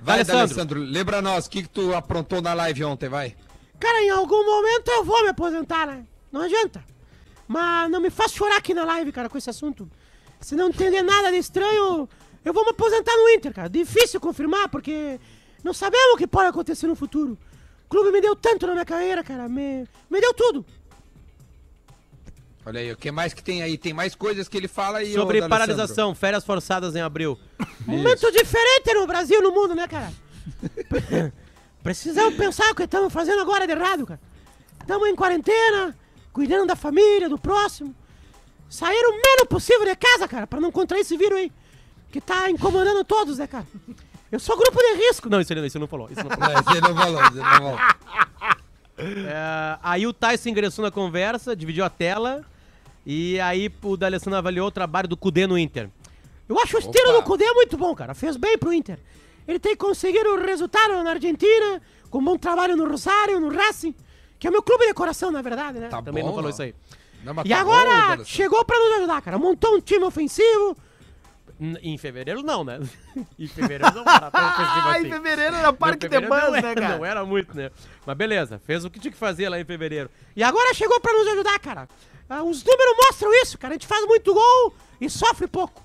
Vai, 0.00 0.16
Alessandro. 0.18 0.40
Alessandro, 0.40 0.80
lembra 0.80 1.20
nós, 1.20 1.46
o 1.46 1.50
que, 1.50 1.62
que 1.62 1.68
tu 1.68 1.92
aprontou 1.96 2.40
na 2.40 2.54
live 2.54 2.84
ontem, 2.84 3.08
vai? 3.08 3.34
Cara, 3.78 4.02
em 4.02 4.10
algum 4.10 4.44
momento 4.44 4.88
eu 4.88 5.04
vou 5.04 5.22
me 5.22 5.28
aposentar, 5.28 5.86
né? 5.86 6.04
Não 6.32 6.40
adianta. 6.42 6.84
Mas 7.46 7.90
não 7.90 8.00
me 8.00 8.10
faça 8.10 8.34
chorar 8.34 8.56
aqui 8.56 8.74
na 8.74 8.84
live, 8.84 9.12
cara, 9.12 9.28
com 9.28 9.38
esse 9.38 9.50
assunto. 9.50 9.88
Se 10.40 10.54
não 10.54 10.68
entender 10.68 11.02
nada 11.02 11.30
de 11.30 11.38
estranho, 11.38 12.08
eu 12.44 12.52
vou 12.52 12.64
me 12.64 12.70
aposentar 12.70 13.14
no 13.16 13.28
Inter, 13.30 13.52
cara. 13.52 13.68
Difícil 13.68 14.20
confirmar, 14.20 14.68
porque 14.68 15.20
não 15.62 15.72
sabemos 15.72 16.14
o 16.14 16.16
que 16.16 16.26
pode 16.26 16.48
acontecer 16.48 16.86
no 16.86 16.96
futuro. 16.96 17.38
O 17.84 17.88
clube 17.88 18.10
me 18.10 18.20
deu 18.20 18.34
tanto 18.34 18.66
na 18.66 18.72
minha 18.72 18.84
carreira, 18.84 19.22
cara. 19.22 19.48
Me, 19.48 19.86
me 20.10 20.20
deu 20.20 20.34
tudo. 20.34 20.64
Olha 22.64 22.80
aí, 22.80 22.90
o 22.90 22.96
que 22.96 23.12
mais 23.12 23.32
que 23.32 23.42
tem 23.42 23.62
aí? 23.62 23.78
Tem 23.78 23.92
mais 23.92 24.16
coisas 24.16 24.48
que 24.48 24.56
ele 24.56 24.66
fala 24.66 24.98
aí, 24.98 25.14
Sobre 25.14 25.40
ô, 25.40 25.48
paralisação, 25.48 26.16
férias 26.16 26.44
forçadas 26.44 26.96
em 26.96 27.00
abril. 27.00 27.38
Momento 27.86 28.32
diferente 28.32 28.92
no 28.92 29.06
Brasil 29.06 29.38
e 29.38 29.42
no 29.42 29.52
mundo, 29.52 29.72
né, 29.76 29.86
cara? 29.86 30.12
Precisamos 31.86 32.34
pensar 32.34 32.68
o 32.72 32.74
que 32.74 32.82
estamos 32.82 33.12
fazendo 33.12 33.40
agora 33.40 33.64
de 33.64 33.72
errado, 33.72 34.04
cara. 34.04 34.20
Estamos 34.80 35.08
em 35.08 35.14
quarentena, 35.14 35.96
cuidando 36.32 36.66
da 36.66 36.74
família, 36.74 37.28
do 37.28 37.38
próximo. 37.38 37.94
Sair 38.68 39.04
o 39.06 39.12
menos 39.12 39.44
possível 39.48 39.86
de 39.86 39.94
casa, 39.94 40.26
cara, 40.26 40.48
pra 40.48 40.60
não 40.60 40.72
contrair 40.72 41.02
esse 41.02 41.16
vírus 41.16 41.38
aí. 41.38 41.52
Que 42.10 42.20
tá 42.20 42.50
incomodando 42.50 43.04
todos, 43.04 43.38
né, 43.38 43.46
cara? 43.46 43.64
Eu 44.32 44.40
sou 44.40 44.56
grupo 44.56 44.76
de 44.76 45.06
risco. 45.06 45.28
Não, 45.28 45.40
isso 45.40 45.52
ele, 45.52 45.64
isso 45.64 45.78
ele 45.78 45.82
não 45.82 45.86
falou. 45.86 46.08
Isso 46.10 46.24
não 46.24 46.30
falou. 46.30 46.54
Não, 46.56 46.64
você 46.64 46.80
não 46.80 46.96
falou, 46.96 47.22
você 47.22 47.38
não 47.38 47.44
falou. 47.44 47.78
É, 48.98 49.78
aí 49.80 50.06
o 50.08 50.12
Tyson 50.12 50.48
ingressou 50.48 50.84
na 50.84 50.90
conversa, 50.90 51.54
dividiu 51.54 51.84
a 51.84 51.88
tela. 51.88 52.44
E 53.06 53.38
aí 53.38 53.72
o 53.80 53.96
D'Alessandro 53.96 54.36
avaliou 54.36 54.66
o 54.66 54.72
trabalho 54.72 55.06
do 55.06 55.16
Cudê 55.16 55.46
no 55.46 55.56
Inter. 55.56 55.88
Eu 56.48 56.58
acho 56.58 56.78
o 56.78 56.80
estilo 56.80 57.10
Opa. 57.10 57.20
do 57.20 57.22
Cudê 57.22 57.48
muito 57.52 57.76
bom, 57.76 57.94
cara. 57.94 58.12
Fez 58.12 58.36
bem 58.36 58.58
pro 58.58 58.72
Inter. 58.72 58.98
Ele 59.46 59.58
tem 59.58 59.76
conseguido 59.76 60.28
o 60.30 60.40
resultado 60.44 61.02
na 61.02 61.10
Argentina, 61.10 61.80
com 62.10 62.22
bom 62.22 62.36
trabalho 62.36 62.76
no 62.76 62.88
Rosário, 62.88 63.38
no 63.40 63.48
Racing, 63.48 63.94
que 64.38 64.46
é 64.46 64.50
o 64.50 64.52
meu 64.52 64.62
clube 64.62 64.86
de 64.86 64.94
coração, 64.94 65.30
na 65.30 65.40
verdade, 65.42 65.78
né? 65.78 65.88
Tá 65.88 66.02
Também 66.02 66.22
bom, 66.22 66.30
não 66.30 66.36
falou 66.36 66.50
isso 66.50 66.62
aí. 66.62 66.74
Não, 67.24 67.32
E 67.32 67.36
tá 67.36 67.42
bom, 67.44 67.54
agora 67.54 67.88
D'Alessandro. 67.90 68.24
chegou 68.26 68.64
pra 68.64 68.78
nos 68.78 68.98
ajudar, 68.98 69.22
cara. 69.22 69.38
Montou 69.38 69.74
um 69.76 69.80
time 69.80 70.04
ofensivo. 70.04 70.76
N- 71.58 71.78
Em 71.82 71.96
fevereiro 71.96 72.42
não, 72.42 72.62
né? 72.64 72.78
em 73.38 73.46
fevereiro 73.48 73.94
não 73.94 74.02
era 74.02 74.30
tão 74.30 74.46
ofensivo 74.48 74.70
Ah, 74.86 74.92
assim. 74.92 75.06
em 75.06 75.10
fevereiro 75.10 75.56
era 75.56 75.72
Parque 75.72 76.08
de 76.08 76.20
Bans, 76.20 76.42
não 76.44 76.50
né, 76.50 76.74
cara? 76.74 76.96
Não 76.98 77.04
era 77.04 77.24
muito, 77.24 77.56
né? 77.56 77.70
Mas 78.04 78.16
beleza, 78.16 78.60
fez 78.64 78.84
o 78.84 78.90
que 78.90 79.00
tinha 79.00 79.10
que 79.10 79.16
fazer 79.18 79.48
lá 79.48 79.58
em 79.58 79.64
fevereiro. 79.64 80.10
E 80.36 80.42
agora 80.42 80.74
chegou 80.74 81.00
pra 81.00 81.12
nos 81.12 81.26
ajudar, 81.28 81.58
cara. 81.58 81.88
Ah, 82.28 82.42
os 82.42 82.62
números 82.62 82.94
mostram 83.06 83.32
isso, 83.42 83.56
cara. 83.56 83.72
A 83.72 83.76
gente 83.76 83.86
faz 83.86 84.04
muito 84.06 84.34
gol 84.34 84.74
e 85.00 85.08
sofre 85.08 85.46
pouco. 85.46 85.82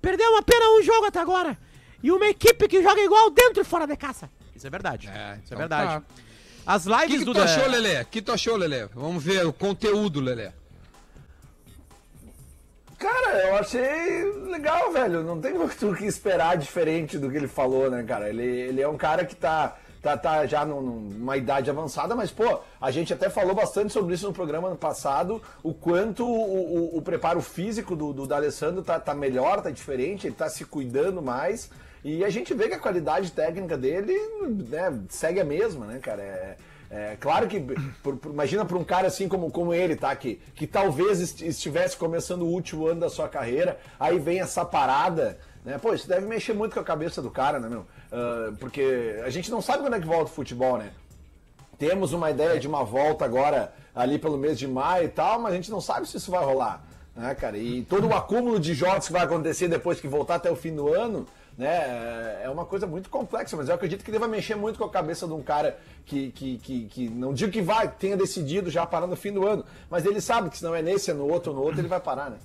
Perdeu 0.00 0.36
apenas 0.38 0.66
um 0.78 0.82
jogo 0.82 1.04
até 1.06 1.20
agora. 1.20 1.58
E 2.02 2.10
uma 2.10 2.26
equipe 2.26 2.66
que 2.68 2.82
joga 2.82 3.00
igual 3.00 3.30
dentro 3.30 3.60
e 3.62 3.64
fora 3.64 3.86
de 3.86 3.96
casa. 3.96 4.28
Isso 4.54 4.66
é 4.66 4.70
verdade. 4.70 5.08
É, 5.08 5.34
Isso 5.34 5.42
então 5.46 5.56
é 5.58 5.60
verdade. 5.60 5.88
tá. 5.88 6.02
As 6.64 6.86
O 6.86 6.90
lives 6.90 7.06
que, 7.12 7.18
que 7.20 7.24
do 7.24 7.32
tu 7.34 7.40
achou, 7.42 7.66
Lelê? 7.68 8.00
O 8.00 8.06
que 8.06 8.22
tu 8.22 8.32
achou, 8.32 8.56
Lelê? 8.56 8.86
Vamos 8.86 9.22
ver 9.22 9.44
o 9.46 9.52
conteúdo, 9.52 10.20
Lelê. 10.20 10.50
Cara, 12.98 13.48
eu 13.48 13.56
achei 13.56 14.24
legal, 14.48 14.92
velho. 14.92 15.24
Não 15.24 15.40
tem 15.40 15.52
muito 15.54 15.90
o 15.90 15.94
que 15.96 16.04
esperar 16.04 16.56
diferente 16.56 17.18
do 17.18 17.28
que 17.30 17.36
ele 17.36 17.48
falou, 17.48 17.90
né, 17.90 18.02
cara? 18.04 18.28
Ele, 18.28 18.44
ele 18.44 18.80
é 18.80 18.88
um 18.88 18.96
cara 18.96 19.24
que 19.24 19.34
tá, 19.34 19.76
tá, 20.00 20.16
tá 20.16 20.46
já 20.46 20.64
num- 20.64 20.80
numa 21.00 21.36
idade 21.36 21.68
avançada, 21.68 22.14
mas, 22.14 22.30
pô, 22.30 22.60
a 22.80 22.90
gente 22.92 23.12
até 23.12 23.28
falou 23.28 23.56
bastante 23.56 23.92
sobre 23.92 24.14
isso 24.14 24.26
no 24.28 24.32
programa 24.32 24.68
ano 24.68 24.76
passado, 24.76 25.42
o 25.64 25.74
quanto 25.74 26.24
o, 26.24 26.30
o- 26.94 26.98
o 26.98 27.02
preparo 27.02 27.40
físico 27.40 27.96
do, 27.96 28.12
do 28.12 28.24
D'Alessandro 28.24 28.82
tá, 28.84 29.00
tá 29.00 29.14
melhor, 29.14 29.60
tá 29.62 29.70
diferente, 29.70 30.28
ele 30.28 30.36
tá 30.36 30.48
se 30.48 30.64
cuidando 30.64 31.20
mais. 31.20 31.68
E 32.04 32.24
a 32.24 32.30
gente 32.30 32.52
vê 32.54 32.68
que 32.68 32.74
a 32.74 32.78
qualidade 32.78 33.30
técnica 33.30 33.76
dele 33.78 34.12
né, 34.68 35.00
segue 35.08 35.40
a 35.40 35.44
mesma, 35.44 35.86
né, 35.86 35.98
cara? 36.00 36.20
É, 36.22 36.56
é 36.90 37.16
claro 37.20 37.46
que, 37.46 37.60
por- 38.02 38.16
por- 38.16 38.30
imagina 38.32 38.64
para 38.64 38.76
um 38.76 38.84
cara 38.84 39.06
assim 39.06 39.28
como, 39.28 39.50
como 39.50 39.72
ele, 39.72 39.94
tá? 39.96 40.14
Que, 40.16 40.40
que 40.54 40.66
talvez 40.66 41.20
est- 41.20 41.42
estivesse 41.42 41.96
começando 41.96 42.42
o 42.42 42.48
último 42.48 42.86
ano 42.88 43.00
da 43.00 43.08
sua 43.08 43.28
carreira, 43.28 43.78
aí 44.00 44.18
vem 44.18 44.40
essa 44.40 44.64
parada, 44.64 45.38
né? 45.64 45.78
Pô, 45.78 45.94
isso 45.94 46.08
deve 46.08 46.26
mexer 46.26 46.52
muito 46.52 46.74
com 46.74 46.80
a 46.80 46.84
cabeça 46.84 47.22
do 47.22 47.30
cara, 47.30 47.60
né, 47.60 47.68
meu? 47.68 47.86
Ah, 48.10 48.52
porque 48.58 49.20
a 49.24 49.30
gente 49.30 49.50
não 49.50 49.62
sabe 49.62 49.82
quando 49.82 49.94
é 49.94 50.00
que 50.00 50.06
volta 50.06 50.24
o 50.30 50.34
futebol, 50.34 50.76
né? 50.78 50.90
Temos 51.78 52.12
uma 52.12 52.30
ideia 52.30 52.58
de 52.60 52.68
uma 52.68 52.84
volta 52.84 53.24
agora 53.24 53.72
ali 53.94 54.18
pelo 54.18 54.36
mês 54.38 54.58
de 54.58 54.66
maio 54.68 55.04
e 55.06 55.08
tal, 55.08 55.40
mas 55.40 55.52
a 55.52 55.56
gente 55.56 55.70
não 55.70 55.80
sabe 55.80 56.06
se 56.08 56.16
isso 56.16 56.30
vai 56.30 56.44
rolar, 56.44 56.84
né, 57.16 57.34
cara? 57.34 57.56
E 57.56 57.82
todo 57.84 58.06
o 58.08 58.14
acúmulo 58.14 58.60
de 58.60 58.74
jogos 58.74 59.06
que 59.06 59.12
vai 59.12 59.22
acontecer 59.22 59.68
depois 59.68 60.00
que 60.00 60.06
voltar 60.08 60.34
até 60.36 60.50
o 60.50 60.56
fim 60.56 60.74
do 60.74 60.92
ano, 60.92 61.26
né? 61.56 62.40
É 62.42 62.48
uma 62.50 62.64
coisa 62.64 62.86
muito 62.86 63.08
complexa, 63.10 63.56
mas 63.56 63.68
eu 63.68 63.74
acredito 63.74 64.04
que 64.04 64.10
deva 64.10 64.26
mexer 64.26 64.54
muito 64.54 64.78
com 64.78 64.84
a 64.84 64.90
cabeça 64.90 65.26
de 65.26 65.32
um 65.32 65.42
cara 65.42 65.78
que, 66.06 66.30
que, 66.32 66.58
que, 66.58 66.84
que 66.86 67.08
não 67.08 67.32
digo 67.32 67.52
que 67.52 67.62
vai, 67.62 67.88
tenha 67.88 68.16
decidido 68.16 68.70
já 68.70 68.86
parar 68.86 69.06
no 69.06 69.16
fim 69.16 69.32
do 69.32 69.46
ano, 69.46 69.64
mas 69.90 70.04
ele 70.04 70.20
sabe 70.20 70.50
que 70.50 70.58
se 70.58 70.64
não 70.64 70.74
é 70.74 70.82
nesse, 70.82 71.10
é 71.10 71.14
no 71.14 71.26
outro, 71.28 71.52
no 71.52 71.62
outro, 71.62 71.80
ele 71.80 71.88
vai 71.88 72.00
parar, 72.00 72.30
né? 72.30 72.38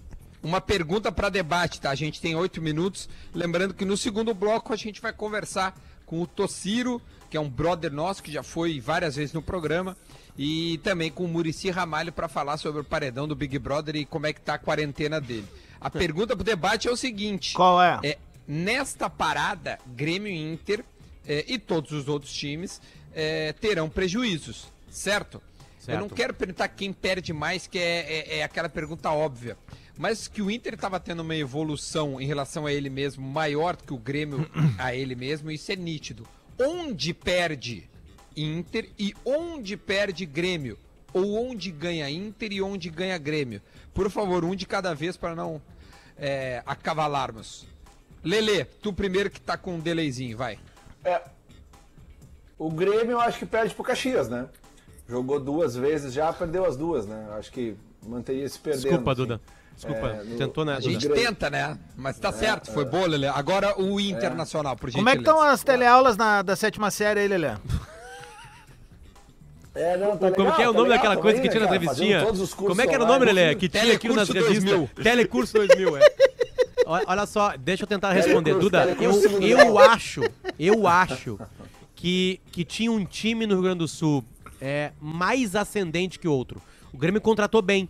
Uma 0.43 0.61
pergunta 0.61 1.11
para 1.11 1.29
debate, 1.29 1.81
tá? 1.81 1.89
A 1.89 1.95
gente 1.95 2.21
tem 2.21 2.35
oito 2.35 2.61
minutos. 2.61 3.09
Lembrando 3.33 3.73
que 3.73 3.83
no 3.83 3.97
segundo 3.97 4.33
bloco 4.33 4.71
a 4.71 4.75
gente 4.75 5.01
vai 5.01 5.11
conversar 5.11 5.75
com 6.05 6.21
o 6.21 6.27
Tociro, 6.27 7.01
que 7.29 7.35
é 7.35 7.39
um 7.39 7.49
brother 7.49 7.91
nosso 7.91 8.23
que 8.23 8.31
já 8.31 8.43
foi 8.43 8.79
várias 8.79 9.15
vezes 9.15 9.33
no 9.33 9.41
programa, 9.41 9.97
e 10.37 10.79
também 10.83 11.11
com 11.11 11.25
o 11.25 11.27
Murici 11.27 11.69
Ramalho 11.69 12.13
para 12.13 12.27
falar 12.27 12.57
sobre 12.57 12.81
o 12.81 12.83
paredão 12.83 13.27
do 13.27 13.35
Big 13.35 13.57
Brother 13.57 13.95
e 13.95 14.05
como 14.05 14.27
é 14.27 14.33
que 14.33 14.39
tá 14.39 14.53
a 14.53 14.59
quarentena 14.59 15.19
dele. 15.19 15.47
A 15.81 15.89
pergunta 15.91 16.35
pro 16.35 16.45
debate 16.45 16.87
é 16.87 16.91
o 16.91 16.95
seguinte: 16.95 17.53
Qual 17.53 17.81
é? 17.81 17.99
é 18.03 18.17
nesta 18.47 19.09
parada, 19.09 19.77
Grêmio 19.87 20.31
e 20.31 20.37
Inter 20.53 20.83
é, 21.27 21.43
e 21.47 21.59
todos 21.59 21.91
os 21.91 22.07
outros 22.07 22.31
times 22.33 22.81
é, 23.13 23.51
terão 23.53 23.89
prejuízos, 23.89 24.67
certo? 24.89 25.41
Eu 25.87 25.93
não 25.95 26.01
Certo. 26.01 26.15
quero 26.15 26.33
perguntar 26.33 26.67
quem 26.67 26.91
perde 26.91 27.31
mais, 27.31 27.65
que 27.65 27.79
é, 27.79 27.99
é- 28.35 28.37
é 28.39 28.43
aquela 28.43 28.67
pergunta 28.67 29.09
óbvia. 29.09 29.57
Mas 29.97 30.27
que 30.27 30.41
o 30.41 30.51
Inter 30.51 30.73
estava 30.73 30.99
tendo 30.99 31.21
uma 31.21 31.33
evolução 31.35 32.19
em 32.19 32.25
relação 32.27 32.65
a 32.65 32.73
ele 32.73 32.89
mesmo 32.89 33.25
maior 33.25 33.75
do 33.77 33.83
que 33.85 33.93
o 33.93 33.97
Grêmio 33.97 34.49
a 34.77 34.93
ele 34.93 35.15
mesmo, 35.15 35.49
isso 35.49 35.71
é 35.71 35.77
nítido. 35.77 36.27
Onde 36.59 37.13
perde 37.13 37.89
Inter 38.35 38.89
e 38.99 39.13
onde 39.23 39.77
perde 39.77 40.25
Grêmio? 40.25 40.77
Ou 41.13 41.49
onde 41.49 41.71
ganha 41.71 42.09
Inter 42.09 42.51
e 42.51 42.61
onde 42.61 42.89
ganha 42.89 43.17
Grêmio? 43.17 43.61
Por 43.93 44.11
favor, 44.11 44.43
um 44.43 44.55
de 44.55 44.65
cada 44.65 44.93
vez 44.93 45.15
para 45.15 45.35
não 45.35 45.61
é, 46.17 46.61
acavalarmos. 46.65 47.65
Lele, 48.27 48.65
tu 48.81 48.91
primeiro 48.91 49.29
que 49.29 49.39
tá 49.39 49.55
com 49.57 49.75
um 49.75 49.79
delayzinho, 49.79 50.37
vai. 50.37 50.59
É. 51.05 51.21
O 52.59 52.69
Grêmio 52.69 53.11
eu 53.11 53.19
acho 53.21 53.39
que 53.39 53.45
perde 53.45 53.73
pro 53.73 53.83
Caxias, 53.83 54.27
né? 54.27 54.47
Jogou 55.07 55.39
duas 55.39 55.75
vezes 55.75 56.13
já, 56.13 56.33
perdeu 56.33 56.65
as 56.65 56.75
duas, 56.75 57.05
né? 57.05 57.27
Acho 57.37 57.51
que 57.51 57.75
manteria 58.05 58.47
se 58.49 58.59
perdendo. 58.59 58.81
Desculpa, 58.83 59.11
assim. 59.11 59.21
Duda. 59.21 59.41
Desculpa. 59.75 60.07
É, 60.07 60.23
no- 60.23 60.37
Tentou, 60.37 60.65
né, 60.65 60.75
A 60.75 60.79
gente 60.79 61.07
Grêmio. 61.07 61.23
tenta, 61.27 61.49
né? 61.49 61.77
Mas 61.95 62.17
tá 62.19 62.31
certo, 62.31 62.71
foi 62.71 62.83
boa, 62.83 63.07
Lele. 63.07 63.27
Agora 63.27 63.79
o 63.79 63.99
Internacional, 63.99 64.75
por 64.75 64.91
Como 64.91 65.07
é 65.07 65.13
que 65.13 65.19
estão 65.19 65.39
as 65.41 65.63
teleaulas 65.63 66.17
na, 66.17 66.41
da 66.41 66.55
sétima 66.55 66.89
série 66.91 67.21
aí, 67.21 67.27
Lelê? 67.27 67.55
É, 69.75 69.95
não, 69.95 70.17
tá 70.17 70.31
Como 70.31 70.41
legal, 70.45 70.55
que 70.55 70.61
é 70.63 70.69
o 70.69 70.71
tá 70.71 70.77
nome 70.79 70.89
legal 70.89 70.97
daquela 70.97 71.15
também, 71.17 71.21
coisa 71.21 71.39
que 71.39 71.59
né, 71.87 71.93
tinha 71.93 72.25
todos 72.25 72.41
os 72.41 72.51
cursos 72.51 72.69
Como 72.69 72.81
é 72.81 72.87
que 72.87 72.95
era 72.95 73.03
o 73.03 73.07
nome. 73.07 73.25
Lelê? 73.27 73.53
Que 73.53 73.69
tinha 73.69 73.93
aquilo 73.93 74.15
nas 74.15 74.27
Telecurso 74.27 74.53
revistas? 74.55 74.79
2000. 74.79 75.03
Telecurso 75.03 75.53
2000, 75.53 75.97
é. 75.97 75.99
Olha 77.07 77.25
só, 77.25 77.55
deixa 77.57 77.83
eu 77.83 77.87
tentar 77.87 78.11
responder. 78.13 78.53
Duda, 78.55 78.95
eu, 79.01 79.41
eu 79.41 79.77
acho, 79.79 80.21
eu 80.59 80.87
acho 80.87 81.39
que, 81.95 82.39
que 82.51 82.63
tinha 82.63 82.91
um 82.91 83.03
time 83.05 83.45
no 83.45 83.55
Rio 83.55 83.63
Grande 83.63 83.79
do 83.79 83.87
Sul 83.87 84.23
é, 84.61 84.91
mais 85.01 85.55
ascendente 85.55 86.17
que 86.19 86.27
outro. 86.27 86.61
O 86.93 86.97
Grêmio 86.97 87.19
contratou 87.21 87.61
bem. 87.61 87.89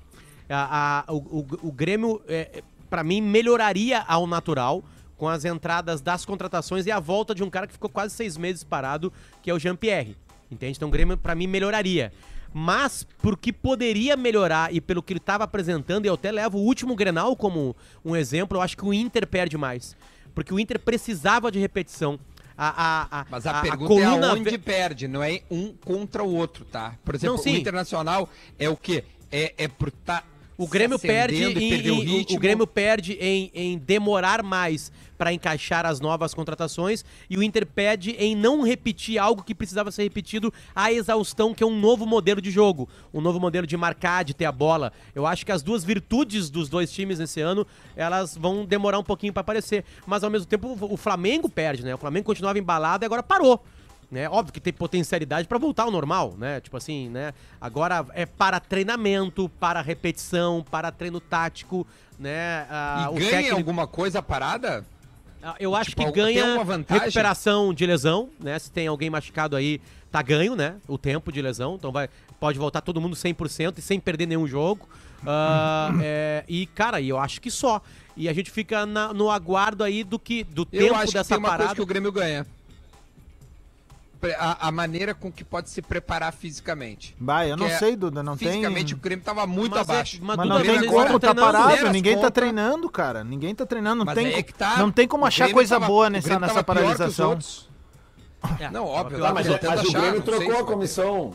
A, 0.50 1.04
a- 1.08 1.14
o, 1.14 1.18
o- 1.18 1.48
o 1.64 1.72
Grêmio, 1.72 2.22
é, 2.28 2.64
para 2.90 3.04
mim, 3.04 3.22
melhoraria 3.22 4.00
ao 4.08 4.26
natural 4.26 4.84
com 5.18 5.28
as 5.28 5.46
entradas 5.46 6.00
das 6.02 6.24
contratações 6.26 6.86
e 6.86 6.92
a 6.92 7.00
volta 7.00 7.34
de 7.36 7.44
um 7.44 7.50
cara 7.50 7.68
que 7.68 7.74
ficou 7.74 7.90
quase 7.90 8.14
seis 8.16 8.38
meses 8.38 8.64
parado, 8.64 9.12
que 9.42 9.50
é 9.50 9.54
o 9.54 9.60
Jean-Pierre. 9.60 10.16
Entende? 10.50 10.78
Então 10.78 10.88
o 10.88 10.92
Grêmio, 10.92 11.18
pra 11.18 11.36
mim, 11.36 11.48
melhoraria. 11.48 12.14
Mas, 12.60 13.06
por 13.22 13.38
que 13.38 13.54
poderia 13.54 14.18
melhorar 14.18 14.74
e 14.74 14.82
pelo 14.82 15.04
que 15.04 15.14
ele 15.14 15.20
estava 15.20 15.44
apresentando, 15.44 16.06
e 16.06 16.08
eu 16.08 16.16
até 16.16 16.32
levo 16.32 16.58
o 16.58 16.62
último 16.62 16.96
Grenal 16.96 17.36
como 17.36 17.76
um 18.04 18.16
exemplo, 18.16 18.58
eu 18.58 18.62
acho 18.64 18.76
que 18.76 18.84
o 18.84 18.92
Inter 18.92 19.28
perde 19.28 19.56
mais. 19.58 19.96
Porque 20.34 20.52
o 20.52 20.60
Inter 20.60 20.80
precisava 20.80 21.52
de 21.52 21.60
repetição. 21.60 22.20
A, 22.58 22.70
a, 23.12 23.22
a, 23.22 23.26
Mas 23.30 23.46
a, 23.46 23.52
a- 23.52 23.60
a 23.60 23.62
pergunta 23.62 23.88
coluna 23.88 24.26
é 24.26 24.30
aonde 24.32 24.50
ve- 24.50 24.58
perde, 24.58 25.08
não 25.08 25.22
é 25.22 25.42
um 25.52 25.72
contra 25.72 26.24
o 26.24 26.34
outro, 26.34 26.66
tá? 26.66 26.96
Por 27.06 27.14
exemplo, 27.14 27.36
Não, 27.38 27.44
o 27.44 27.56
Internacional 27.56 28.28
é 28.58 28.68
o 28.68 28.76
quê? 28.76 29.04
É, 29.32 29.54
é 29.56 29.68
por 29.68 29.92
tá 29.92 30.24
O 30.58 30.68
Grêmio 30.68 30.98
perde 30.98 31.44
em, 31.44 31.92
o 31.92 32.04
em- 32.04 32.26
o- 32.36 32.40
Grêmio 32.40 32.66
perde 32.66 33.14
em, 33.22 33.52
em 33.54 33.78
demorar 33.78 34.42
mais 34.42 34.92
para 35.16 35.32
encaixar 35.34 35.86
as 35.86 36.00
novas 36.00 36.34
contratações 36.34 37.06
e 37.30 37.38
o 37.38 37.44
Inter 37.44 37.66
perde 37.66 38.12
em 38.12 38.36
não 38.36 38.64
repetir 38.64 39.20
algo 39.20 39.44
que 39.44 39.54
precisava 39.54 39.92
ser 39.92 40.04
repetido 40.04 40.52
à 40.76 40.92
exaustão, 40.92 41.54
que 41.54 41.64
é 41.64 41.66
um 41.68 41.80
novo 41.80 42.06
modelo 42.06 42.42
de 42.42 42.50
jogo, 42.52 42.90
um 43.14 43.22
novo 43.22 43.40
modelo 43.40 43.68
de 43.68 43.78
marcar, 43.78 44.24
de 44.24 44.34
ter 44.34 44.46
a 44.46 44.52
bola. 44.52 44.92
Eu 45.14 45.26
acho 45.28 45.46
que 45.46 45.52
as 45.52 45.62
duas 45.62 45.84
virtudes 45.84 46.50
dos 46.50 46.70
dois 46.70 46.92
times 46.92 47.20
nesse 47.20 47.40
ano, 47.42 47.66
elas 47.96 48.36
vão 48.36 48.66
demorar 48.66 48.98
um 49.00 49.04
pouquinho 49.04 49.34
para 49.34 49.42
aparecer, 49.42 49.84
mas 50.08 50.24
ao 50.24 50.30
mesmo 50.30 50.48
tempo 50.48 50.68
o 50.82 50.94
o 50.94 50.98
Flamengo 50.98 51.48
perde, 51.50 51.84
né? 51.84 51.94
O 51.94 51.98
Flamengo 51.98 52.26
continuava 52.26 52.58
embalado 52.58 53.04
e 53.04 53.06
agora 53.06 53.22
parou 53.22 53.64
né? 54.12 54.30
Óbvio 54.30 54.54
que 54.54 54.60
tem 54.60 54.72
potencialidade 54.74 55.48
pra 55.48 55.58
voltar 55.58 55.84
ao 55.84 55.92
normal, 55.92 56.36
né? 56.38 56.60
Tipo 56.62 56.78
assim, 56.78 57.10
né? 57.10 57.34
Agora 57.60 58.06
é 58.14 58.26
para 58.26 58.60
treinamento, 58.60 59.50
para 59.60 59.82
repetição, 59.82 60.66
para 60.70 60.92
treino 60.92 61.20
tático, 61.20 61.86
né? 62.18 62.66
Ah, 62.70 63.10
E 63.14 63.20
ganha 63.20 63.30
técnico- 63.32 63.58
alguma 63.58 63.86
coisa 63.88 64.22
parada? 64.22 64.86
ah, 65.44 65.56
Eu 65.60 65.76
acho 65.76 65.90
Tipo, 65.92 66.06
que 66.06 66.12
ganha 66.12 66.58
recuperação 66.88 67.74
de 67.74 67.86
lesão, 67.86 68.30
né? 68.40 68.58
Se 68.60 68.72
tem 68.72 68.88
alguém 68.88 69.10
machucado 69.10 69.56
aí, 69.56 69.82
tá 70.12 70.22
ganho, 70.22 70.56
né? 70.56 70.76
O 70.88 70.98
tempo 70.98 71.32
de 71.32 71.42
lesão, 71.42 71.76
então 71.76 71.92
vai 71.92 72.10
pode 72.40 72.58
voltar 72.60 72.82
todo 72.82 73.02
mundo 73.02 73.16
100% 73.16 73.80
e 73.80 73.82
sem 73.82 74.00
perder 74.00 74.26
nenhum 74.28 74.48
jogo. 74.48 74.88
Ah, 75.26 75.90
é, 76.02 76.44
e 76.48 76.66
cara, 76.68 77.02
eu 77.02 77.18
acho 77.18 77.42
que 77.42 77.50
só. 77.52 77.82
E 78.16 78.30
a 78.30 78.34
gente 78.34 78.50
fica 78.52 78.86
na- 78.86 79.12
no 79.14 79.30
aguardo 79.30 79.84
aí 79.84 80.04
do 80.04 80.18
que 80.18 80.44
do 80.44 80.62
Eu 80.72 80.80
tempo 80.82 80.96
acho 80.96 81.08
que 81.08 81.14
dessa 81.14 81.30
tem 81.30 81.38
uma 81.38 81.50
parada. 81.50 81.64
coisa 81.70 81.76
que 81.76 81.82
o 81.82 81.86
Grêmio 81.86 82.12
ganha. 82.12 82.46
A, 84.40 84.68
a 84.68 84.72
maneira 84.72 85.14
com 85.14 85.32
que 85.32 85.44
pode 85.44 85.70
se 85.70 85.82
preparar 85.82 86.34
fisicamente. 86.34 87.16
Vai, 87.20 87.52
eu 87.52 87.58
não 87.58 87.68
é- 87.68 87.78
sei, 87.78 87.96
Duda, 87.96 88.24
não 88.24 88.36
tem... 88.36 88.48
Fisicamente 88.50 88.94
o 88.96 88.98
Grêmio 88.98 89.24
tava 89.24 89.46
muito 89.46 89.72
Mas 89.76 89.88
é- 89.88 89.92
abaixo. 89.92 90.18
mas 90.22 90.28
Mas 90.38 90.38
Duda, 90.38 90.50
não 90.50 90.56
mas 90.74 90.80
tem 90.82 90.90
como, 90.90 91.20
tá 91.20 91.36
parado, 91.36 91.90
ninguém 91.92 92.14
tá 92.16 92.22
contas. 92.22 92.34
treinando, 92.34 92.90
cara. 92.90 93.24
Ninguém 93.24 93.54
tá 93.54 93.66
treinando, 93.66 93.98
não 93.98 94.06
Mas 94.06 94.16
tem, 94.16 94.32
co- 94.32 94.38
é 94.40 94.44
que 94.44 94.54
tá, 94.54 94.78
não 94.78 94.92
tem 94.92 95.08
como 95.08 95.24
o 95.24 95.28
achar 95.28 95.44
Grêmio 95.46 95.54
coisa 95.56 95.76
tava- 95.76 95.86
boa 95.88 96.10
nessa, 96.10 96.40
nessa 96.40 96.64
tava 96.64 96.64
pior 96.64 96.76
que 96.76 97.04
os 97.04 97.16
paralisação. 97.16 97.40
É, 98.60 98.70
Não, 98.72 98.86
óbvio, 98.86 99.20
tava 99.20 99.34
Mas, 99.36 99.48
mas 99.48 99.84
o 99.88 99.92
Grêmio 99.92 100.22
trocou 100.22 100.58
a 100.60 100.64
comissão. 100.64 101.34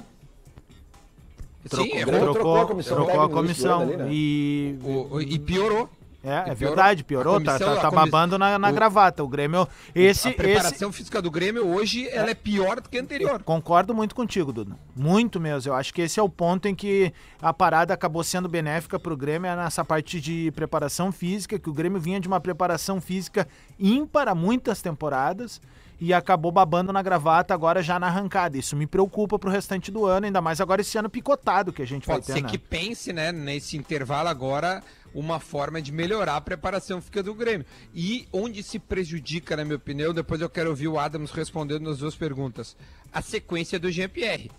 Sim, 1.66 1.77
O 1.77 1.85
errou. 1.97 2.05
Grêmio 2.07 2.33
trocou 2.33 2.33
a 2.33 2.33
Trocou, 2.33 2.66
comissão 2.66 2.97
trocou 2.97 3.21
a 3.23 3.29
comissão. 3.29 3.87
né? 3.87 4.09
E 4.11 4.77
O- 4.83 5.14
o- 5.16 5.23
e 5.23 5.38
piorou. 5.38 5.88
É, 6.24 6.50
é 6.50 6.54
verdade, 6.54 7.02
piorou, 7.02 7.40
tá, 7.40 7.52
comissão- 7.58 7.74
tá, 7.74 7.80
tá 7.82 7.90
comi- 7.90 8.02
babando 8.11 8.38
na, 8.38 8.58
na 8.58 8.70
o- 8.70 8.72
gravata. 8.72 9.24
O 9.24 9.28
Grêmio, 9.28 9.66
esse, 9.94 10.28
a 10.28 10.30
esse, 10.30 10.37
preparação 10.37 10.92
física 10.92 11.20
do 11.20 11.30
Grêmio 11.30 11.66
hoje 11.66 12.08
ela 12.08 12.30
é 12.30 12.35
pior 12.35 12.80
do 12.80 12.88
que 12.88 12.96
a 12.98 13.00
anterior. 13.02 13.42
concordo 13.42 13.92
muito 13.94 14.14
contigo, 14.14 14.52
Duda. 14.52 14.76
Muito 14.94 15.40
mesmo. 15.40 15.72
Eu 15.72 15.74
acho 15.74 15.92
que 15.92 16.00
esse 16.02 16.20
é 16.20 16.22
o 16.22 16.28
ponto 16.28 16.68
em 16.68 16.74
que 16.74 17.12
a 17.40 17.52
parada 17.52 17.92
acabou 17.92 18.22
sendo 18.22 18.48
benéfica 18.48 19.00
pro 19.00 19.16
Grêmio, 19.16 19.48
é 19.50 19.56
nessa 19.56 19.85
parte 19.85 20.20
de 20.20 20.52
preparação 20.52 21.11
física, 21.11 21.58
que 21.58 21.68
o 21.68 21.72
Grêmio 21.72 22.00
vinha 22.00 22.20
de 22.20 22.28
uma 22.28 22.40
preparação 22.40 23.00
física 23.00 23.48
ímpar 23.78 24.28
há 24.28 24.35
muitas 24.35 24.80
temporadas 24.80 25.61
e 26.00 26.12
acabou 26.12 26.50
babando 26.50 26.92
na 26.92 27.00
gravata 27.00 27.54
agora 27.54 27.80
já 27.82 27.98
na 27.98 28.08
arrancada. 28.08 28.56
Isso 28.58 28.74
me 28.76 28.87
preocupa 28.87 29.38
pro 29.38 29.50
restante 29.50 29.90
do 29.90 30.04
ano, 30.04 30.26
ainda 30.26 30.40
mais 30.40 30.61
agora 30.61 30.80
esse 30.80 30.98
ano 30.98 31.08
picotado 31.08 31.72
que 31.72 31.80
a 31.82 31.87
gente 31.87 32.06
Pode 32.06 32.18
vai 32.18 32.26
ter, 32.26 32.32
ser 32.32 32.42
né? 32.42 32.48
que 32.48 32.58
pense, 32.58 33.12
né, 33.12 33.30
nesse 33.30 33.76
intervalo 33.76 34.28
agora, 34.28 34.82
uma 35.14 35.40
forma 35.40 35.81
de 35.81 35.92
melhorar 35.92 36.37
a 36.37 36.40
preparação 36.40 37.01
física 37.01 37.22
do 37.22 37.35
Grêmio. 37.35 37.66
E 37.94 38.27
onde 38.33 38.62
se 38.62 38.79
prejudica, 38.79 39.57
na 39.57 39.64
minha 39.64 39.77
opinião, 39.77 40.14
depois 40.14 40.40
eu 40.40 40.51
quero 40.51 40.70
ouvir 40.70 40.88
o 40.88 40.98
Adams 40.98 41.31
respondendo 41.31 41.83
nas 41.83 41.98
duas 41.98 42.14
perguntas. 42.14 42.77
A 43.12 43.20
sequência 43.20 43.79
do 43.79 43.90
Jean-Pierre, 43.90 44.51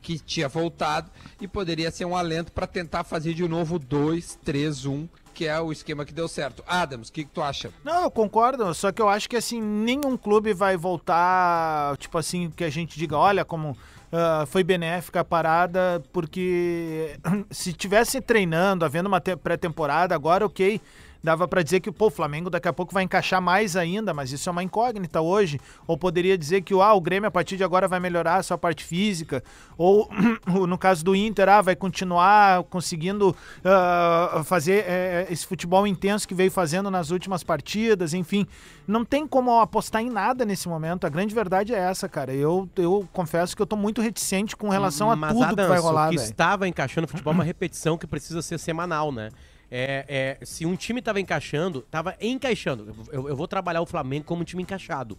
que 0.00 0.18
tinha 0.18 0.48
voltado 0.48 1.10
e 1.40 1.46
poderia 1.46 1.90
ser 1.90 2.04
um 2.04 2.16
alento 2.16 2.52
para 2.52 2.66
tentar 2.66 3.04
fazer 3.04 3.34
de 3.34 3.46
novo 3.46 3.78
2, 3.78 4.38
3, 4.44 4.86
1, 4.86 5.08
que 5.34 5.46
é 5.46 5.60
o 5.60 5.70
esquema 5.70 6.04
que 6.04 6.12
deu 6.12 6.26
certo. 6.26 6.64
Adams, 6.66 7.08
o 7.08 7.12
que, 7.12 7.24
que 7.24 7.30
tu 7.30 7.42
acha? 7.42 7.70
Não, 7.84 8.02
eu 8.02 8.10
concordo, 8.10 8.72
só 8.74 8.90
que 8.90 9.00
eu 9.00 9.08
acho 9.08 9.28
que 9.28 9.36
assim, 9.36 9.60
nenhum 9.60 10.16
clube 10.16 10.52
vai 10.52 10.76
voltar, 10.76 11.96
tipo 11.98 12.18
assim, 12.18 12.50
que 12.50 12.64
a 12.64 12.70
gente 12.70 12.98
diga, 12.98 13.16
olha 13.16 13.44
como 13.44 13.76
ah, 14.12 14.44
foi 14.46 14.62
benéfica 14.64 15.20
a 15.20 15.24
parada, 15.24 16.02
porque 16.12 17.18
se 17.50 17.72
tivesse 17.72 18.20
treinando, 18.20 18.84
havendo 18.84 19.06
uma 19.08 19.20
te- 19.20 19.36
pré-temporada, 19.36 20.14
agora 20.14 20.46
ok, 20.46 20.80
dava 21.22 21.48
pra 21.48 21.62
dizer 21.62 21.80
que 21.80 21.90
pô, 21.90 22.06
o 22.06 22.10
Flamengo 22.10 22.50
daqui 22.50 22.68
a 22.68 22.72
pouco 22.72 22.92
vai 22.92 23.02
encaixar 23.02 23.40
mais 23.40 23.76
ainda, 23.76 24.14
mas 24.14 24.32
isso 24.32 24.48
é 24.48 24.52
uma 24.52 24.62
incógnita 24.62 25.20
hoje. 25.20 25.60
Ou 25.86 25.96
poderia 25.96 26.36
dizer 26.38 26.62
que 26.62 26.74
ah, 26.74 26.92
o 26.94 27.00
Grêmio 27.00 27.28
a 27.28 27.30
partir 27.30 27.56
de 27.56 27.64
agora 27.64 27.88
vai 27.88 28.00
melhorar 28.00 28.36
a 28.36 28.42
sua 28.42 28.58
parte 28.58 28.84
física, 28.84 29.42
ou 29.76 30.08
no 30.66 30.78
caso 30.78 31.04
do 31.04 31.14
Inter, 31.14 31.48
ah, 31.48 31.62
vai 31.62 31.76
continuar 31.76 32.62
conseguindo 32.64 33.34
ah, 33.64 34.42
fazer 34.44 34.84
eh, 34.86 35.26
esse 35.30 35.46
futebol 35.46 35.86
intenso 35.86 36.26
que 36.26 36.34
veio 36.34 36.50
fazendo 36.50 36.90
nas 36.90 37.10
últimas 37.10 37.42
partidas, 37.42 38.14
enfim. 38.14 38.46
Não 38.86 39.04
tem 39.04 39.26
como 39.26 39.60
apostar 39.60 40.00
em 40.02 40.08
nada 40.08 40.44
nesse 40.44 40.68
momento. 40.68 41.06
A 41.06 41.10
grande 41.10 41.34
verdade 41.34 41.74
é 41.74 41.78
essa, 41.78 42.08
cara. 42.08 42.32
Eu, 42.32 42.68
eu 42.76 43.06
confesso 43.12 43.54
que 43.54 43.60
eu 43.60 43.66
tô 43.66 43.76
muito 43.76 44.00
reticente 44.00 44.56
com 44.56 44.68
relação 44.68 45.10
a 45.10 45.16
Mas, 45.16 45.34
tudo 45.34 45.56
que 45.56 45.66
vai 45.66 45.78
rolar, 45.78 46.06
O 46.08 46.10
que 46.10 46.16
velho. 46.16 46.30
estava 46.30 46.66
encaixando 46.66 47.02
no 47.02 47.08
futebol 47.08 47.32
é 47.32 47.34
uma 47.34 47.44
repetição 47.44 47.98
que 47.98 48.06
precisa 48.06 48.40
ser 48.40 48.58
semanal, 48.58 49.12
né? 49.12 49.28
É, 49.70 50.36
é, 50.40 50.44
se 50.46 50.64
um 50.64 50.74
time 50.76 51.02
tava 51.02 51.20
encaixando, 51.20 51.82
tava 51.90 52.14
encaixando. 52.20 52.94
Eu, 53.12 53.28
eu 53.28 53.36
vou 53.36 53.46
trabalhar 53.46 53.80
o 53.82 53.86
Flamengo 53.86 54.24
como 54.24 54.42
um 54.42 54.44
time 54.44 54.62
encaixado. 54.62 55.18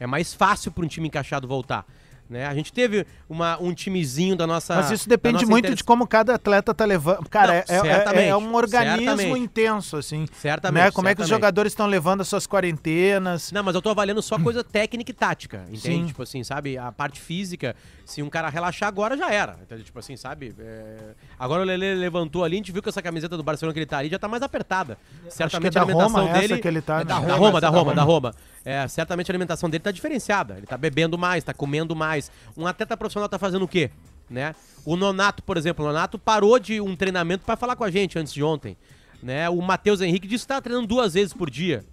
É 0.00 0.06
mais 0.06 0.34
fácil 0.34 0.70
para 0.72 0.84
um 0.84 0.88
time 0.88 1.08
encaixado 1.08 1.46
voltar. 1.46 1.86
Né? 2.28 2.44
A 2.46 2.54
gente 2.54 2.70
teve 2.72 3.06
uma, 3.26 3.58
um 3.58 3.72
timezinho 3.72 4.36
da 4.36 4.46
nossa. 4.46 4.76
Mas 4.76 4.90
isso 4.90 5.08
depende 5.08 5.46
muito 5.46 5.64
inter- 5.64 5.76
de 5.76 5.82
como 5.82 6.06
cada 6.06 6.34
atleta 6.34 6.74
tá 6.74 6.84
levando. 6.84 7.26
Cara, 7.30 7.46
Não, 7.46 7.54
é- 7.54 7.64
é, 7.68 7.76
é, 7.76 7.94
certamente, 7.94 8.28
é 8.28 8.36
um 8.36 8.54
organismo 8.54 9.16
certamente. 9.16 9.38
intenso, 9.40 9.96
assim. 9.96 10.26
Certamente, 10.34 10.84
Né? 10.84 10.90
Como 10.90 11.08
é 11.08 11.14
que 11.14 11.22
os 11.22 11.26
certamente. 11.26 11.40
jogadores 11.40 11.72
estão 11.72 11.86
levando 11.86 12.20
as 12.20 12.28
suas 12.28 12.46
quarentenas. 12.46 13.50
Não, 13.50 13.62
mas 13.62 13.74
eu 13.74 13.80
tô 13.80 13.88
avaliando 13.88 14.20
só 14.20 14.38
coisa 14.38 14.62
técnica 14.62 15.10
e 15.10 15.14
tática, 15.14 15.64
entende? 15.68 15.80
Sim. 15.80 16.06
Tipo 16.06 16.22
assim, 16.22 16.44
sabe? 16.44 16.76
A 16.76 16.92
parte 16.92 17.18
física, 17.18 17.74
se 18.08 18.22
um 18.22 18.30
cara 18.30 18.48
relaxar 18.48 18.88
agora, 18.88 19.18
já 19.18 19.30
era. 19.30 19.58
Entende? 19.62 19.84
Tipo 19.84 19.98
assim, 19.98 20.16
sabe? 20.16 20.54
É, 20.58 21.10
Agora 21.38 21.60
o 21.60 21.64
Lele 21.66 21.94
levantou 21.94 22.42
ali, 22.42 22.54
a 22.54 22.56
gente 22.56 22.72
viu 22.72 22.82
que 22.82 22.88
essa 22.88 23.02
camiseta 23.02 23.36
do 23.36 23.42
Barcelona 23.42 23.74
que 23.74 23.80
ele 23.80 23.86
tá 23.86 23.98
ali 23.98 24.08
já 24.08 24.18
tá 24.18 24.26
mais 24.26 24.42
apertada. 24.42 24.96
Certamente 25.28 25.72
é 25.72 25.74
da 25.74 25.80
a 25.80 25.82
alimentação 25.82 26.22
Roma 26.26 26.38
dele... 26.40 26.58
que 26.58 26.68
ele 26.68 26.80
tá, 26.80 26.94
É 26.94 26.98
né? 27.00 27.04
da 27.04 27.20
Da 27.20 27.20
Roma, 27.20 27.36
Roma, 27.36 27.60
da 27.60 27.68
Roma, 27.68 27.90
da 27.90 27.96
da 27.96 28.02
Roma. 28.04 28.34
É, 28.64 28.88
certamente 28.88 29.30
a 29.30 29.32
alimentação 29.32 29.68
dele 29.68 29.84
tá 29.84 29.90
diferenciada. 29.90 30.54
Ele 30.56 30.66
tá 30.66 30.78
bebendo 30.78 31.18
mais, 31.18 31.44
tá 31.44 31.52
comendo 31.52 31.94
mais. 31.94 32.32
Um 32.56 32.66
atleta 32.66 32.96
profissional 32.96 33.28
tá 33.28 33.38
fazendo 33.38 33.66
o 33.66 33.68
quê? 33.68 33.90
Né? 34.30 34.54
O 34.86 34.96
Nonato, 34.96 35.42
por 35.42 35.58
exemplo, 35.58 35.84
o 35.84 35.88
Nonato 35.88 36.18
parou 36.18 36.58
de 36.58 36.80
um 36.80 36.96
treinamento 36.96 37.44
pra 37.44 37.56
falar 37.58 37.76
com 37.76 37.84
a 37.84 37.90
gente 37.90 38.18
antes 38.18 38.32
de 38.32 38.42
ontem. 38.42 38.74
Né? 39.22 39.50
O 39.50 39.60
Matheus 39.60 40.00
Henrique 40.00 40.26
disse 40.26 40.44
que 40.44 40.48
tá 40.48 40.62
treinando 40.62 40.86
duas 40.86 41.12
vezes 41.12 41.34
por 41.34 41.50
dia. 41.50 41.84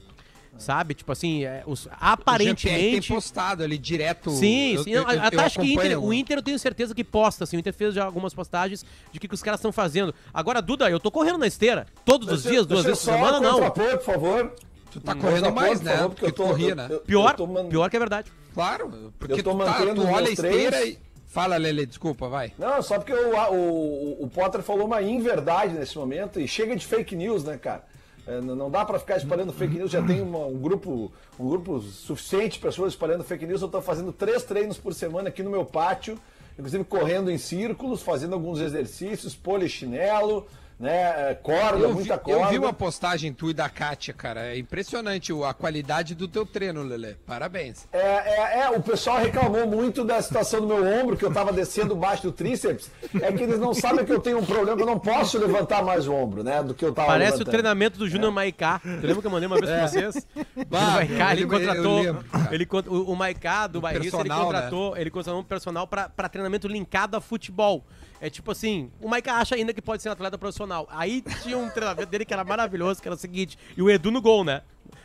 Sabe? 0.57 0.93
Tipo 0.93 1.11
assim, 1.11 1.43
é, 1.43 1.63
os, 1.65 1.85
O 1.85 1.89
Jean-Pierre 1.89 1.99
tem 1.99 2.07
aparentemente. 2.13 3.13
postado 3.13 3.63
ali 3.63 3.77
direto. 3.77 4.31
Sim, 4.31 4.75
eu- 4.75 4.83
sim. 4.83 4.91
eu- 4.91 5.03
eu- 5.03 5.21
até 5.23 5.35
eu 5.35 5.39
acho 5.41 5.59
que 5.59 5.73
Inter, 5.73 6.01
o 6.03 6.13
Inter 6.13 6.37
eu 6.37 6.41
tenho 6.43 6.57
certeza 6.57 6.95
que 6.95 7.03
posta, 7.03 7.43
assim. 7.43 7.57
O 7.57 7.59
Inter 7.59 7.73
fez 7.73 7.93
já 7.93 8.05
algumas 8.05 8.33
postagens 8.33 8.85
de 9.11 9.19
que, 9.19 9.27
que 9.27 9.33
os 9.33 9.43
caras 9.43 9.59
estão 9.59 9.71
fazendo. 9.71 10.13
Agora, 10.33 10.61
Duda, 10.61 10.89
eu 10.89 10.99
tô 10.99 11.11
correndo 11.11 11.37
na 11.37 11.47
esteira. 11.47 11.85
Todos 12.05 12.29
os 12.31 12.43
dias, 12.43 12.65
duas 12.65 12.85
vezes 12.85 12.99
por 13.03 13.11
semana, 13.13 13.39
não. 13.39 13.69
por 13.71 14.01
favor. 14.01 14.53
Tu 14.91 15.01
tá 15.01 15.13
correndo 15.13 15.43
Contrapor, 15.47 15.61
mais, 15.61 15.81
né? 15.81 15.91
favor, 15.97 16.09
Porque 16.11 16.25
eu 16.25 16.31
tô- 16.31 16.43
corria, 16.45 16.69
eu- 16.69 16.75
né? 16.77 16.87
eu- 16.89 16.99
Pior, 17.01 17.31
eu 17.31 17.35
tô 17.35 17.47
man- 17.47 17.65
pior 17.67 17.89
que 17.89 17.95
é 17.97 17.99
verdade. 17.99 18.31
Claro, 18.53 19.11
porque 19.19 19.33
Eu 19.33 19.43
tô 19.43 19.51
tu, 19.51 19.57
tá, 19.65 19.73
tu 19.93 20.07
olha 20.07 20.27
a 20.29 20.31
esteira 20.31 20.85
e... 20.85 20.97
Fala, 21.27 21.57
Lele, 21.57 21.85
desculpa, 21.85 22.29
vai. 22.29 22.53
Não, 22.57 22.81
só 22.81 22.97
porque 22.97 23.11
o, 23.13 23.35
o, 23.51 24.23
o 24.23 24.29
Potter 24.29 24.61
falou 24.61 24.85
uma 24.85 25.01
inverdade 25.01 25.73
nesse 25.73 25.97
momento 25.97 26.39
e 26.39 26.47
chega 26.47 26.73
de 26.77 26.85
fake 26.87 27.13
news, 27.13 27.43
né, 27.43 27.57
cara? 27.57 27.83
É, 28.27 28.41
não 28.41 28.71
dá 28.71 28.83
pra 28.83 28.97
ficar 28.97 29.17
espalhando 29.17 29.53
fake 29.53 29.75
news, 29.77 29.91
já 29.91 30.01
tem 30.01 30.19
uma- 30.21 30.45
um 30.47 30.57
grupo 30.57 31.11
um 31.39 31.47
grupo 31.47 31.79
suficiente 31.79 32.53
de 32.53 32.59
pessoas 32.59 32.93
espalhando 32.93 33.23
fake 33.23 33.45
news. 33.45 33.61
Eu 33.61 33.67
tô 33.67 33.81
fazendo 33.81 34.11
três 34.11 34.43
treinos 34.43 34.77
por 34.77 34.93
semana 34.95 35.29
aqui 35.29 35.43
no 35.43 35.49
meu 35.51 35.63
pátio, 35.63 36.17
inclusive 36.57 36.83
correndo 36.85 37.29
em 37.29 37.37
círculos, 37.37 38.01
fazendo 38.01 38.33
alguns 38.33 38.59
exercícios, 38.59 39.35
polichinelo, 39.35 40.47
né, 40.79 41.31
é, 41.31 41.33
corda, 41.41 41.77
Eu 41.79 41.89
vi, 41.89 41.95
muita 41.95 42.13
eu 42.15 42.19
corda. 42.19 42.47
vi 42.51 42.57
uma 42.59 42.73
postagem 42.73 43.31
tu 43.31 43.49
e 43.49 43.53
da 43.53 43.69
Kátia, 43.69 44.13
cara. 44.13 44.47
É 44.53 44.57
impressionante 44.59 45.31
o- 45.31 45.45
a 45.45 45.53
qualidade 45.53 46.13
do 46.15 46.27
teu 46.27 46.45
treino, 46.45 46.83
Lele. 46.83 47.15
Parabéns. 47.25 47.87
É, 47.93 47.97
é, 47.99 48.59
é, 48.63 48.69
o 48.69 48.81
pessoal 48.81 49.17
reclamou 49.19 49.65
muito 49.65 50.03
da 50.03 50.21
situação 50.21 50.59
do 50.61 50.67
meu 50.67 50.83
ombro, 50.85 51.15
que 51.15 51.23
eu 51.23 51.31
tava 51.33 51.53
descendo 51.53 51.95
baixo 51.95 52.23
do 52.23 52.31
tríceps. 52.31 52.91
É 53.21 53.31
que 53.31 53.43
eles 53.43 53.57
não 53.59 53.73
sabem 53.73 54.03
que 54.05 54.11
eu 54.11 54.19
tenho 54.19 54.39
um 54.39 54.45
problema, 54.45 54.75
que 54.75 54.83
eu 54.83 54.87
não 54.87 54.99
posso 54.99 55.37
levantar 55.37 55.83
mais 55.83 56.07
o 56.07 56.13
ombro, 56.13 56.43
né? 56.43 56.61
Do 56.61 56.73
que 56.73 56.83
eu 56.83 56.93
tava 56.93 57.07
Parece 57.07 57.29
o 57.29 57.33
levantando. 57.35 57.51
treinamento 57.51 57.97
do 57.99 58.09
Júnior 58.09 58.31
Maicá. 58.31 58.79
Tu 58.79 58.87
lembra 59.07 59.21
que 59.21 59.27
eu 59.27 59.31
mandei 59.31 59.47
uma 59.47 59.57
vez 59.59 59.69
pra 59.71 59.87
vocês? 59.87 60.27
O 60.55 60.65
Bah, 60.65 60.91
Maicá, 60.91 61.31
ele 61.31 61.43
eu 61.43 61.51
eu 61.51 61.59
contratou. 61.59 62.01
lembro, 62.01 62.25
ele, 62.51 62.67
o, 62.87 63.11
o 63.11 63.15
Maicá 63.15 63.67
do 63.67 63.79
Bairrista, 63.79 64.19
ele 64.19 64.29
né? 64.29 64.35
contratou, 64.35 64.97
ele 64.97 65.09
contratou 65.09 65.39
um 65.41 65.43
personal 65.43 65.87
pra, 65.87 66.09
pra 66.09 66.27
treinamento 66.27 66.67
linkado 66.67 67.15
a 67.15 67.21
futebol. 67.21 67.83
É 68.25 68.29
tipo 68.29 68.49
assim, 68.51 68.89
o 68.99 69.07
Maicá 69.07 69.35
acha 69.35 69.53
ainda 69.53 69.71
que 69.71 69.81
pode 69.81 70.01
ser 70.01 70.09
um 70.09 70.11
atleta 70.13 70.35
profissional. 70.37 70.87
Aí 70.89 71.23
tinha 71.43 71.57
um 71.57 71.69
treinamento 71.69 72.07
dele 72.09 72.25
que 72.25 72.33
era 72.33 72.43
maravilhoso, 72.43 72.99
que 73.01 73.07
era 73.07 73.13
o 73.15 73.19
seguinte, 73.19 73.55
e 73.77 73.81
o 73.83 73.89
Edu 73.89 74.09
no 74.09 74.19
gol, 74.21 74.43
né? 74.43 74.61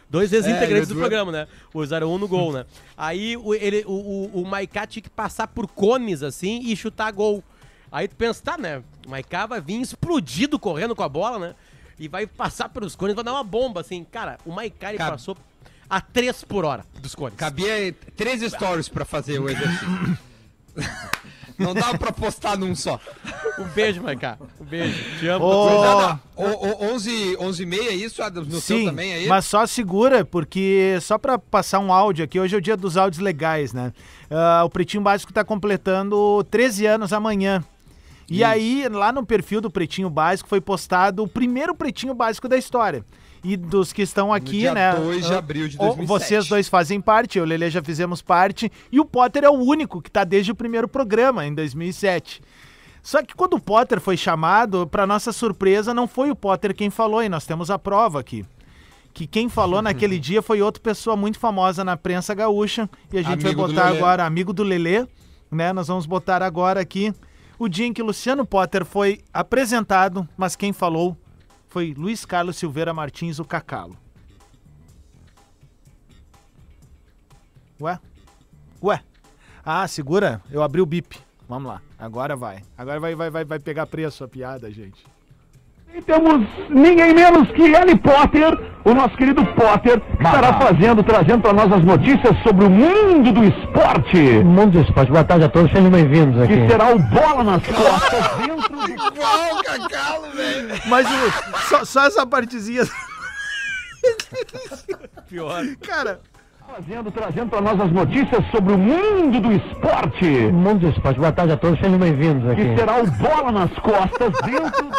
Dois 0.09 0.33
ex-integrantes 0.33 0.89
É, 0.89 0.93
o 0.93 0.95
do 0.95 1.01
Edu- 1.01 1.01
programa, 1.01 1.31
né? 1.31 1.47
O 1.75 1.81
01 1.83 2.17
no 2.19 2.27
gol, 2.27 2.53
né? 2.53 2.65
Aí 2.97 3.37
o, 3.37 3.55
ele, 3.55 3.85
o, 3.87 3.93
o, 3.93 4.43
o 4.43 4.47
Maiká 4.47 4.87
tinha 4.87 5.03
que 5.03 5.11
passar 5.11 5.47
por 5.49 5.69
cones, 5.69 6.23
assim, 6.23 6.61
e 6.65 6.75
chutar 6.75 7.13
gol. 7.13 7.45
Aí 7.93 8.09
tu 8.09 8.17
pensa, 8.17 8.43
tá, 8.43 8.57
né? 8.57 8.83
O 9.07 9.11
Maiká 9.11 9.45
vai 9.47 9.61
vir 9.61 9.81
explodido 9.83 10.59
correndo 10.59 10.97
com 10.97 11.03
a 11.03 11.09
bola, 11.09 11.39
né? 11.39 11.55
E 11.99 12.09
vai 12.09 12.27
passar 12.27 12.71
pelos 12.71 12.97
cones, 12.97 13.15
vai 13.15 13.23
dar 13.23 13.33
uma 13.35 13.45
bomba, 13.45 13.83
assim. 13.83 14.03
Cara, 14.11 14.39
o 14.47 14.51
Maiká, 14.53 14.89
ele 14.89 14.99
Cab- 14.99 15.11
passou 15.13 15.37
a 15.91 16.01
3 16.01 16.43
por 16.45 16.65
hora 16.65 16.87
dos 17.03 17.15
cones. 17.15 17.37
Cabia 17.37 17.95
três 18.17 18.41
stories 18.51 18.89
pra 18.89 19.05
fazer 19.05 19.39
o 19.39 19.49
exercício. 19.51 20.19
Não 21.61 21.75
dava 21.75 21.99
pra 21.99 22.11
postar 22.11 22.57
num 22.57 22.75
só. 22.75 22.99
Um 23.59 23.65
beijo, 23.65 24.03
Maiká. 24.03 24.39
Um 24.61 24.65
beijo. 24.65 25.19
Te 25.19 25.29
amo. 25.29 25.45
Ô, 25.45 25.69
Cuidado, 25.69 26.21
o, 26.35 26.45
o, 26.45 26.93
11, 26.95 27.37
11 27.39 27.63
e 27.63 27.67
meia, 27.67 27.91
isso, 27.93 28.23
Adams? 28.23 28.49
No 28.49 28.61
seu 28.61 28.79
Sim, 28.79 28.87
também 28.87 29.13
aí? 29.13 29.27
mas 29.29 29.45
só 29.45 29.67
segura, 29.67 30.25
porque 30.25 30.99
só 31.03 31.19
pra 31.19 31.39
passar 31.39 31.79
um 31.79 31.93
áudio 31.93 32.25
aqui, 32.25 32.41
hoje 32.41 32.55
é 32.55 32.59
o 32.59 32.63
dia 32.63 32.77
dos 32.77 32.97
áudios 32.97 33.23
legais, 33.23 33.73
né? 33.73 33.93
Ah, 34.31 34.63
o 34.65 34.71
Pretinho 34.71 35.03
Básico 35.03 35.33
tá 35.33 35.45
completando 35.45 36.43
13 36.51 36.87
anos 36.87 37.13
amanhã. 37.13 37.63
E 38.31 38.45
aí, 38.45 38.89
lá 38.89 39.13
no 39.13 39.27
perfil 39.27 39.61
do 39.61 39.69
Pretinho 39.69 40.09
Básico, 40.09 40.49
foi 40.49 40.61
postado 40.61 41.25
o 41.25 41.29
primeiro 41.29 41.75
Pretinho 41.75 42.15
Básico 42.15 42.49
da 42.49 42.57
história. 42.57 43.05
E 43.43 43.57
dos 43.57 43.93
que 43.93 44.03
estão 44.03 44.33
aqui, 44.33 44.61
dia 44.61 44.73
né? 44.73 44.95
2 44.95 45.27
de 45.27 45.35
ah, 45.35 45.39
abril 45.39 45.67
de 45.67 45.77
o- 45.77 45.81
2007. 45.81 46.07
Vocês 46.07 46.47
dois 46.49 46.69
fazem 46.69 47.01
parte, 47.01 47.39
eu 47.39 47.45
e 47.45 47.47
o 47.47 47.49
Lele 47.49 47.69
já 47.71 47.83
fizemos 47.83 48.23
parte. 48.23 48.71
E 48.93 49.01
o 49.01 49.05
Potter 49.05 49.43
é 49.43 49.51
o 49.51 49.55
único 49.55 50.01
que 50.01 50.11
tá 50.11 50.23
desde 50.23 50.53
o 50.53 50.55
primeiro 50.55 50.87
programa, 50.87 51.45
em 51.45 51.53
2007. 51.53 52.41
Só 53.03 53.21
que 53.23 53.35
quando 53.35 53.55
o 53.55 53.61
Potter 53.61 53.99
foi 53.99 54.17
chamado, 54.17 54.87
para 54.87 55.07
nossa 55.07 55.33
surpresa, 55.33 55.93
não 55.93 56.07
foi 56.07 56.31
o 56.31 56.37
Potter 56.37 56.73
quem 56.75 56.91
falou, 56.91 57.25
e 57.25 57.29
nós 57.29 57.47
temos 57.47 57.69
a 57.69 57.79
prova 57.79 58.21
aqui. 58.21 58.45
Que 59.13 59.27
quem 59.27 59.49
falou 59.49 59.81
naquele 59.83 60.21
dia 60.21 60.41
foi 60.41 60.63
outra 60.63 60.81
pessoa 60.81 61.17
muito 61.17 61.39
famosa 61.39 61.83
na 61.83 61.97
prensa 61.97 62.33
gaúcha. 62.33 62.89
E 63.13 63.19
a 63.19 63.23
gente 63.23 63.45
Amigo 63.45 63.63
vai 63.63 63.69
botar 63.75 63.89
agora, 63.89 64.25
amigo 64.25 64.53
do 64.53 64.63
Lelê, 64.63 65.05
né? 65.51 65.73
Nós 65.73 65.89
vamos 65.89 66.07
botar 66.07 66.43
agora 66.43 66.79
aqui 66.79 67.13
o 67.61 67.69
dia 67.69 67.85
em 67.85 67.93
que 67.93 68.03
Luciano 68.03 68.47
Potter 68.47 68.87
foi 68.87 69.21
apresentado, 69.35 70.27
mas 70.35 70.57
quem 70.57 70.73
falou 70.73 71.15
foi 71.69 71.93
Luiz 71.93 72.25
Carlos 72.25 72.57
Silveira 72.57 72.95
Martins, 72.95 73.39
o 73.39 73.45
Cacalo. 73.45 73.99
Ué? 77.79 78.01
Ué? 78.83 79.05
Ah, 79.63 79.87
segura, 79.87 80.41
eu 80.51 80.63
abri 80.63 80.81
o 80.81 80.87
bip. 80.87 81.19
Vamos 81.47 81.69
lá, 81.69 81.83
agora 81.99 82.35
vai. 82.35 82.65
Agora 82.79 82.99
vai, 82.99 83.15
vai, 83.15 83.29
vai, 83.29 83.45
vai 83.45 83.59
pegar 83.59 83.87
preço 83.87 84.25
a 84.25 84.29
piada, 84.29 84.71
gente. 84.71 85.05
E 85.95 86.01
temos 86.03 86.47
ninguém 86.69 87.13
menos 87.15 87.49
que 87.51 87.63
Harry 87.71 87.97
Potter, 87.99 88.57
o 88.85 88.95
nosso 88.95 89.17
querido 89.17 89.45
Potter, 89.55 90.01
que 90.01 90.23
estará 90.23 90.55
fazendo, 90.55 91.03
trazendo 91.03 91.41
para 91.43 91.53
nós 91.55 91.73
as 91.73 91.85
notícias 91.85 92.37
sobre 92.43 92.65
o 92.67 92.71
mundo 92.71 93.33
do 93.33 93.45
esporte. 93.45 94.17
Mundo 94.45 94.73
do 94.73 94.81
Esporte. 94.83 95.11
Boa 95.11 95.25
tarde 95.25 95.45
a 95.45 95.49
todos, 95.49 95.71
sejam 95.73 95.91
bem-vindos 95.91 96.41
aqui. 96.43 96.57
Que 96.57 96.69
será 96.69 96.95
o 96.95 96.99
bola 96.99 97.43
nas 97.45 97.63
costas 97.67 98.37
dentro 98.39 98.77
do 98.77 98.91
Igual 98.91 99.59
o 99.59 99.65
Cacalo, 99.65 100.31
velho. 100.35 100.69
Mas 100.87 101.07
o- 101.11 101.59
só, 101.69 101.85
só 101.85 102.07
essa 102.07 102.27
partezinha. 102.27 102.83
Pior. 105.29 105.63
Cara, 105.87 106.21
fazendo, 106.75 107.11
trazendo 107.11 107.51
para 107.51 107.61
nós 107.61 107.81
as 107.81 107.93
notícias 107.93 108.45
sobre 108.53 108.73
o 108.75 108.79
mundo 108.79 109.41
do 109.41 109.53
esporte. 109.53 110.25
Mundo 110.53 110.81
do 110.81 110.89
Esporte. 110.89 111.19
Boa 111.19 111.33
tarde 111.33 111.53
a 111.53 111.57
todos, 111.57 111.79
sejam 111.81 111.99
bem-vindos 111.99 112.49
aqui. 112.51 112.63
Que 112.65 112.77
será 112.77 112.99
o 113.03 113.07
bola 113.11 113.53
nas 113.53 113.71
costas 113.81 114.33
dentro 114.45 114.91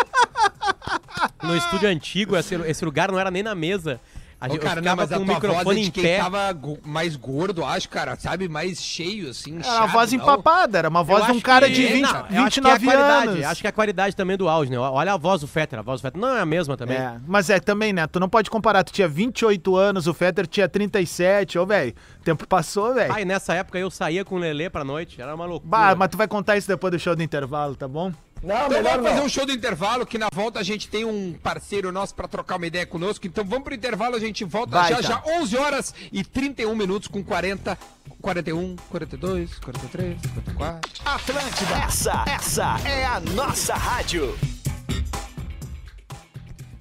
No 1.43 1.55
estúdio 1.55 1.89
antigo, 1.89 2.35
esse, 2.35 2.55
esse 2.55 2.85
lugar 2.85 3.11
não 3.11 3.19
era 3.19 3.31
nem 3.31 3.43
na 3.43 3.55
mesa. 3.55 3.99
A 4.39 4.47
Ô, 4.47 4.53
gente, 4.53 4.61
cara, 4.61 4.79
eu 4.79 4.83
não, 4.83 4.95
mas 4.95 5.11
a 5.11 5.17
com 5.17 5.21
o 5.21 5.25
tua 5.25 5.35
voz 5.35 5.43
é 5.43 5.47
microfone 5.49 5.81
de 5.81 5.87
em 5.87 5.91
quem 5.91 6.03
pé. 6.03 6.17
tava 6.17 6.57
mais 6.83 7.15
gordo, 7.15 7.63
acho, 7.63 7.87
cara, 7.87 8.15
sabe? 8.15 8.49
Mais 8.49 8.81
cheio, 8.81 9.29
assim, 9.29 9.59
era 9.59 9.69
uma 9.83 9.85
voz 9.87 10.11
não? 10.11 10.17
empapada, 10.19 10.79
era 10.79 10.89
uma 10.89 11.03
voz 11.03 11.19
Eu 11.27 11.31
de 11.33 11.37
um 11.37 11.41
cara 11.41 11.67
que- 11.67 11.73
de 11.75 11.85
20, 11.85 12.01
não, 12.01 12.09
eu 12.31 12.43
acho 12.45 12.59
que 12.59 12.67
é 12.67 12.77
29 12.79 13.29
anos. 13.29 13.45
Acho 13.45 13.61
que 13.61 13.67
é 13.67 13.69
a 13.69 13.73
qualidade 13.73 14.15
também 14.15 14.35
do 14.37 14.49
áudio, 14.49 14.71
né? 14.71 14.79
Olha 14.79 15.13
a 15.13 15.17
voz 15.17 15.41
do 15.41 15.47
Fetter, 15.47 15.77
a 15.77 15.83
voz 15.83 16.01
do 16.01 16.05
Fetter 16.05 16.19
não 16.19 16.35
é 16.35 16.41
a 16.41 16.45
mesma 16.45 16.75
também. 16.75 16.97
É, 16.97 17.17
mas 17.27 17.51
é 17.51 17.59
também, 17.59 17.93
né? 17.93 18.07
Tu 18.07 18.19
não 18.19 18.27
pode 18.27 18.49
comparar. 18.49 18.83
Tu 18.83 18.91
tinha 18.91 19.07
28 19.07 19.75
anos, 19.75 20.07
o 20.07 20.13
Fetter 20.13 20.47
tinha 20.47 20.67
37. 20.67 21.59
Ô, 21.59 21.65
velho, 21.67 21.93
o 22.19 22.23
tempo 22.23 22.47
passou, 22.47 22.95
velho. 22.95 23.13
Pai, 23.13 23.23
nessa 23.23 23.53
época 23.53 23.77
eu 23.77 23.91
saía 23.91 24.25
com 24.25 24.33
o 24.37 24.39
Lelê 24.39 24.71
pra 24.71 24.83
noite, 24.83 25.21
era 25.21 25.35
uma 25.35 25.45
loucura. 25.45 25.69
Bah, 25.69 25.95
mas 25.95 26.09
tu 26.09 26.17
vai 26.17 26.27
contar 26.27 26.57
isso 26.57 26.67
depois 26.67 26.89
do 26.91 26.97
show 26.97 27.15
do 27.15 27.21
intervalo, 27.21 27.75
tá 27.75 27.87
bom? 27.87 28.11
Não, 28.43 28.55
Então 28.55 28.69
melhor 28.69 28.91
vamos 28.93 29.05
fazer 29.07 29.19
não. 29.19 29.25
um 29.25 29.29
show 29.29 29.45
do 29.45 29.51
intervalo, 29.51 30.05
que 30.05 30.17
na 30.17 30.27
volta 30.33 30.59
a 30.59 30.63
gente 30.63 30.87
tem 30.89 31.05
um 31.05 31.33
parceiro 31.33 31.91
nosso 31.91 32.15
pra 32.15 32.27
trocar 32.27 32.55
uma 32.57 32.65
ideia 32.65 32.85
conosco. 32.87 33.27
Então 33.27 33.43
vamos 33.45 33.63
pro 33.63 33.75
intervalo, 33.75 34.15
a 34.15 34.19
gente 34.19 34.43
volta 34.43 34.79
Vai, 34.79 34.89
já 34.89 34.95
tá. 34.95 35.01
já, 35.01 35.23
11 35.39 35.57
horas 35.57 35.93
e 36.11 36.23
31 36.23 36.75
minutos 36.75 37.07
com 37.07 37.23
40, 37.23 37.77
41, 38.19 38.75
42, 38.89 39.59
43, 39.59 40.17
44. 40.33 40.91
Atlântida, 41.05 41.75
essa, 41.85 42.25
essa 42.27 42.79
é 42.87 43.05
a 43.05 43.19
nossa 43.19 43.75
rádio. 43.75 44.35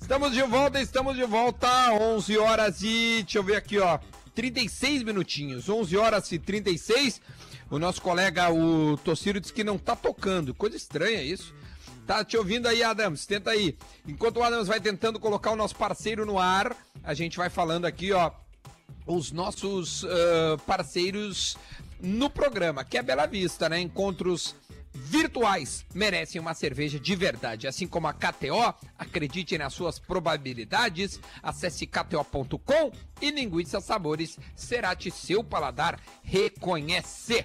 Estamos 0.00 0.32
de 0.32 0.42
volta, 0.42 0.80
estamos 0.80 1.14
de 1.14 1.24
volta, 1.24 1.68
11 1.92 2.38
horas 2.38 2.82
e, 2.82 3.20
deixa 3.22 3.38
eu 3.38 3.44
ver 3.44 3.56
aqui, 3.56 3.78
ó, 3.78 3.98
36 4.34 5.02
minutinhos, 5.02 5.68
11 5.68 5.96
horas 5.96 6.32
e 6.32 6.38
36. 6.38 7.20
O 7.70 7.78
nosso 7.78 8.02
colega, 8.02 8.50
o 8.52 8.96
Tociro, 8.96 9.40
disse 9.40 9.52
que 9.52 9.62
não 9.62 9.78
tá 9.78 9.94
tocando, 9.94 10.52
coisa 10.52 10.76
estranha 10.76 11.22
isso. 11.22 11.54
Tá 12.04 12.24
te 12.24 12.36
ouvindo 12.36 12.66
aí, 12.66 12.82
Adams? 12.82 13.24
Tenta 13.24 13.50
aí. 13.50 13.78
Enquanto 14.08 14.38
o 14.38 14.42
Adams 14.42 14.66
vai 14.66 14.80
tentando 14.80 15.20
colocar 15.20 15.52
o 15.52 15.56
nosso 15.56 15.76
parceiro 15.76 16.26
no 16.26 16.38
ar, 16.38 16.76
a 17.04 17.14
gente 17.14 17.36
vai 17.38 17.48
falando 17.48 17.84
aqui, 17.84 18.12
ó, 18.12 18.32
os 19.06 19.30
nossos 19.30 20.04
ah, 20.04 20.56
parceiros 20.66 21.56
no 22.00 22.28
programa, 22.28 22.84
que 22.84 22.98
é 22.98 23.02
Bela 23.02 23.26
Vista, 23.26 23.68
né? 23.68 23.80
Encontros 23.80 24.56
virtuais 24.92 25.84
merecem 25.94 26.40
uma 26.40 26.54
cerveja 26.54 26.98
de 26.98 27.14
verdade. 27.14 27.66
Assim 27.66 27.86
como 27.86 28.06
a 28.06 28.12
KTO, 28.12 28.74
acredite 28.98 29.56
nas 29.56 29.72
suas 29.72 29.98
probabilidades. 29.98 31.20
Acesse 31.42 31.86
kto.com 31.86 32.92
e 33.20 33.30
Linguiça 33.30 33.80
Sabores 33.80 34.38
Cerati 34.54 35.10
seu 35.10 35.42
paladar 35.44 36.00
reconhece. 36.22 37.44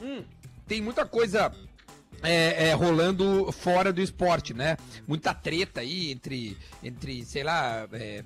Hum, 0.00 0.24
tem 0.66 0.80
muita 0.80 1.06
coisa 1.06 1.52
é, 2.22 2.68
é, 2.68 2.72
rolando 2.72 3.52
fora 3.52 3.92
do 3.92 4.00
esporte, 4.00 4.54
né? 4.54 4.76
Muita 5.06 5.34
treta 5.34 5.80
aí 5.80 6.10
entre, 6.10 6.56
entre 6.82 7.24
sei 7.24 7.44
lá, 7.44 7.86
é, 7.92 8.24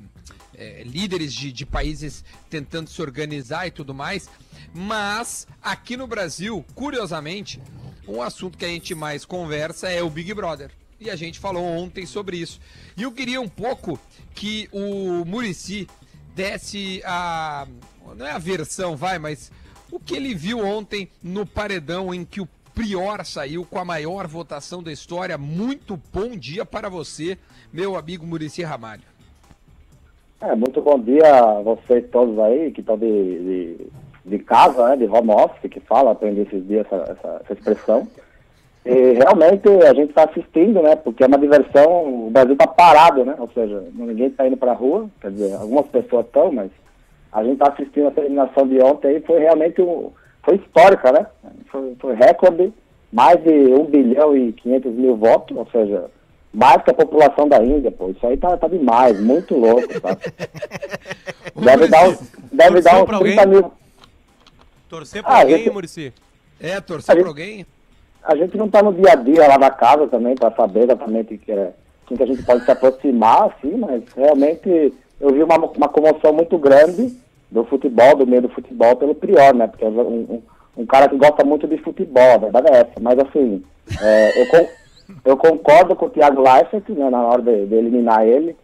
é, 0.54 0.82
líderes 0.84 1.34
de, 1.34 1.52
de 1.52 1.66
países 1.66 2.24
tentando 2.48 2.88
se 2.88 3.02
organizar 3.02 3.66
e 3.66 3.70
tudo 3.70 3.92
mais. 3.92 4.30
Mas 4.72 5.46
aqui 5.60 5.96
no 5.96 6.06
Brasil, 6.06 6.64
curiosamente, 6.74 7.60
um 8.08 8.22
assunto 8.22 8.56
que 8.56 8.64
a 8.64 8.68
gente 8.68 8.94
mais 8.94 9.24
conversa 9.24 9.88
é 9.88 10.02
o 10.02 10.10
Big 10.10 10.32
Brother. 10.32 10.70
E 11.00 11.10
a 11.10 11.16
gente 11.16 11.38
falou 11.38 11.62
ontem 11.62 12.06
sobre 12.06 12.38
isso. 12.38 12.60
E 12.96 13.02
eu 13.02 13.12
queria 13.12 13.40
um 13.40 13.48
pouco 13.48 13.98
que 14.34 14.68
o 14.72 15.24
Murici 15.24 15.86
desse 16.34 17.02
a. 17.04 17.66
Não 18.16 18.26
é 18.26 18.32
a 18.32 18.38
versão, 18.38 18.96
vai, 18.96 19.18
mas 19.18 19.52
o 19.92 20.00
que 20.00 20.16
ele 20.16 20.34
viu 20.34 20.58
ontem 20.60 21.08
no 21.22 21.44
paredão 21.44 22.12
em 22.12 22.24
que 22.24 22.40
o 22.40 22.48
Prior 22.74 23.24
saiu 23.24 23.64
com 23.64 23.78
a 23.78 23.84
maior 23.84 24.26
votação 24.26 24.82
da 24.82 24.92
história. 24.92 25.36
Muito 25.36 26.00
bom 26.12 26.36
dia 26.36 26.64
para 26.64 26.88
você, 26.88 27.36
meu 27.72 27.96
amigo 27.96 28.24
Murici 28.24 28.62
Ramalho. 28.62 29.02
É, 30.40 30.54
muito 30.54 30.80
bom 30.80 30.96
dia 31.00 31.40
a 31.40 31.60
vocês 31.60 32.08
todos 32.12 32.38
aí 32.38 32.70
que 32.70 32.80
estão 32.80 32.96
de, 32.96 33.06
de, 33.06 33.86
de 34.28 34.38
casa, 34.38 34.88
né, 34.88 34.96
de 34.96 35.06
home 35.06 35.30
office, 35.30 35.70
que 35.70 35.80
fala, 35.80 36.12
aprendi 36.12 36.42
esses 36.42 36.66
dias 36.66 36.86
essa, 36.86 37.12
essa, 37.12 37.40
essa 37.44 37.52
expressão. 37.52 38.06
E 38.84 39.12
realmente 39.14 39.68
a 39.68 39.92
gente 39.92 40.10
está 40.10 40.24
assistindo, 40.24 40.82
né, 40.82 40.96
porque 40.96 41.22
é 41.22 41.26
uma 41.26 41.38
diversão, 41.38 42.26
o 42.26 42.30
Brasil 42.30 42.52
está 42.52 42.66
parado, 42.66 43.24
né, 43.24 43.34
ou 43.38 43.50
seja, 43.52 43.84
ninguém 43.94 44.28
está 44.28 44.46
indo 44.46 44.56
para 44.56 44.72
a 44.72 44.74
rua, 44.74 45.08
quer 45.20 45.30
dizer, 45.30 45.54
algumas 45.54 45.86
pessoas 45.86 46.26
estão, 46.26 46.52
mas 46.52 46.70
a 47.32 47.42
gente 47.42 47.54
está 47.54 47.68
assistindo 47.68 48.08
essa 48.08 48.20
eliminação 48.20 48.66
de 48.66 48.80
ontem 48.80 49.16
e 49.16 49.20
foi 49.20 49.40
realmente 49.40 49.82
um, 49.82 50.10
foi 50.42 50.56
histórica, 50.56 51.12
né, 51.12 51.26
foi, 51.70 51.94
foi 51.98 52.14
recorde, 52.14 52.72
mais 53.12 53.42
de 53.42 53.50
1 53.50 53.84
bilhão 53.84 54.36
e 54.36 54.52
500 54.52 54.92
mil 54.94 55.16
votos, 55.16 55.56
ou 55.56 55.66
seja, 55.70 56.10
mais 56.52 56.82
que 56.82 56.90
a 56.90 56.94
população 56.94 57.48
da 57.48 57.62
Índia, 57.62 57.90
pô. 57.90 58.10
Isso 58.10 58.26
aí 58.26 58.36
tá, 58.36 58.56
tá 58.56 58.68
demais, 58.68 59.20
muito 59.20 59.54
louco, 59.56 60.00
tá? 60.00 60.16
deve 61.56 61.88
dar 61.88 62.08
uns, 62.08 62.32
deve 62.52 62.80
dar 62.80 63.02
uns 63.02 63.06
pra 63.06 63.18
30 63.18 63.40
alguém? 63.40 63.60
mil. 63.60 63.72
Torcer 64.88 65.22
pra 65.22 65.32
Ah, 65.34 65.40
alguém, 65.40 65.58
gente- 65.58 65.70
Murici? 65.70 66.12
É, 66.60 66.80
torcer 66.80 67.14
Aí- 67.14 67.20
pra 67.20 67.28
alguém? 67.30 67.66
A 68.22 68.34
gente 68.36 68.56
não 68.56 68.68
tá 68.68 68.82
no 68.82 68.92
dia 68.92 69.12
a 69.12 69.14
dia 69.14 69.46
lá 69.46 69.56
da 69.56 69.70
casa 69.70 70.06
também 70.08 70.34
para 70.34 70.54
saber 70.54 70.84
exatamente 70.84 71.38
que 71.38 71.50
é, 71.52 71.72
quem 72.06 72.16
que 72.16 72.22
a 72.22 72.26
gente 72.26 72.42
pode 72.42 72.64
se 72.64 72.70
aproximar, 72.70 73.44
assim, 73.44 73.76
mas 73.76 74.02
realmente 74.14 74.92
eu 75.20 75.32
vi 75.32 75.42
uma, 75.42 75.56
uma 75.56 75.88
comoção 75.88 76.32
muito 76.32 76.58
grande 76.58 77.16
do 77.50 77.64
futebol, 77.64 78.16
do 78.16 78.26
meio 78.26 78.42
do 78.42 78.48
futebol, 78.50 78.96
pelo 78.96 79.14
Prior, 79.14 79.54
né? 79.54 79.66
Porque 79.66 79.84
é 79.84 79.88
um, 79.88 80.00
um, 80.00 80.42
um 80.78 80.86
cara 80.86 81.08
que 81.08 81.16
gosta 81.16 81.44
muito 81.44 81.66
de 81.66 81.78
futebol, 81.78 82.32
a 82.34 82.38
verdade 82.38 82.68
é 82.70 82.80
essa. 82.80 82.92
Mas 83.00 83.18
assim, 83.18 83.62
é, 84.02 84.42
eu, 84.42 84.46
con- 84.48 84.68
eu 85.24 85.36
concordo 85.36 85.96
com 85.96 86.06
o 86.06 86.10
Thiago 86.10 86.42
Leifert, 86.42 86.88
né, 86.90 87.08
na 87.08 87.22
hora 87.22 87.40
de, 87.40 87.66
de 87.66 87.74
eliminar 87.74 88.26
ele. 88.26 88.54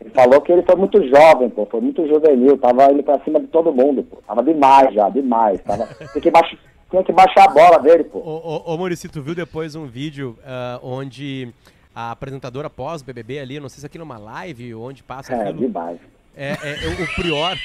Ele 0.00 0.10
falou 0.10 0.40
que 0.40 0.50
ele 0.50 0.62
foi 0.62 0.76
muito 0.76 1.02
jovem, 1.08 1.50
pô, 1.50 1.66
foi 1.66 1.80
muito 1.80 2.06
juvenil, 2.08 2.56
tava 2.56 2.90
indo 2.90 3.02
pra 3.02 3.20
cima 3.20 3.38
de 3.38 3.46
todo 3.48 3.72
mundo, 3.72 4.02
pô. 4.02 4.16
Tava 4.26 4.42
demais 4.42 4.94
já, 4.94 5.08
demais. 5.10 5.60
Tava, 5.62 5.86
tinha, 6.20 6.22
que 6.22 7.02
que 7.04 7.12
baixar 7.12 7.44
a 7.44 7.52
bola 7.52 7.78
dele, 7.78 8.04
pô. 8.04 8.18
Ô, 8.18 8.62
ô, 8.66 8.74
ô 8.74 8.78
Murici, 8.78 9.08
tu 9.08 9.20
viu 9.22 9.34
depois 9.34 9.74
um 9.74 9.86
vídeo 9.86 10.38
ah, 10.44 10.80
onde 10.82 11.52
a 11.94 12.12
apresentadora 12.12 12.70
pós-BBB 12.70 13.38
ali, 13.40 13.60
não 13.60 13.68
sei 13.68 13.80
se 13.80 13.86
aqui 13.86 13.98
numa 13.98 14.16
live, 14.16 14.74
onde 14.74 15.02
passa 15.02 15.34
É, 15.34 15.42
aquilo, 15.42 15.58
demais. 15.66 15.98
é, 16.36 16.52
é, 16.52 16.76
o- 16.88 17.04
o 17.04 17.14
Prior, 17.16 17.56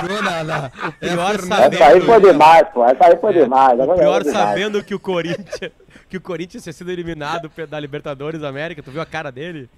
Pirou 0.00 0.22
na. 0.22 0.42
na... 0.44 0.66
o 0.88 0.92
Prior 0.92 1.34
É, 1.34 1.38
sabendo... 1.38 1.74
Essa 1.74 1.86
aí 1.86 2.00
foi 2.00 2.20
demais, 2.20 2.68
pô. 2.70 2.84
Essa 2.84 3.06
aí 3.06 3.16
foi 3.18 3.32
demais. 3.32 3.78
O 3.78 3.94
Prior 3.94 4.24
sabendo 4.24 4.82
que 4.82 4.94
o 4.94 4.98
Corinthians, 5.00 5.70
que 6.08 6.16
o 6.16 6.20
Corinthians 6.20 6.62
tinha 6.62 6.72
sido 6.72 6.90
eliminado 6.90 7.50
da 7.68 7.78
Libertadores 7.78 8.40
da 8.40 8.48
América, 8.48 8.82
tu 8.82 8.90
viu 8.90 9.00
a 9.00 9.06
cara 9.06 9.30
dele? 9.30 9.68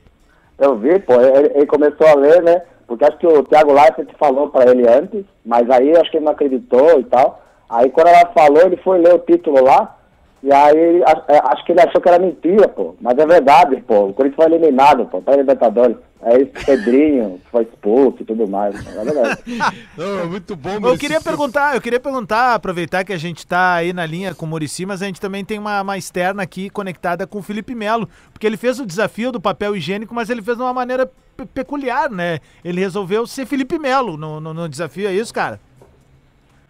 Eu 0.59 0.77
vi, 0.77 0.99
pô, 0.99 1.15
ele, 1.21 1.53
ele 1.55 1.67
começou 1.67 2.07
a 2.07 2.15
ler, 2.15 2.43
né? 2.43 2.63
Porque 2.87 3.05
acho 3.05 3.19
que 3.19 3.27
o 3.27 3.43
Thiago 3.45 3.73
Leifert 3.73 4.09
falou 4.19 4.49
pra 4.49 4.71
ele 4.71 4.89
antes, 4.89 5.25
mas 5.45 5.69
aí 5.71 5.97
acho 5.97 6.11
que 6.11 6.17
ele 6.17 6.25
não 6.25 6.33
acreditou 6.33 6.99
e 6.99 7.05
tal. 7.05 7.43
Aí 7.69 7.91
quando 7.91 8.09
ela 8.09 8.33
falou, 8.33 8.63
ele 8.63 8.79
foi 8.79 8.99
ler 8.99 9.15
o 9.15 9.19
título 9.19 9.63
lá, 9.63 9.98
e 10.43 10.53
aí 10.53 11.03
é, 11.29 11.39
acho 11.53 11.65
que 11.65 11.73
ele 11.73 11.81
achou 11.81 12.01
que 12.01 12.09
era 12.09 12.19
mentira, 12.19 12.69
pô. 12.69 12.95
Mas 13.01 13.19
é 13.19 13.27
verdade, 13.27 13.83
pô. 13.87 14.07
O 14.07 14.13
Corinthians 14.15 14.37
foi 14.45 14.55
eliminado, 14.55 15.07
pô, 15.07 15.21
pra 15.21 15.37
Libertadores. 15.37 15.97
Aí 16.21 16.47
Pedrinho 16.47 17.41
foi 17.51 17.63
expulso 17.63 18.19
e 18.21 18.25
tudo 18.25 18.49
mais. 18.49 18.75
É 18.75 19.05
verdade. 19.05 19.41
Não, 19.97 20.27
muito 20.29 20.57
bom, 20.57 20.71
Eu 20.83 20.99
queria 20.99 21.21
perguntar, 21.21 21.75
eu 21.77 21.81
queria 21.81 22.01
perguntar, 22.01 22.55
aproveitar 22.55 23.05
que 23.05 23.13
a 23.13 23.17
gente 23.17 23.47
tá 23.47 23.75
aí 23.75 23.93
na 23.93 24.05
linha 24.05 24.35
com 24.35 24.45
o 24.45 24.49
Murici, 24.49 24.85
mas 24.85 25.01
a 25.01 25.07
gente 25.07 25.21
também 25.21 25.45
tem 25.45 25.59
uma, 25.61 25.81
uma 25.83 25.97
externa 25.97 26.43
aqui 26.43 26.69
conectada 26.71 27.25
com 27.27 27.39
o 27.39 27.43
Felipe 27.43 27.73
Melo, 27.75 28.09
porque 28.33 28.47
ele 28.47 28.57
fez 28.57 28.81
o 28.81 28.87
desafio 28.87 29.31
do 29.31 29.41
papel 29.41 29.77
higiênico, 29.77 30.13
mas 30.15 30.29
ele 30.29 30.43
fez 30.43 30.57
de 30.57 30.63
uma 30.65 30.73
maneira 30.75 31.07
pe- 31.37 31.47
peculiar, 31.47 32.11
né? 32.11 32.41
Ele 32.65 32.81
resolveu 32.81 33.25
ser 33.27 33.47
Felipe 33.47 33.79
Melo 33.79 34.17
no, 34.17 34.41
no, 34.41 34.53
no 34.53 34.69
desafio, 34.69 35.09
é 35.09 35.13
isso, 35.13 35.33
cara? 35.33 35.61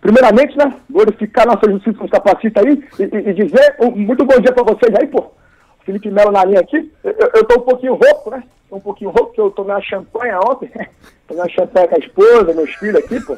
Primeiramente, 0.00 0.56
né, 0.56 0.72
glorificar 0.88 1.46
nossa 1.46 1.70
justiça 1.70 1.98
nos 2.00 2.10
capacita 2.10 2.60
aí 2.60 2.82
e, 2.98 3.02
e- 3.02 3.30
e 3.30 3.34
dizer 3.34 3.76
um 3.80 3.90
muito 3.90 4.24
bom 4.24 4.38
dia 4.40 4.52
pra 4.52 4.62
vocês 4.62 4.94
aí, 4.94 5.06
pô. 5.08 5.32
Felipe 5.84 6.10
Melo 6.10 6.30
na 6.30 6.44
linha 6.44 6.60
aqui. 6.60 6.92
Eu, 7.02 7.12
eu- 7.34 7.44
tô 7.44 7.60
um 7.60 7.64
pouquinho 7.64 7.94
rouco, 7.94 8.30
né? 8.30 8.42
Tô 8.70 8.76
um 8.76 8.80
pouquinho 8.80 9.10
rouco, 9.10 9.26
porque 9.28 9.40
eu 9.40 9.50
tomei 9.50 9.74
uma 9.74 9.82
champanhe 9.82 10.32
ontem. 10.34 10.70
tomei 11.26 11.42
uma 11.42 11.48
champanhe 11.48 11.88
com 11.88 11.94
a 11.96 11.98
esposa, 11.98 12.54
meus 12.54 12.70
filhos 12.74 12.96
aqui, 12.96 13.20
pô. 13.20 13.36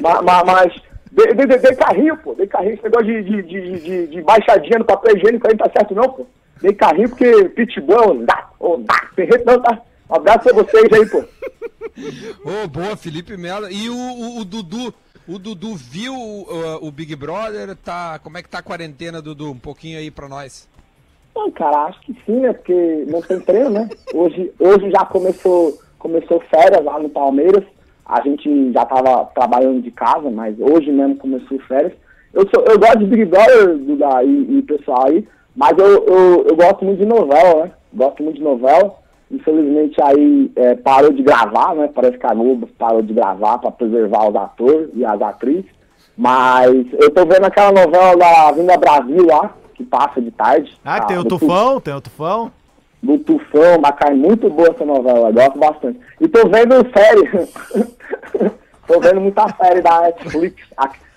Ma- 0.00 0.22
ma- 0.22 0.44
Mas, 0.44 0.72
dei, 1.12 1.34
dei, 1.34 1.46
dei- 1.46 1.58
dei 1.58 1.74
carrinho, 1.74 2.16
pô. 2.18 2.34
Dei 2.34 2.46
carrinho. 2.46 2.74
Esse 2.74 2.84
negócio 2.84 3.06
de, 3.06 3.22
de, 3.24 3.42
de, 3.42 3.80
de, 3.80 4.06
de 4.06 4.22
baixadinha 4.22 4.78
no 4.78 4.84
papel 4.84 5.16
higiênico 5.16 5.46
aí 5.46 5.54
não 5.54 5.66
tá 5.66 5.70
certo, 5.76 5.94
não, 5.94 6.08
pô. 6.08 6.26
Dei 6.62 6.72
carrinho 6.72 7.08
porque 7.10 7.48
pitbull, 7.50 8.24
dá, 8.24 8.48
ou 8.58 8.78
dá, 8.78 8.94
ferreiro 9.14 9.44
não, 9.44 9.60
tá? 9.60 9.78
Um 10.10 10.14
abraço 10.14 10.44
pra 10.44 10.52
vocês 10.54 10.84
aí, 10.92 11.06
pô. 11.06 11.22
Ô, 12.44 12.68
boa, 12.68 12.96
Felipe 12.96 13.36
Melo. 13.36 13.68
E 13.70 13.90
o, 13.90 13.94
o- 13.94 14.40
o 14.40 14.44
Dudu, 14.44 14.94
o 15.28 15.38
Dudu 15.38 15.74
viu 15.76 16.14
uh, 16.14 16.78
o 16.80 16.90
Big 16.90 17.14
Brother? 17.14 17.76
Tá, 17.76 18.18
como 18.18 18.38
é 18.38 18.42
que 18.42 18.48
tá 18.48 18.58
a 18.58 18.62
quarentena, 18.62 19.20
Dudu? 19.20 19.50
Um 19.50 19.58
pouquinho 19.58 19.98
aí 19.98 20.10
pra 20.10 20.28
nós. 20.28 20.66
Bom, 21.34 21.50
cara, 21.52 21.84
acho 21.84 22.00
que 22.00 22.16
sim, 22.24 22.40
né? 22.40 22.52
Porque 22.52 23.04
não 23.06 23.20
tem 23.20 23.38
treino, 23.38 23.70
né? 23.70 23.88
Hoje, 24.14 24.50
hoje 24.58 24.90
já 24.90 25.04
começou, 25.04 25.78
começou 25.98 26.40
férias 26.50 26.82
lá 26.82 26.98
no 26.98 27.10
Palmeiras. 27.10 27.62
A 28.06 28.22
gente 28.22 28.72
já 28.72 28.86
tava 28.86 29.26
trabalhando 29.26 29.82
de 29.82 29.90
casa, 29.90 30.30
mas 30.30 30.58
hoje 30.58 30.90
mesmo 30.90 31.16
começou 31.18 31.60
férias. 31.60 31.92
Eu, 32.32 32.48
sou, 32.48 32.64
eu 32.64 32.78
gosto 32.78 32.98
de 32.98 33.06
Big 33.06 33.26
Brother 33.26 33.76
Duda, 33.76 34.24
e, 34.24 34.58
e 34.58 34.62
pessoal 34.62 35.06
aí, 35.08 35.28
mas 35.54 35.76
eu, 35.76 36.06
eu, 36.06 36.46
eu 36.48 36.56
gosto 36.56 36.84
muito 36.84 36.98
de 36.98 37.06
novela, 37.06 37.64
né? 37.64 37.72
Gosto 37.92 38.22
muito 38.22 38.36
de 38.36 38.42
novela. 38.42 38.96
Infelizmente 39.30 40.00
aí 40.02 40.50
é, 40.56 40.74
parou 40.74 41.12
de 41.12 41.22
gravar, 41.22 41.74
né? 41.74 41.90
Parece 41.94 42.16
que 42.16 42.26
a 42.26 42.34
Globo 42.34 42.66
parou 42.78 43.02
de 43.02 43.12
gravar 43.12 43.58
para 43.58 43.70
preservar 43.70 44.28
os 44.28 44.36
atores 44.36 44.88
e 44.94 45.04
as 45.04 45.20
atrizes. 45.20 45.70
Mas 46.16 46.74
eu 46.94 47.10
tô 47.10 47.24
vendo 47.26 47.44
aquela 47.44 47.70
novela 47.70 48.16
da 48.16 48.50
Vinda 48.52 48.76
Brasil 48.76 49.26
lá, 49.26 49.54
que 49.74 49.84
passa 49.84 50.20
de 50.20 50.30
tarde. 50.30 50.76
Ah, 50.84 51.00
tá? 51.00 51.06
tem 51.06 51.18
o 51.18 51.24
Tufão, 51.24 51.80
tem 51.80 51.94
o 51.94 52.00
Tufão. 52.00 52.50
do 53.02 53.18
Tufão, 53.18 53.80
bacana, 53.80 54.16
muito 54.16 54.50
boa 54.50 54.68
essa 54.68 54.84
novela, 54.84 55.28
eu 55.28 55.32
gosto 55.32 55.58
bastante. 55.58 56.00
E 56.20 56.26
tô 56.26 56.48
vendo 56.48 56.74
série, 56.92 57.28
tô 58.88 58.98
vendo 58.98 59.20
muita 59.20 59.46
série 59.62 59.80
da 59.80 60.00
Netflix, 60.00 60.56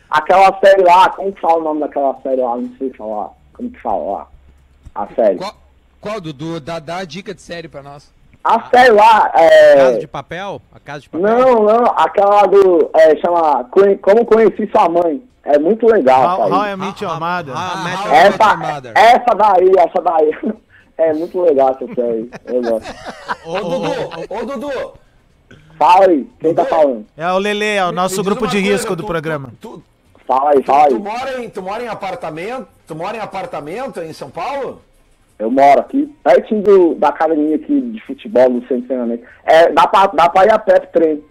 aquela 0.09 0.59
série 0.59 0.83
lá, 0.83 1.09
como 1.09 1.31
que 1.31 1.41
fala 1.41 1.59
o 1.59 1.63
nome 1.63 1.79
daquela 1.79 2.13
série 2.21 2.41
lá, 2.41 2.57
não 2.57 2.69
sei 2.77 2.91
falar, 2.91 3.31
como 3.53 3.71
que 3.71 3.81
fala 3.81 4.11
lá, 4.11 4.27
a 4.93 5.07
série. 5.15 5.39
Qual, 5.39 5.55
qual 6.01 6.19
Dudu? 6.19 6.59
Dá, 6.59 6.79
dá 6.79 6.97
a 6.97 7.05
dica 7.05 7.33
de 7.33 7.41
série 7.41 7.67
pra 7.69 7.81
nós. 7.81 8.11
A 8.43 8.67
série 8.69 8.91
lá, 8.91 9.29
Casa 9.29 9.43
é... 9.43 9.97
de 9.99 10.07
papel? 10.07 10.61
A 10.73 10.79
casa 10.79 11.01
de 11.01 11.09
papel? 11.09 11.27
Não, 11.29 11.63
não, 11.63 11.85
aquela 11.95 12.47
do, 12.47 12.89
é, 12.95 13.15
chama 13.17 13.63
Como 14.01 14.25
Conheci 14.25 14.67
Sua 14.71 14.89
Mãe, 14.89 15.21
é 15.43 15.59
muito 15.59 15.85
legal, 15.85 16.41
How. 16.41 16.51
How 16.51 16.65
I 16.65 16.75
Met 16.75 17.03
Your 17.03 17.19
Mother. 17.19 17.53
Ah, 17.55 17.83
Ah, 17.85 18.15
Essa, 18.15 18.57
Mother. 18.57 18.93
essa 18.95 19.35
daí, 19.35 19.71
essa 19.77 20.01
daí, 20.01 20.53
é 20.97 21.13
muito 21.13 21.39
legal 21.39 21.69
essa 21.79 21.93
série, 21.93 22.31
eu 22.45 22.61
gosto. 22.63 22.95
Ô, 23.45 23.59
Dudu, 23.59 23.91
ô, 24.29 24.45
Dudu. 24.45 24.93
Fala 25.77 26.05
aí, 26.07 26.27
quem 26.39 26.53
tá 26.55 26.65
falando? 26.65 27.05
É 27.15 27.31
o 27.31 27.37
Lele, 27.37 27.65
é 27.75 27.85
o 27.85 27.91
nosso 27.91 28.23
grupo 28.23 28.47
de 28.47 28.57
coisa, 28.57 28.71
risco 28.73 28.95
do 28.95 29.03
tu- 29.03 29.07
programa. 29.07 29.51
Tu, 29.61 29.83
Fala 30.27 30.51
aí, 30.51 30.63
fala 30.63 30.87
tu, 30.87 30.95
aí. 30.95 30.99
mora 31.01 31.43
em, 31.43 31.49
tu 31.49 31.61
mora 31.61 31.83
em 31.83 31.87
apartamento? 31.87 32.67
Tu 32.87 32.95
mora 32.95 33.17
em 33.17 33.19
apartamento 33.19 33.99
em 34.01 34.13
São 34.13 34.29
Paulo? 34.29 34.81
Eu 35.41 35.49
moro 35.49 35.79
aqui, 35.79 36.05
pertinho 36.23 36.61
do, 36.61 36.93
da 36.95 37.07
academia 37.07 37.55
aqui 37.55 37.81
de 37.81 37.99
futebol, 38.05 38.47
do 38.47 38.59
centro 38.61 38.81
de 38.81 38.87
treinamento. 38.87 39.23
É, 39.43 39.71
dá 39.71 39.87
pra, 39.87 40.05
dá 40.05 40.29
pra 40.29 40.45
ir 40.45 40.53
a 40.53 40.59
pé 40.59 40.79
pro 40.79 40.91
treino. 41.01 41.23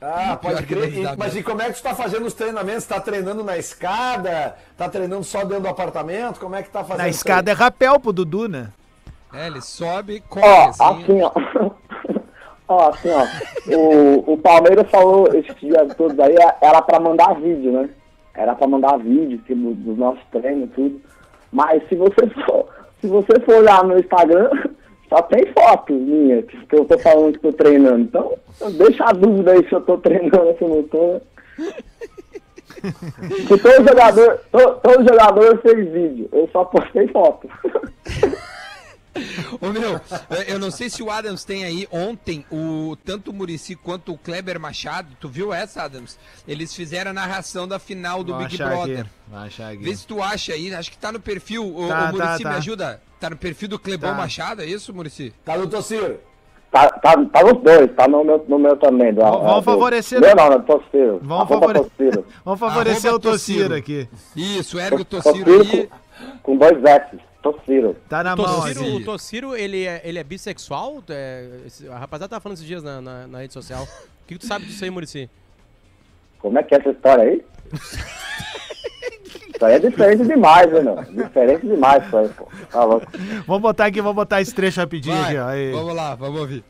Ah, 0.00 0.36
pode 0.40 0.64
crer. 0.66 0.96
E- 0.98 1.16
mas 1.16 1.36
e 1.36 1.42
como 1.44 1.62
é 1.62 1.66
que 1.66 1.74
tu 1.74 1.82
tá 1.84 1.94
fazendo 1.94 2.26
os 2.26 2.34
treinamentos? 2.34 2.86
Tá 2.86 3.00
treinando 3.00 3.44
na 3.44 3.56
escada? 3.56 4.56
Tá 4.76 4.88
treinando 4.88 5.22
só 5.22 5.44
dentro 5.44 5.60
do 5.62 5.68
apartamento? 5.68 6.40
Como 6.40 6.56
é 6.56 6.62
que 6.64 6.70
tá 6.70 6.82
fazendo? 6.82 7.02
Na 7.04 7.08
escada 7.08 7.52
é 7.52 7.54
rapel 7.54 8.00
pro 8.00 8.12
Dudu, 8.12 8.48
né? 8.48 8.68
É, 9.32 9.46
ele 9.46 9.60
sobe, 9.60 10.20
corre 10.28 10.44
Ó, 10.44 10.68
assim. 10.70 10.82
assim, 11.02 11.22
ó. 11.22 11.32
ó, 12.68 12.88
assim, 12.88 13.10
ó. 13.10 13.76
O, 13.76 14.32
o 14.32 14.38
Palmeiras 14.38 14.90
falou 14.90 15.28
esses 15.36 15.54
dias 15.60 15.94
todos 15.94 16.18
aí, 16.18 16.34
era 16.60 16.82
pra 16.82 16.98
mandar 16.98 17.34
vídeo, 17.34 17.70
né? 17.72 17.88
Era 18.34 18.56
pra 18.56 18.66
mandar 18.66 18.96
vídeo 18.98 19.40
do- 19.48 19.74
dos 19.74 19.98
nossos 19.98 20.22
treinos 20.32 20.64
e 20.70 20.72
tudo. 20.72 21.00
Mas 21.52 21.82
se 21.88 21.94
você 21.96 22.26
for, 22.46 22.66
se 23.00 23.06
você 23.06 23.40
for 23.44 23.56
olhar 23.56 23.84
no 23.84 23.98
Instagram, 23.98 24.50
só 25.08 25.22
tem 25.22 25.46
foto 25.52 25.92
minha, 25.92 26.42
que, 26.42 26.56
eu 26.72 26.84
tô 26.84 26.98
falando 26.98 27.32
que 27.32 27.38
tô 27.40 27.52
treinando. 27.52 28.00
Então, 28.00 28.34
deixa 28.72 29.04
a 29.04 29.12
dúvida 29.12 29.52
aí 29.52 29.66
se 29.68 29.72
eu 29.74 29.80
tô 29.80 29.96
treinando, 29.98 30.54
se 30.58 30.62
eu 30.62 30.68
não 30.68 30.82
tô. 30.84 31.20
Que 33.48 33.58
todo 33.58 33.88
jogador, 33.88 34.38
to- 34.52 34.74
todo 34.82 35.02
jogador 35.08 35.58
fez 35.62 35.88
vídeo, 35.90 36.28
eu 36.32 36.48
só 36.52 36.64
postei 36.64 37.08
foto. 37.08 37.48
Ô 39.60 39.68
meu, 39.72 40.00
eu 40.46 40.58
não 40.58 40.70
sei 40.70 40.88
se 40.90 41.02
o 41.02 41.10
Adams 41.10 41.44
tem 41.44 41.64
aí 41.64 41.86
ontem, 41.90 42.44
o 42.50 42.96
tanto 43.04 43.30
o 43.30 43.34
Murici 43.34 43.74
quanto 43.74 44.12
o 44.12 44.18
Kleber 44.18 44.58
Machado, 44.60 45.08
tu 45.20 45.28
viu 45.28 45.52
essa, 45.52 45.82
Adams? 45.82 46.18
Eles 46.46 46.74
fizeram 46.74 47.10
a 47.10 47.14
narração 47.14 47.66
da 47.66 47.78
final 47.78 48.22
do 48.24 48.32
Vou 48.34 48.42
Big 48.42 48.54
achar 48.54 48.68
Brother. 48.70 49.00
aqui. 49.00 49.10
Vou 49.28 49.38
achar 49.40 49.72
aqui. 49.72 49.82
Vê 49.82 49.96
se 49.96 50.06
tu 50.06 50.22
acha 50.22 50.52
aí, 50.52 50.74
acho 50.74 50.90
que 50.90 50.98
tá 50.98 51.10
no 51.12 51.20
perfil. 51.20 51.64
O, 51.76 51.88
Tá, 51.88 52.04
o 52.10 52.12
Murici 52.12 52.38
tá, 52.38 52.38
tá. 52.44 52.50
me 52.50 52.56
ajuda. 52.56 53.02
Tá 53.20 53.30
no 53.30 53.36
perfil 53.36 53.68
do 53.68 53.78
Clebão 53.78 54.10
Tá. 54.12 54.16
Machado, 54.16 54.62
é 54.62 54.66
isso, 54.66 54.94
Murici? 54.94 55.32
Tá 55.44 55.56
no 55.56 55.66
Tociro. 55.66 56.20
Tá, 56.70 56.86
tá, 56.90 57.16
tá 57.32 57.42
nos 57.42 57.62
dois, 57.62 57.90
tá 57.96 58.06
no 58.06 58.22
meu, 58.22 58.44
no 58.46 58.58
meu 58.58 58.76
também. 58.76 59.12
Do, 59.14 59.22
do- 59.22 59.62
favorecer- 59.62 60.20
Meu 60.20 60.36
não, 60.36 60.50
no 60.50 60.62
Tociro. 60.62 61.18
Vamos, 61.22 61.44
Arroba 61.50 61.66
favore... 61.66 61.78
Tociro. 61.90 62.26
Vamos 62.44 62.60
favorecer 62.60 63.10
Arroba 63.10 63.28
o 63.28 63.32
Tociro 63.32 63.74
aqui. 63.74 64.08
Isso, 64.36 64.78
ergue 64.78 65.00
o 65.02 65.04
Tociro 65.04 65.60
aí. 65.62 65.88
com, 65.88 66.38
com 66.42 66.56
dois 66.58 66.84
S. 66.84 67.18
Tociro. 67.52 67.96
Tá 68.08 68.22
na 68.24 68.34
mão 68.36 68.44
Tociro, 68.46 68.80
aqui. 68.80 68.90
o 68.92 69.04
Tociro, 69.04 69.56
ele 69.56 69.84
é, 69.84 70.00
ele 70.04 70.18
é 70.18 70.24
bissexual? 70.24 71.02
É, 71.08 71.48
esse- 71.66 71.88
a 71.88 71.98
rapaziada 71.98 72.30
tava 72.30 72.40
falando 72.40 72.56
esses 72.56 72.66
dias 72.66 72.82
na, 72.82 73.00
na, 73.00 73.26
na 73.26 73.38
rede 73.38 73.52
social. 73.52 73.82
O 73.84 74.26
que, 74.26 74.34
que 74.34 74.38
tu 74.40 74.46
sabe 74.46 74.66
disso 74.66 74.84
aí, 74.84 74.90
Murici? 74.90 75.28
Como 76.38 76.58
é 76.58 76.62
que 76.62 76.74
é 76.74 76.78
essa 76.78 76.90
história 76.90 77.24
aí? 77.24 77.44
Isso 79.54 79.64
aí 79.64 79.74
é 79.74 79.78
diferente 79.80 80.24
demais, 80.24 80.72
né, 80.72 80.80
meu? 80.80 81.02
Diferente 81.24 81.66
demais 81.66 82.06
isso 82.06 82.16
aí, 82.16 82.28
pô. 82.28 82.46
Tá 82.70 82.84
louco. 82.84 83.06
Vamos 83.44 83.60
botar 83.62 83.86
aqui, 83.86 84.00
vamos 84.00 84.14
botar 84.14 84.40
esse 84.40 84.54
trecho 84.54 84.78
rapidinho 84.78 85.16
Vai, 85.16 85.36
aqui, 85.36 85.38
ó. 85.38 85.46
Aí. 85.48 85.72
vamos 85.72 85.94
lá, 85.96 86.14
vamos 86.14 86.40
ouvir. 86.40 86.64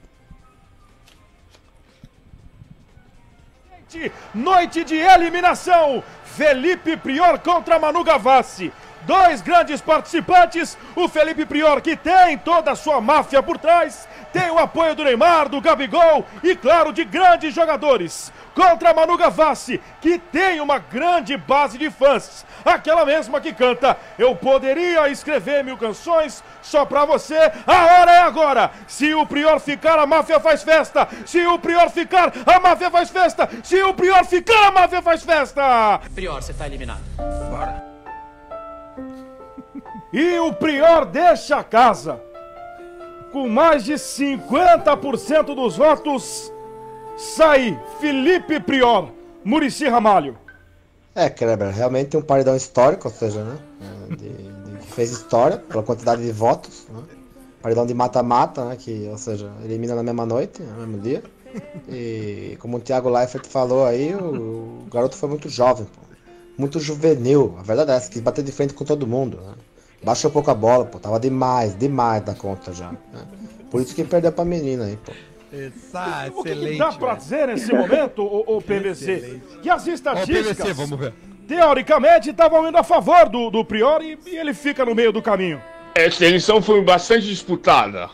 Noite 4.35 4.85
de 4.85 4.95
eliminação. 4.97 6.03
Felipe 6.25 6.97
Prior 6.97 7.39
contra 7.41 7.79
Manu 7.79 8.05
Gavassi. 8.05 8.73
Dois 9.03 9.41
grandes 9.41 9.81
participantes. 9.81 10.77
O 10.95 11.09
Felipe 11.09 11.47
Prior, 11.47 11.81
que 11.81 11.97
tem 11.97 12.37
toda 12.39 12.73
a 12.73 12.77
sua 12.77 13.01
máfia 13.01 13.43
por 13.43 13.59
trás, 13.59 14.09
tem 14.33 14.51
o 14.51 14.59
apoio 14.59 14.95
do 14.95 15.05
Neymar, 15.05 15.49
do 15.49 15.61
Gabigol 15.61 16.25
e, 16.43 16.55
claro, 16.55 16.93
de 16.93 17.05
grandes 17.05 17.55
jogadores. 17.55 18.33
Contra 18.55 18.93
Manu 18.93 19.17
Gavassi, 19.17 19.81
que 20.01 20.19
tem 20.19 20.61
uma 20.61 20.79
grande 20.79 21.37
base 21.37 21.79
de 21.79 21.91
fãs. 21.91 22.45
Aquela 22.65 23.05
mesma 23.05 23.41
que 23.41 23.53
canta 23.53 23.97
Eu 24.19 24.35
poderia 24.35 25.09
escrever 25.09 25.63
mil 25.63 25.77
canções 25.77 26.43
só 26.61 26.85
pra 26.85 27.05
você. 27.05 27.39
A 27.67 28.01
hora 28.01 28.13
é 28.13 28.19
agora. 28.19 28.71
Se 28.87 29.15
o 29.15 29.25
Prior 29.25 29.61
ficar, 29.61 29.99
a 29.99 30.07
máfia 30.07 30.41
faz 30.41 30.63
festa. 30.63 31.09
Se 31.25 31.47
o 31.47 31.59
Prior 31.59 31.89
ficar, 31.91 32.33
a 32.45 32.61
máfia 32.61 32.91
faz 32.91 33.11
festa. 33.11 33.49
Se 33.63 33.81
o 33.83 33.95
Prior 33.95 34.25
ficar, 34.25 34.69
a 34.69 34.71
máfia 34.73 35.01
faz 35.01 35.23
festa. 35.23 36.01
Prior, 36.15 36.43
você 36.43 36.53
tá 36.53 36.67
eliminado. 36.67 37.01
E 40.13 40.39
o 40.39 40.53
Prior 40.55 41.05
deixa 41.05 41.57
a 41.57 41.65
casa. 41.65 42.21
Com 43.33 43.49
mais 43.49 43.85
de 43.85 43.93
50% 43.95 45.55
dos 45.55 45.77
votos, 45.77 46.51
sai 47.17 47.79
Felipe 48.01 48.59
Prior, 48.61 49.11
Murici 49.45 49.87
Ramalho. 49.87 50.37
É, 51.15 51.29
Kleber, 51.29 51.69
realmente 51.71 52.17
um 52.17 52.23
paredão 52.23 52.57
histórico, 52.57 53.09
ou 53.09 53.15
seja, 53.15 53.43
né? 53.45 53.59
de- 54.11 54.17
de- 54.17 54.79
que 54.79 54.93
fez 54.93 55.11
história 55.11 55.59
pela 55.59 55.83
quantidade 55.83 56.23
de 56.23 56.33
votos. 56.33 56.87
Né? 56.89 57.03
Paredão 57.61 57.85
de 57.85 57.93
mata-mata, 57.93 58.65
né? 58.65 58.77
Que, 58.77 59.09
ou 59.11 59.19
seja, 59.19 59.51
elimina 59.65 59.95
na 59.97 60.03
mesma 60.03 60.25
noite, 60.25 60.63
no 60.63 60.87
mesmo 60.87 60.99
dia. 61.03 61.23
E 61.89 62.57
como 62.61 62.77
o 62.77 62.81
Thiago 62.81 63.11
Leifert 63.11 63.47
falou 63.47 63.85
aí, 63.85 64.15
o, 64.15 64.85
o 64.87 64.87
garoto 64.93 65.17
foi 65.17 65.29
muito 65.29 65.49
jovem, 65.49 65.85
pô. 65.87 66.01
Muito 66.57 66.79
juvenil. 66.81 67.57
A 67.59 67.63
verdade 67.63 67.91
é 67.91 67.95
essa, 67.97 68.09
quis 68.11 68.21
bater 68.23 68.45
de 68.45 68.53
frente 68.53 68.75
com 68.75 68.85
todo 68.85 69.07
mundo, 69.07 69.39
né? 69.41 69.53
Baixou 70.03 70.31
pouco 70.31 70.51
a 70.51 70.55
bola, 70.55 70.85
pô. 70.85 70.99
Tava 70.99 71.19
demais, 71.19 71.77
demais 71.77 72.23
da 72.23 72.35
conta 72.35 72.73
já. 72.73 72.91
né? 72.91 73.27
Por 73.71 73.81
isso 73.81 73.95
que 73.95 74.05
perdeu 74.05 74.33
pra 74.33 74.45
menina 74.45 74.85
aí, 74.85 74.97
pô. 74.97 75.13
Essa, 75.53 76.31
O 76.35 76.43
que, 76.43 76.55
que 76.55 76.77
dá 76.77 76.93
pra 76.93 77.15
dizer 77.15 77.49
nesse 77.49 77.73
momento, 77.73 78.23
o, 78.23 78.61
PVC? 78.61 79.41
Que 79.63 79.71
as 79.71 79.87
o 79.87 79.91
estatísticas, 79.91 80.57
PVC, 80.59 80.73
vamos 80.75 80.99
ver. 80.99 81.15
teoricamente, 81.47 82.31
estavam 82.31 82.69
indo 82.69 82.77
a 82.77 82.83
favor 82.83 83.29
do, 83.31 83.51
do 83.51 83.65
Prior 83.65 84.03
e, 84.03 84.19
e 84.27 84.37
ele 84.37 84.53
fica 84.53 84.85
no 84.85 84.95
meio 84.95 85.11
do 85.11 85.23
caminho. 85.23 85.61
Essa 85.95 86.27
eleição 86.27 86.61
foi 86.61 86.83
bastante 86.83 87.27
disputada. 87.27 88.11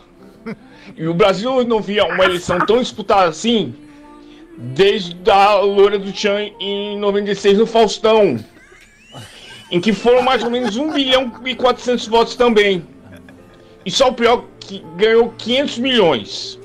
E 0.95 1.07
o 1.07 1.13
Brasil 1.13 1.63
não 1.65 1.81
via 1.81 2.05
uma 2.05 2.23
eleição 2.23 2.57
tão 2.59 2.79
disputada 2.79 3.27
assim 3.27 3.75
desde 4.57 5.29
a 5.29 5.55
Loura 5.59 5.99
do 5.99 6.11
Tchan 6.13 6.51
em 6.59 6.97
96 6.99 7.57
no 7.57 7.65
Faustão. 7.67 8.37
Em 9.71 9.81
que 9.81 9.93
foram 9.93 10.21
mais 10.21 10.43
ou 10.43 10.49
menos 10.49 10.77
1 10.77 10.93
bilhão 10.93 11.31
e 11.43 11.55
400 11.55 12.07
votos 12.07 12.35
também. 12.35 12.85
E 13.85 13.91
só 13.91 14.09
o 14.09 14.13
pior 14.13 14.45
que 14.59 14.83
ganhou 14.95 15.33
500 15.37 15.77
milhões. 15.79 16.59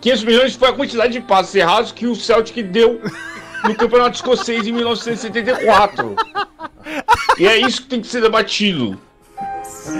500 0.00 0.24
milhões 0.24 0.54
foi 0.54 0.68
a 0.68 0.72
quantidade 0.72 1.12
de 1.12 1.20
passes 1.20 1.54
errados 1.54 1.92
que 1.92 2.06
o 2.06 2.14
Celtic 2.14 2.62
deu 2.66 3.00
no 3.64 3.74
Campeonato 3.74 4.16
Escocês 4.16 4.66
em 4.66 4.72
1974. 4.72 6.16
E 7.38 7.46
é 7.46 7.58
isso 7.58 7.82
que 7.82 7.88
tem 7.88 8.00
que 8.00 8.06
ser 8.06 8.22
debatido. 8.22 8.98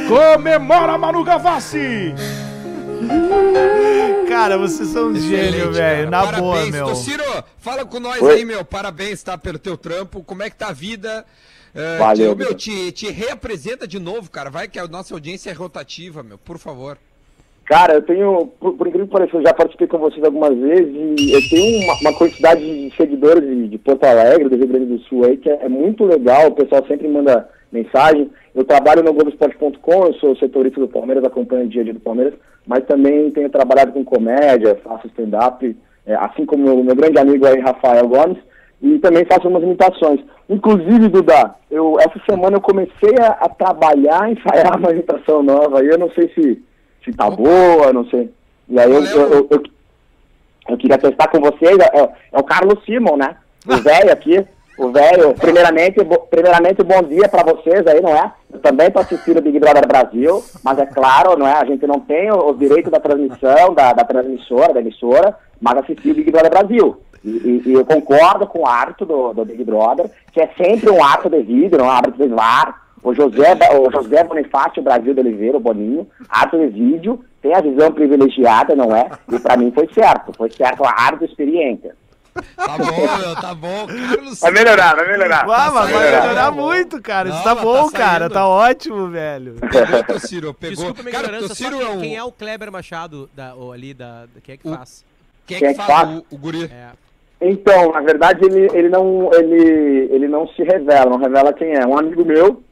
Comemora 0.09 0.97
Manu 0.97 1.23
Gavassi! 1.25 2.14
Cara, 4.29 4.57
vocês 4.57 4.89
são 4.89 5.09
um 5.09 5.16
gênio, 5.16 5.73
velho. 5.73 6.09
Na 6.09 6.23
Parabéns, 6.23 6.41
boa, 6.41 6.66
meu. 6.66 6.87
Tociro, 6.87 7.25
fala 7.59 7.85
com 7.85 7.99
nós 7.99 8.23
Oi. 8.23 8.35
aí, 8.35 8.45
meu. 8.45 8.64
Parabéns, 8.64 9.23
tá, 9.23 9.37
pelo 9.37 9.59
teu 9.59 9.77
trampo. 9.77 10.23
Como 10.23 10.43
é 10.43 10.49
que 10.49 10.57
tá 10.57 10.68
a 10.68 10.73
vida? 10.73 11.27
É, 11.75 11.99
Valeu, 11.99 12.35
meu. 12.35 12.55
te, 12.55 12.93
te 12.93 13.11
reapresenta 13.11 13.87
de 13.87 13.99
novo, 13.99 14.31
cara. 14.31 14.51
Vai 14.51 14.68
que 14.68 14.79
a 14.79 14.87
nossa 14.87 15.14
audiência 15.14 15.51
é 15.51 15.53
rotativa, 15.53 16.23
meu. 16.23 16.39
Por 16.39 16.59
favor. 16.59 16.99
Cara, 17.71 17.95
eu 17.95 18.03
tenho, 18.03 18.49
por, 18.59 18.73
por 18.75 18.89
incrível 18.89 19.07
que 19.07 19.12
pareça, 19.12 19.37
eu 19.37 19.43
já 19.43 19.55
participei 19.55 19.87
com 19.87 19.99
vocês 19.99 20.25
algumas 20.25 20.59
vezes 20.59 20.93
e 20.93 21.33
eu 21.33 21.41
tenho 21.49 21.85
uma, 21.85 21.95
uma 22.01 22.12
quantidade 22.14 22.61
de 22.61 22.97
seguidores 22.97 23.49
de, 23.49 23.68
de 23.68 23.79
Porto 23.79 24.03
Alegre, 24.03 24.49
do 24.49 24.57
Rio 24.57 24.66
Grande 24.66 24.87
do 24.87 24.99
Sul 25.05 25.25
aí, 25.25 25.37
que 25.37 25.49
é, 25.49 25.66
é 25.66 25.68
muito 25.68 26.05
legal, 26.05 26.49
o 26.49 26.55
pessoal 26.57 26.85
sempre 26.89 27.07
manda 27.07 27.49
mensagem. 27.71 28.29
Eu 28.57 28.64
trabalho 28.64 29.05
no 29.05 29.12
Globoesporte.com, 29.12 30.07
eu 30.07 30.14
sou 30.14 30.37
setorista 30.37 30.81
do 30.81 30.89
Palmeiras, 30.89 31.23
acompanho 31.23 31.66
o 31.66 31.68
dia 31.68 31.83
a 31.83 31.85
dia 31.85 31.95
do 31.95 32.01
Palmeiras, 32.01 32.35
mas 32.66 32.85
também 32.87 33.31
tenho 33.31 33.49
trabalhado 33.49 33.93
com 33.93 34.05
comédia, 34.05 34.81
faço 34.83 35.07
stand-up, 35.07 35.77
é, 36.05 36.14
assim 36.16 36.45
como 36.45 36.75
o 36.75 36.83
meu 36.83 36.97
grande 36.97 37.21
amigo 37.21 37.47
aí, 37.47 37.61
Rafael 37.61 38.09
Gomes, 38.09 38.39
e 38.83 38.99
também 38.99 39.24
faço 39.26 39.49
umas 39.49 39.62
imitações. 39.62 40.20
Inclusive, 40.49 41.09
Duda, 41.09 41.55
eu, 41.70 41.97
essa 42.01 42.20
semana 42.28 42.57
eu 42.57 42.61
comecei 42.61 43.14
a, 43.20 43.28
a 43.41 43.49
trabalhar, 43.49 44.31
ensaiar 44.31 44.76
uma 44.78 44.91
imitação 44.91 45.43
nova, 45.43 45.83
e 45.85 45.89
eu 45.89 45.99
não 45.99 46.11
sei 46.11 46.28
se, 46.35 46.62
se 47.05 47.12
tá 47.12 47.28
boa, 47.31 47.93
não 47.93 48.05
sei. 48.07 48.31
E 48.68 48.78
aí 48.78 48.91
eu, 48.91 49.05
eu, 49.05 49.49
eu, 49.51 49.62
eu, 50.68 50.76
queria 50.78 50.99
testar 50.99 51.28
com 51.28 51.41
vocês, 51.41 51.76
é, 51.78 51.99
é 52.33 52.39
o 52.39 52.43
Carlos 52.43 52.83
Simon, 52.85 53.16
né? 53.16 53.37
O 53.66 53.76
velho 53.76 54.11
aqui, 54.12 54.45
o 54.78 54.91
velho, 54.91 55.35
primeiramente, 55.35 56.03
bo- 56.03 56.26
primeiramente, 56.31 56.83
bom 56.83 57.03
dia 57.03 57.28
pra 57.28 57.43
vocês 57.43 57.87
aí, 57.87 58.01
não 58.01 58.11
é? 58.16 58.33
Eu 58.53 58.59
também 58.61 58.91
tô 58.91 58.99
assistindo 59.01 59.39
o 59.39 59.43
Big 59.43 59.59
Brother 59.61 59.87
Brasil, 59.87 60.43
mas 60.64 60.78
é 60.78 60.87
claro, 60.87 61.39
não 61.39 61.47
é? 61.47 61.53
A 61.53 61.64
gente 61.64 61.87
não 61.87 62.01
tem 62.01 62.31
o- 62.33 62.51
os 62.51 62.59
direitos 62.59 62.91
da 62.91 62.99
transmissão, 62.99 63.74
da, 63.74 63.93
da 63.93 64.05
transmissora, 64.05 64.72
da 64.72 64.81
emissora, 64.81 65.37
mas 65.61 65.76
assistir 65.78 66.12
o 66.12 66.14
Big 66.14 66.31
Brother 66.31 66.51
Brasil. 66.51 66.97
E, 67.25 67.29
e- 67.31 67.62
e 67.66 67.73
eu 67.73 67.85
concordo 67.85 68.47
com 68.47 68.61
o 68.61 68.66
árbitro 68.66 69.05
do, 69.07 69.33
do 69.35 69.45
Big 69.45 69.62
Brother, 69.64 70.11
que 70.33 70.41
é 70.41 70.49
sempre 70.57 70.91
um 70.91 71.05
ato 71.05 71.29
devido, 71.29 71.77
não 71.79 71.85
é 71.85 71.89
um 71.89 71.93
árbitro 71.93 72.27
de 72.29 72.35
VAR. 72.35 72.83
O 73.03 73.14
José, 73.14 73.57
o 73.79 73.91
José 73.91 74.23
Bonifácio 74.25 74.83
Brasil 74.83 75.14
de 75.14 75.21
Oliveira, 75.21 75.57
o 75.57 75.61
Boninho, 75.61 76.07
árbitro 76.29 76.71
de 76.71 76.79
vídeo, 76.79 77.25
tem 77.41 77.55
a 77.55 77.61
visão 77.62 77.91
privilegiada, 77.93 78.75
não 78.77 78.95
é? 78.95 79.09
E 79.33 79.39
pra 79.39 79.57
mim 79.57 79.73
foi 79.73 79.89
certo, 79.95 80.33
foi 80.37 80.51
certo, 80.51 80.85
a 80.85 80.91
árbitro 80.91 81.27
experiente. 81.27 81.89
Tá 82.57 82.79
bom, 82.79 83.18
meu, 83.18 83.35
tá 83.37 83.55
bom. 83.55 83.87
Carlos. 83.87 84.41
Vai 84.41 84.53
melhorar, 84.53 84.95
vai 84.97 85.09
melhorar. 85.09 85.47
Mas 85.47 85.73
vai 85.73 85.87
melhorar 85.93 86.35
tá 86.45 86.51
muito, 86.53 87.01
cara. 87.03 87.29
Isso 87.29 87.39
Não, 87.39 87.45
tá 87.45 87.55
mas 87.57 87.64
bom, 87.64 87.91
tá 87.91 87.99
cara. 87.99 88.31
Tá 88.31 88.47
ótimo, 88.47 89.09
velho. 89.09 89.57
Pegou, 89.61 90.05
Tociro, 90.05 90.55
pegou. 90.55 90.77
Desculpa 90.77 91.01
a 91.01 91.03
minha 91.03 91.12
Cara, 91.14 91.27
ignorância, 91.27 91.55
só 91.55 91.64
Tociro 91.71 91.79
quem, 91.79 91.87
é 91.87 91.91
o... 91.97 92.01
quem 92.01 92.16
é 92.16 92.23
o 92.25 92.31
Kleber 92.33 92.71
Machado 92.71 93.29
da, 93.35 93.55
o, 93.57 93.73
ali 93.73 93.93
da, 93.95 94.27
da- 94.27 94.41
Quem 94.45 94.55
é 94.55 94.57
que 94.59 94.68
O- 94.68 94.75
faz? 94.77 95.05
Quem 95.47 95.57
é 95.57 95.61
Quem 95.61 95.68
que 95.75 95.81
é 95.81 95.83
que 95.83 95.87
faz 95.93 96.01
faz? 96.09 96.18
o, 96.18 96.25
o 96.31 96.39
guri? 96.39 96.64
É. 96.64 96.91
Então, 97.41 97.93
na 97.93 98.01
verdade, 98.01 98.45
ele, 98.45 98.68
ele, 98.76 98.88
não, 98.88 99.30
ele, 99.32 100.09
ele 100.12 100.28
não 100.28 100.47
se 100.49 100.62
revela, 100.62 101.11
não 101.11 101.18
revela 101.18 101.53
quem 101.53 101.72
é. 101.74 101.86
Um 101.86 101.99
amigo 101.99 102.24
meu, 102.24 102.62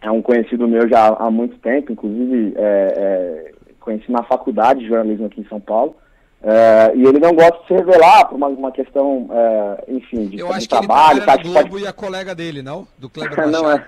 é 0.00 0.10
um 0.10 0.22
conhecido 0.22 0.66
meu 0.66 0.88
já 0.88 1.08
há 1.08 1.30
muito 1.30 1.58
tempo, 1.58 1.92
inclusive 1.92 2.54
é, 2.56 2.94
é, 2.96 3.52
conheci 3.80 4.10
na 4.10 4.22
faculdade 4.22 4.80
de 4.80 4.88
jornalismo 4.88 5.26
aqui 5.26 5.40
em 5.42 5.48
São 5.48 5.60
Paulo. 5.60 5.94
é, 6.42 6.92
e 6.94 7.04
ele 7.04 7.18
não 7.18 7.34
gosta 7.34 7.58
de 7.60 7.66
se 7.66 7.74
revelar 7.74 8.26
por 8.28 8.36
uma, 8.36 8.48
uma 8.48 8.72
questão, 8.72 9.28
é, 9.30 9.84
enfim, 9.88 10.26
de, 10.28 10.38
Eu 10.38 10.46
de 10.48 10.52
acho 10.54 10.68
que 10.68 10.74
ele 10.76 10.86
trabalho. 10.86 11.16
trabalha 11.22 11.26
tá, 11.26 11.32
no 11.36 11.38
que 11.42 11.54
pode- 11.54 11.68
Globo 11.68 11.84
e 11.84 11.86
a 11.86 11.92
colega 11.92 12.34
dele, 12.34 12.62
não? 12.62 12.86
Do 12.98 13.10
Kleber 13.10 13.46
não 13.50 13.70
é. 13.70 13.84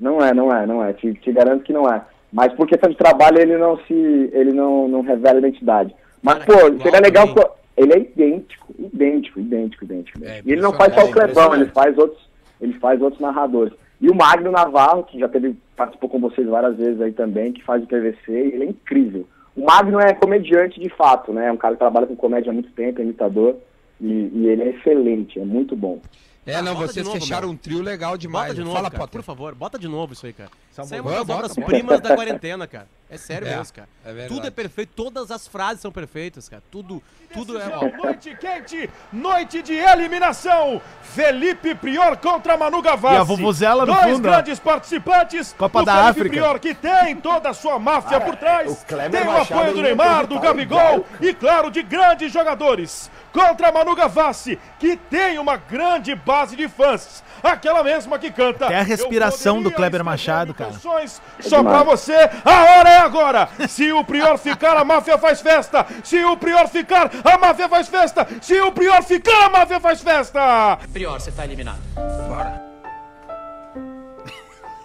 Não 0.00 0.20
é, 0.24 0.34
não 0.34 0.52
é, 0.52 0.66
não 0.66 0.82
é. 0.84 0.92
Te, 0.94 1.14
te 1.14 1.30
garanto 1.30 1.62
que 1.62 1.72
não 1.72 1.88
é. 1.88 2.02
Mas 2.32 2.52
por 2.54 2.66
questão 2.66 2.90
de 2.90 2.96
trabalho 2.96 3.38
ele 3.38 3.56
não 3.58 3.76
se. 3.86 3.92
ele 4.32 4.52
não, 4.52 4.88
não 4.88 5.02
revela 5.02 5.38
identidade. 5.38 5.94
Mas, 6.20 6.42
Cara, 6.44 6.58
pô, 6.72 6.82
seria 6.82 6.98
legal. 7.00 7.28
também. 7.28 7.44
Ele 7.76 7.92
é 7.92 7.98
idêntico, 7.98 8.74
idêntico, 8.78 9.40
idêntico, 9.40 9.84
idêntico. 9.84 10.24
É, 10.24 10.42
e 10.44 10.52
ele 10.52 10.60
não 10.60 10.72
faz 10.74 10.92
só 10.94 11.00
o 11.00 11.08
impressionante, 11.08 11.34
Clebão, 11.34 11.54
ele 11.54 11.70
faz 11.70 11.96
outros, 11.98 12.28
ele 12.60 12.72
faz 12.74 13.00
outros 13.00 13.20
narradores. 13.20 13.72
E 14.00 14.08
o 14.10 14.14
Magno 14.14 14.50
Navarro, 14.50 15.04
que 15.04 15.18
já 15.18 15.28
teve, 15.28 15.56
participou 15.76 16.10
com 16.10 16.20
vocês 16.20 16.46
várias 16.46 16.76
vezes 16.76 17.00
aí 17.00 17.12
também, 17.12 17.52
que 17.52 17.62
faz 17.64 17.82
o 17.82 17.86
PVC, 17.86 18.30
ele 18.32 18.64
é 18.64 18.68
incrível. 18.68 19.26
O 19.56 19.64
Magno 19.64 20.00
é 20.00 20.12
comediante 20.12 20.80
de 20.80 20.88
fato, 20.90 21.32
né? 21.32 21.46
É 21.46 21.52
um 21.52 21.56
cara 21.56 21.74
que 21.74 21.78
trabalha 21.80 22.06
com 22.06 22.16
comédia 22.16 22.50
há 22.50 22.52
muito 22.52 22.70
tempo, 22.72 23.00
é 23.00 23.04
imitador, 23.04 23.56
e, 24.00 24.30
e 24.34 24.46
ele 24.48 24.62
é 24.62 24.68
excelente, 24.70 25.38
é 25.38 25.44
muito 25.44 25.76
bom. 25.76 26.00
É, 26.44 26.56
Ah, 26.56 26.62
não, 26.62 26.74
vocês 26.74 27.06
novo, 27.06 27.20
fecharam 27.20 27.46
meu. 27.48 27.54
um 27.54 27.56
trio 27.56 27.80
legal 27.80 28.16
demais. 28.18 28.48
Bota 28.48 28.54
de 28.56 28.60
novo, 28.64 28.74
Fala, 28.74 28.90
cara, 28.90 29.00
Potter. 29.02 29.20
por 29.20 29.24
favor, 29.24 29.54
bota 29.54 29.78
de 29.78 29.86
novo 29.86 30.12
isso 30.12 30.26
aí, 30.26 30.32
cara. 30.32 30.50
Isso 30.70 30.80
é 30.80 31.00
uma 31.00 31.10
das 31.12 31.18
bota, 31.20 31.32
obras 31.38 31.54
bota. 31.54 31.66
primas 31.68 32.00
da 32.00 32.16
quarentena, 32.16 32.66
cara. 32.66 32.88
É 33.12 33.18
sério 33.18 33.46
É, 33.46 33.56
mesmo, 33.58 33.74
cara. 33.74 33.88
é. 34.06 34.26
Tudo 34.26 34.46
é 34.46 34.50
perfeito, 34.50 34.90
todas 34.96 35.30
as 35.30 35.46
frases 35.46 35.82
são 35.82 35.92
perfeitas, 35.92 36.48
cara. 36.48 36.62
Tudo, 36.70 37.02
tudo 37.34 37.58
é. 37.58 37.64
Decisão, 37.66 37.92
Noite 38.02 38.34
quente, 38.40 38.88
noite 39.12 39.60
de 39.62 39.74
eliminação. 39.74 40.80
Felipe 41.02 41.74
Prior 41.74 42.16
contra 42.16 42.56
Manu 42.56 42.80
Gavassi. 42.80 43.14
E 43.16 43.18
a 43.18 43.22
vuvuzela 43.22 43.84
no 43.84 43.92
Dois 43.92 44.14
fundo, 44.16 44.28
ó. 44.28 44.30
grandes 44.32 44.58
participantes. 44.58 45.54
Copa 45.58 45.82
o 45.82 45.84
da 45.84 45.92
Felipe 45.92 46.08
África. 46.10 46.30
Prior 46.30 46.58
que 46.58 46.74
tem 46.74 47.16
toda 47.16 47.50
a 47.50 47.54
sua 47.54 47.78
máfia 47.78 48.18
por 48.18 48.34
trás. 48.36 48.70
o 48.82 49.10
tem 49.10 49.26
o 49.26 49.36
apoio 49.36 49.74
do 49.74 49.80
é 49.80 49.82
Neymar, 49.82 50.26
do. 50.26 50.40
Gabigol 50.40 51.04
e, 51.20 51.34
claro, 51.34 51.70
de 51.70 51.82
grandes 51.82 52.32
jogadores. 52.32 53.10
Contra 53.32 53.72
Manu 53.72 53.94
Gavassi, 53.94 54.58
que 54.78 54.94
tem 54.96 55.38
uma 55.38 55.56
grande 55.56 56.14
base 56.14 56.54
de 56.56 56.68
fãs. 56.68 57.22
Aquela 57.42 57.82
mesma 57.82 58.18
que 58.18 58.30
canta. 58.30 58.66
Até 58.66 58.78
a 58.78 58.82
respiração 58.82 59.56
"Eu 59.56 59.62
do 59.64 59.70
Kleber 59.70 60.04
Machado, 60.04 60.52
cara. 60.54 60.70
canções 60.70 61.20
Só 61.40 61.62
pra 61.62 61.82
você, 61.82 62.14
a 62.44 62.62
hora 62.76 62.90
é 62.90 63.01
agora. 63.04 63.48
Se 63.68 63.92
o 63.92 64.04
Prior 64.04 64.38
ficar, 64.38 64.76
a 64.76 64.84
máfia 64.84 65.18
faz 65.18 65.40
festa. 65.40 65.86
Se 66.02 66.24
o 66.24 66.36
Prior 66.36 66.68
ficar, 66.68 67.10
a 67.24 67.38
máfia 67.38 67.68
faz 67.68 67.88
festa. 67.88 68.26
Se 68.40 68.60
o 68.60 68.72
Prior 68.72 69.02
ficar, 69.02 69.46
a 69.46 69.50
máfia 69.50 69.80
faz 69.80 70.00
festa. 70.00 70.78
Prior, 70.92 71.20
você 71.20 71.30
tá 71.32 71.44
eliminado. 71.44 71.78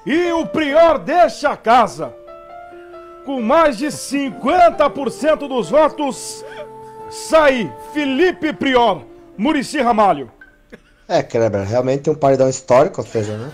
E 0.05 0.31
o 0.31 0.45
Prior 0.47 0.99
deixa 0.99 1.49
a 1.49 1.57
casa. 1.57 2.13
Com 3.25 3.41
mais 3.41 3.77
de 3.77 3.87
50% 3.87 5.49
dos 5.49 5.69
votos, 5.69 6.45
sai 7.09 7.69
Felipe 7.93 8.53
Prior, 8.53 9.01
Murici 9.37 9.81
Ramalho. 9.81 10.31
É, 11.09 11.21
Kleber, 11.21 11.63
realmente 11.63 12.09
um 12.09 12.15
paredão 12.15 12.47
histórico, 12.49 13.01
ou 13.01 13.07
seja, 13.07 13.37
né? 13.37 13.51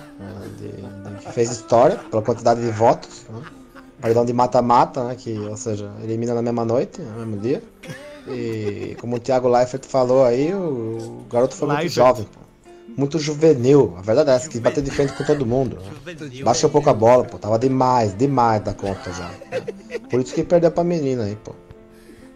de- 0.59 0.71
de- 0.71 1.31
fez 1.33 1.49
história 1.49 1.97
pela 2.11 2.21
quantidade 2.21 2.61
de 2.61 2.69
votos. 2.69 3.25
Né? 3.29 3.41
Paredão 4.03 4.25
de 4.25 4.33
mata-mata, 4.33 5.01
né? 5.05 5.15
Que, 5.17 5.31
ou 5.39 5.55
seja, 5.55 5.89
elimina 6.03 6.33
na 6.33 6.41
mesma 6.41 6.65
noite, 6.65 7.01
no 7.01 7.25
mesmo 7.25 7.37
dia. 7.37 7.63
E 8.27 8.97
como 8.99 9.15
o 9.15 9.19
Thiago 9.19 9.47
Leifert 9.47 9.85
falou 9.85 10.25
aí, 10.25 10.53
o, 10.53 11.21
o 11.21 11.25
garoto 11.31 11.55
foi 11.55 11.69
muito 11.69 11.79
Leifert. 11.79 11.95
jovem, 11.95 12.25
pô. 12.25 12.41
Muito 12.97 13.17
juvenil. 13.17 13.95
A 13.97 14.01
verdade 14.01 14.29
é 14.29 14.33
essa, 14.33 14.49
quis 14.49 14.59
bater 14.59 14.83
de 14.83 14.91
frente 14.91 15.13
com 15.13 15.23
todo 15.23 15.45
mundo. 15.45 15.77
Né? 16.05 16.41
Baixou 16.43 16.69
um 16.69 16.73
pouco 16.73 16.89
a 16.89 16.93
bola, 16.93 17.23
pô. 17.23 17.37
Tava 17.37 17.57
demais, 17.57 18.13
demais 18.13 18.61
da 18.61 18.73
conta 18.73 19.09
já. 19.13 19.31
Por 20.09 20.19
isso 20.19 20.33
que 20.33 20.43
perdeu 20.43 20.69
pra 20.69 20.83
menina 20.83 21.23
aí, 21.23 21.37
pô. 21.37 21.55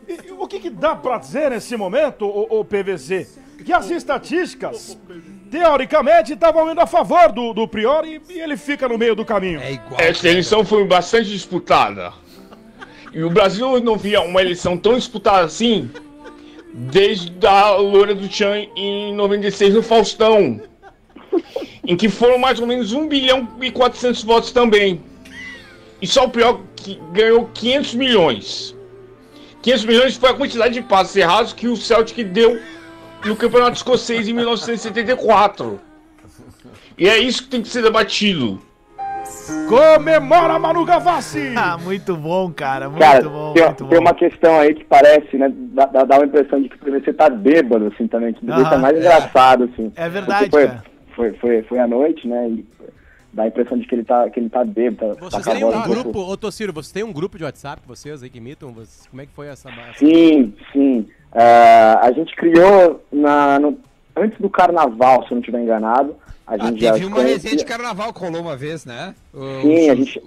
E 0.07 0.31
o 0.31 0.47
que, 0.47 0.61
que 0.61 0.69
dá 0.69 0.95
pra 0.95 1.17
dizer 1.17 1.49
nesse 1.49 1.75
momento, 1.75 2.25
o, 2.25 2.63
PVZ? 2.63 3.27
Que 3.65 3.73
as 3.73 3.89
estatísticas, 3.89 4.97
teoricamente, 5.49 6.33
estavam 6.33 6.71
indo 6.71 6.79
a 6.79 6.87
favor 6.87 7.31
do, 7.31 7.53
do 7.53 7.67
Prior 7.67 8.05
e, 8.05 8.21
e 8.29 8.39
ele 8.39 8.57
fica 8.57 8.87
no 8.87 8.97
meio 8.97 9.15
do 9.15 9.25
caminho. 9.25 9.59
É 9.59 9.73
igual. 9.73 9.99
Essa 9.99 10.29
eleição 10.29 10.63
foi 10.63 10.83
bastante 10.85 11.29
disputada. 11.29 12.13
E 13.13 13.23
o 13.23 13.29
Brasil 13.29 13.79
não 13.79 13.97
via 13.97 14.21
uma 14.21 14.41
eleição 14.41 14.77
tão 14.77 14.95
disputada 14.95 15.45
assim 15.45 15.89
desde 16.73 17.45
a 17.47 17.71
loura 17.71 18.13
do 18.13 18.27
Tchan 18.27 18.67
em 18.75 19.15
96 19.15 19.73
no 19.73 19.81
Faustão. 19.81 20.61
Em 21.85 21.95
que 21.95 22.09
foram 22.09 22.37
mais 22.37 22.59
ou 22.59 22.67
menos 22.67 22.91
1 22.91 23.07
bilhão 23.07 23.47
e 23.61 23.71
400 23.71 24.23
votos 24.23 24.51
também. 24.51 25.01
E 26.01 26.05
só 26.05 26.25
o 26.25 26.29
pior 26.29 26.61
que 26.75 26.99
ganhou 27.11 27.49
500 27.53 27.95
milhões. 27.95 28.75
500 29.61 29.85
milhões 29.85 30.15
foi 30.15 30.29
a 30.29 30.33
quantidade 30.33 30.73
de 30.73 30.81
passes 30.81 31.15
errados 31.15 31.53
que 31.53 31.67
o 31.67 31.75
Celtic 31.75 32.23
deu 32.27 32.59
no 33.25 33.35
Campeonato 33.35 33.77
Escocês 33.77 34.27
em 34.27 34.33
1974. 34.33 35.79
E 36.97 37.07
é 37.07 37.17
isso 37.17 37.43
que 37.43 37.49
tem 37.49 37.61
que 37.61 37.67
ser 37.69 37.81
debatido. 37.83 38.59
Comemora 39.67 40.57
Manu 40.57 40.85
Gavassi! 40.85 41.53
Ah, 41.55 41.77
muito 41.77 42.15
bom, 42.15 42.51
cara. 42.51 42.89
Muito 42.89 43.01
Cara, 43.01 43.27
bom, 43.29 43.53
tem, 43.53 43.63
muito 43.65 43.85
tem 43.85 43.97
bom. 43.97 44.03
uma 44.05 44.13
questão 44.13 44.59
aí 44.59 44.73
que 44.73 44.83
parece, 44.85 45.37
né? 45.37 45.51
Dá, 45.53 45.85
dá- 45.85 46.17
uma 46.17 46.25
impressão 46.25 46.61
de 46.61 46.69
que 46.69 46.75
o 46.75 46.79
PVC 46.79 47.13
tá 47.13 47.29
bêbado, 47.29 47.87
assim, 47.87 48.07
também. 48.07 48.33
Que 48.33 48.49
Aham, 48.49 48.63
tá 48.69 48.77
mais 48.77 48.95
é. 48.95 48.99
engraçado, 48.99 49.65
assim. 49.65 49.91
É 49.95 50.09
verdade, 50.09 50.49
foi, 50.49 50.67
cara. 50.67 50.83
Foi, 51.15 51.33
foi, 51.33 51.61
foi 51.63 51.79
à 51.79 51.87
noite, 51.87 52.27
né? 52.27 52.49
E 52.49 52.65
dá 53.33 53.43
a 53.43 53.47
impressão 53.47 53.77
de 53.77 53.85
que 53.85 53.95
ele 53.95 54.03
tá, 54.05 54.29
que 54.29 54.39
ele 54.39 54.49
tá 54.49 54.63
bêbado. 54.63 55.15
Tá, 55.15 55.25
Vocês 55.29 55.45
tá 55.45 55.53
têm 55.53 55.63
um 55.65 55.81
grupo, 55.83 56.19
ô 56.19 56.37
Tociro, 56.37 56.71
vocês 56.73 56.91
têm 56.91 57.03
um 57.03 57.13
grupo 57.13 57.37
de 57.37 57.43
WhatsApp, 57.43 57.81
vocês 57.85 58.23
aí 58.23 58.29
que 58.29 58.37
imitam? 58.37 58.71
Vocês- 58.73 59.07
como 59.09 59.21
é 59.21 59.25
que 59.25 59.33
foi 59.33 59.47
essa. 59.47 59.69
essa- 59.69 59.99
Sim, 59.99 60.53
sim. 60.71 61.07
Ah, 61.31 61.99
a 62.03 62.11
gente 62.11 62.35
criou 62.35 63.03
na, 63.11 63.59
no- 63.59 63.77
antes 64.15 64.39
do 64.39 64.49
carnaval, 64.49 65.23
se 65.23 65.31
eu 65.31 65.35
não 65.35 65.39
estiver 65.39 65.61
enganado. 65.61 66.15
A 66.45 66.53
Ah, 66.53 66.57
gente 66.57 66.81
já 66.81 66.93
teve 66.93 67.05
uma 67.05 67.15
conhecia- 67.17 67.35
resenha 67.35 67.55
de 67.57 67.65
carnaval 67.65 68.13
que 68.13 68.19
rolou 68.19 68.41
uma 68.41 68.55
vez, 68.55 68.85
né? 68.85 69.13
Sim, 69.61 69.89
a 69.89 69.95
gente. 69.95 70.21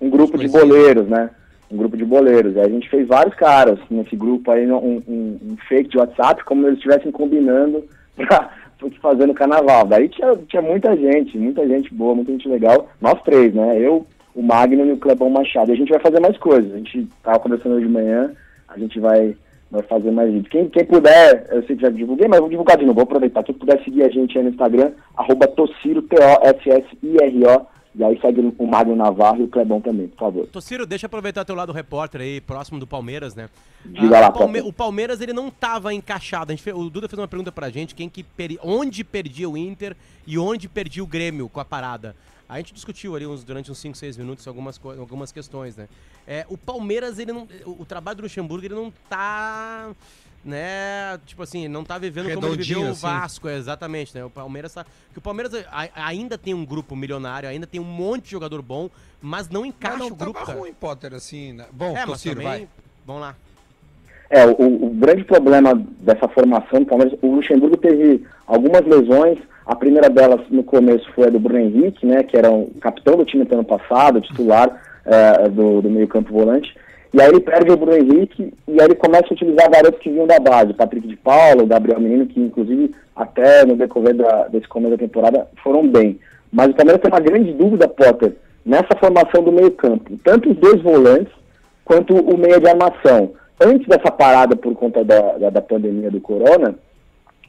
Um 0.00 0.10
grupo 0.10 0.36
de 0.36 0.48
conhecidos. 0.48 0.60
boleiros, 0.68 1.08
né? 1.08 1.30
Um 1.70 1.76
grupo 1.76 1.96
de 1.96 2.04
boleiros. 2.04 2.56
E 2.56 2.60
a 2.60 2.68
gente 2.68 2.88
fez 2.90 3.06
vários 3.06 3.34
caras 3.36 3.78
nesse 3.90 4.14
grupo 4.16 4.50
aí, 4.50 4.70
um, 4.70 4.76
um- 4.76 5.38
um 5.42 5.56
fake 5.68 5.90
de 5.90 5.98
WhatsApp, 5.98 6.44
como 6.44 6.66
eles 6.66 6.76
estivessem 6.78 7.10
combinando 7.12 7.84
pra 8.16 8.50
fazer 9.00 9.26
no 9.26 9.32
carnaval. 9.34 9.86
Daí 9.86 10.08
tinha, 10.08 10.36
tinha 10.48 10.60
muita 10.60 10.94
gente, 10.96 11.38
muita 11.38 11.66
gente 11.66 11.94
boa, 11.94 12.14
muita 12.16 12.32
gente 12.32 12.48
legal. 12.48 12.88
Nós 13.00 13.22
três, 13.22 13.54
né? 13.54 13.78
Eu, 13.78 14.04
o 14.34 14.42
Magno 14.42 14.84
e 14.84 14.92
o 14.92 14.96
Clebão 14.98 15.30
Machado. 15.30 15.70
E 15.70 15.74
a 15.74 15.76
gente 15.76 15.90
vai 15.90 16.00
fazer 16.00 16.20
mais 16.20 16.36
coisas. 16.36 16.72
A 16.74 16.76
gente 16.78 17.08
tava 17.22 17.38
conversando 17.38 17.76
hoje 17.76 17.86
de 17.86 17.92
manhã, 17.92 18.32
a 18.68 18.76
gente 18.78 18.98
vai, 19.00 19.34
vai 19.70 19.82
fazer 19.82 20.10
mais 20.10 20.30
vídeos. 20.32 20.48
Quem, 20.50 20.68
quem 20.68 20.84
puder, 20.84 21.48
eu 21.50 21.64
sei 21.66 21.76
que 21.76 21.82
já 21.82 21.90
divulguei, 21.90 22.28
mas 22.28 22.40
vou 22.40 22.48
divulgar 22.48 22.76
de 22.76 22.84
novo, 22.84 22.94
vou 22.96 23.04
aproveitar. 23.04 23.42
Quem 23.42 23.54
puder 23.54 23.82
seguir 23.84 24.04
a 24.04 24.08
gente 24.08 24.36
aí 24.38 24.44
no 24.44 24.50
Instagram, 24.50 24.92
arroba 25.16 25.46
Tossiro, 25.48 26.02
T-O-S-S-I-R-O. 26.02 27.66
E 27.96 28.02
aí 28.02 28.18
segue 28.20 28.40
o 28.58 28.66
Magno 28.66 28.96
Navarro 28.96 29.42
e 29.42 29.44
o 29.44 29.48
Clebão 29.48 29.80
também, 29.80 30.08
por 30.08 30.18
favor. 30.18 30.46
Tociro, 30.48 30.84
deixa 30.84 31.04
eu 31.04 31.06
aproveitar 31.06 31.44
teu 31.44 31.54
lado 31.54 31.70
repórter 31.72 32.22
aí, 32.22 32.40
próximo 32.40 32.80
do 32.80 32.88
Palmeiras, 32.88 33.36
né? 33.36 33.48
Diga 33.84 34.16
Ah, 34.16 34.20
lá, 34.22 34.28
o, 34.30 34.32
Palme- 34.32 34.62
o 34.62 34.72
Palmeiras 34.72 35.20
ele 35.20 35.32
não 35.32 35.48
tava 35.48 35.94
encaixado. 35.94 36.50
A 36.50 36.54
gente 36.56 36.64
fez- 36.64 36.76
o 36.76 36.90
Duda 36.90 37.08
fez 37.08 37.16
uma 37.16 37.28
pergunta 37.28 37.52
pra 37.52 37.70
gente, 37.70 37.94
quem 37.94 38.08
que 38.08 38.24
peri- 38.24 38.58
onde 38.64 39.04
perdia 39.04 39.48
o 39.48 39.56
Inter 39.56 39.94
e 40.26 40.36
onde 40.36 40.68
perdia 40.68 41.04
o 41.04 41.06
Grêmio 41.06 41.48
com 41.48 41.60
a 41.60 41.64
parada. 41.64 42.16
A 42.48 42.58
gente 42.58 42.74
discutiu 42.74 43.16
ali 43.16 43.26
uns, 43.26 43.42
durante 43.42 43.70
uns 43.70 43.78
5, 43.78 43.96
6 43.96 44.16
minutos 44.16 44.46
algumas, 44.46 44.78
algumas 44.98 45.32
questões, 45.32 45.76
né? 45.76 45.88
É, 46.26 46.44
o 46.48 46.58
Palmeiras, 46.58 47.18
ele 47.18 47.32
não. 47.32 47.48
O, 47.64 47.84
trabalho 47.84 48.18
do 48.18 48.22
Luxemburgo, 48.22 48.66
ele 48.66 48.74
não 48.74 48.92
tá. 49.08 49.90
Né, 50.44 51.18
tipo 51.24 51.42
assim, 51.42 51.68
não 51.68 51.82
tá 51.82 51.96
vivendo 51.96 52.34
como 52.34 52.52
viveu 52.54 52.82
o 52.82 52.90
assim. 52.90 53.00
Vasco, 53.00 53.48
é, 53.48 53.56
exatamente, 53.56 54.14
né? 54.14 54.22
O 54.22 54.28
Palmeiras 54.28 54.74
tá. 54.74 54.84
Que 55.10 55.18
o 55.18 55.22
Palmeiras 55.22 55.54
a- 55.70 55.88
ainda 56.06 56.36
tem 56.36 56.52
um 56.52 56.66
grupo 56.66 56.94
milionário, 56.94 57.48
ainda 57.48 57.66
tem 57.66 57.80
um 57.80 57.84
monte 57.84 58.24
de 58.24 58.30
jogador 58.32 58.60
bom, 58.60 58.90
mas 59.22 59.48
não 59.48 59.64
encaixa 59.64 59.96
Mas 59.96 60.06
não 60.06 60.14
o 60.14 60.14
grupo, 60.14 60.34
tava 60.34 60.46
cara. 60.46 60.58
ruim, 60.58 60.74
Potter, 60.74 61.14
assim, 61.14 61.54
né? 61.54 61.66
Bom, 61.72 61.96
É, 61.96 62.04
Tociro, 62.04 62.42
vai. 62.42 62.68
Vamos 63.06 63.22
lá. 63.22 63.34
É, 64.30 64.46
o, 64.46 64.86
o 64.86 64.90
grande 64.94 65.24
problema 65.24 65.80
dessa 66.00 66.28
formação 66.28 66.80
do 66.80 66.86
Palmeiras, 66.86 67.18
o 67.22 67.36
Luxemburgo 67.36 67.76
teve 67.76 68.22
algumas 68.46 68.82
lesões. 68.82 69.38
A 69.66 69.74
primeira 69.74 70.10
delas 70.10 70.40
no 70.50 70.62
começo 70.62 71.10
foi 71.14 71.26
a 71.26 71.30
do 71.30 71.38
Bruno 71.38 71.60
Henrique, 71.60 72.04
né, 72.04 72.22
que 72.22 72.36
era 72.36 72.50
o 72.50 72.70
capitão 72.80 73.16
do 73.16 73.24
time 73.24 73.44
do 73.44 73.54
ano 73.54 73.64
passado, 73.64 74.20
titular 74.20 74.80
eh, 75.06 75.48
do, 75.48 75.80
do 75.80 75.88
meio-campo 75.88 76.32
volante. 76.32 76.74
E 77.14 77.22
aí 77.22 77.28
ele 77.28 77.40
perde 77.40 77.70
o 77.70 77.76
Bruno 77.76 77.96
Henrique 77.96 78.52
e 78.66 78.72
aí 78.72 78.86
ele 78.86 78.96
começa 78.96 79.26
a 79.30 79.32
utilizar 79.32 79.70
garotos 79.70 80.00
que 80.00 80.10
vinham 80.10 80.26
da 80.26 80.40
base, 80.40 80.74
Patrick 80.74 81.06
de 81.06 81.16
Paulo, 81.16 81.66
Gabriel 81.66 82.00
Menino, 82.00 82.26
que 82.26 82.40
inclusive 82.40 82.92
até 83.14 83.64
no 83.64 83.76
decorrer 83.76 84.16
da, 84.16 84.48
desse 84.48 84.66
começo 84.66 84.96
da 84.96 84.98
temporada 84.98 85.46
foram 85.62 85.86
bem. 85.86 86.18
Mas 86.52 86.70
o 86.70 86.74
Palmeiras 86.74 87.00
tem 87.00 87.12
uma 87.12 87.20
grande 87.20 87.52
dúvida, 87.52 87.86
Potter, 87.86 88.34
nessa 88.66 88.96
formação 88.98 89.44
do 89.44 89.52
meio 89.52 89.70
campo. 89.70 90.18
Tanto 90.24 90.50
os 90.50 90.56
dois 90.56 90.82
volantes 90.82 91.32
quanto 91.84 92.16
o 92.16 92.36
meia 92.36 92.58
de 92.58 92.68
armação. 92.68 93.30
Antes 93.60 93.86
dessa 93.86 94.10
parada 94.10 94.56
por 94.56 94.74
conta 94.74 95.04
da, 95.04 95.38
da, 95.38 95.50
da 95.50 95.62
pandemia 95.62 96.10
do 96.10 96.20
corona, 96.20 96.74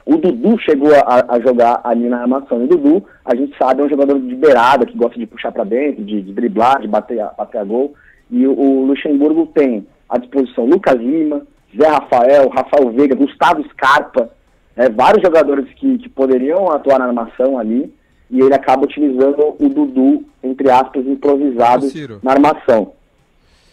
o 0.06 0.18
Dudu 0.18 0.58
chegou 0.60 0.94
a, 0.94 1.26
a, 1.36 1.40
jogar 1.40 1.82
ali 1.84 2.08
na 2.08 2.22
armação. 2.22 2.62
E 2.62 2.66
o 2.66 2.68
Dudu, 2.68 3.04
a 3.26 3.36
gente 3.36 3.58
sabe, 3.58 3.82
é 3.82 3.86
um 3.86 3.90
jogador 3.90 4.20
de 4.20 4.36
beirada, 4.36 4.86
que 4.86 4.96
gosta 4.96 5.18
de 5.18 5.26
puxar 5.26 5.52
para 5.52 5.64
dentro, 5.64 6.04
de, 6.04 6.22
de, 6.22 6.32
driblar, 6.32 6.80
de 6.80 6.88
bater, 6.88 7.20
a, 7.20 7.30
bater 7.30 7.58
a 7.58 7.64
gol. 7.64 7.96
E 8.30 8.46
o, 8.46 8.54
o, 8.54 8.86
Luxemburgo 8.86 9.48
tem 9.48 9.88
à 10.08 10.20
disposição 10.20 10.66
Lucas 10.66 10.96
Lima, 10.96 11.42
Zé 11.76 11.88
Rafael, 11.88 12.50
Rafael 12.50 12.92
Veiga, 12.92 13.16
Gustavo 13.16 13.64
Scarpa, 13.70 14.30
é, 14.76 14.90
vários 14.90 15.24
jogadores 15.24 15.66
que, 15.74 15.98
que 15.98 16.10
poderiam 16.10 16.70
atuar 16.70 17.00
na 17.00 17.06
armação 17.06 17.58
ali. 17.58 17.92
E 18.30 18.40
ele 18.40 18.54
acaba 18.54 18.84
utilizando 18.84 19.56
o 19.60 19.70
Dudu, 19.70 20.24
entre 20.44 20.70
aspas, 20.70 21.06
improvisado 21.06 21.88
na 22.22 22.32
armação. 22.32 22.94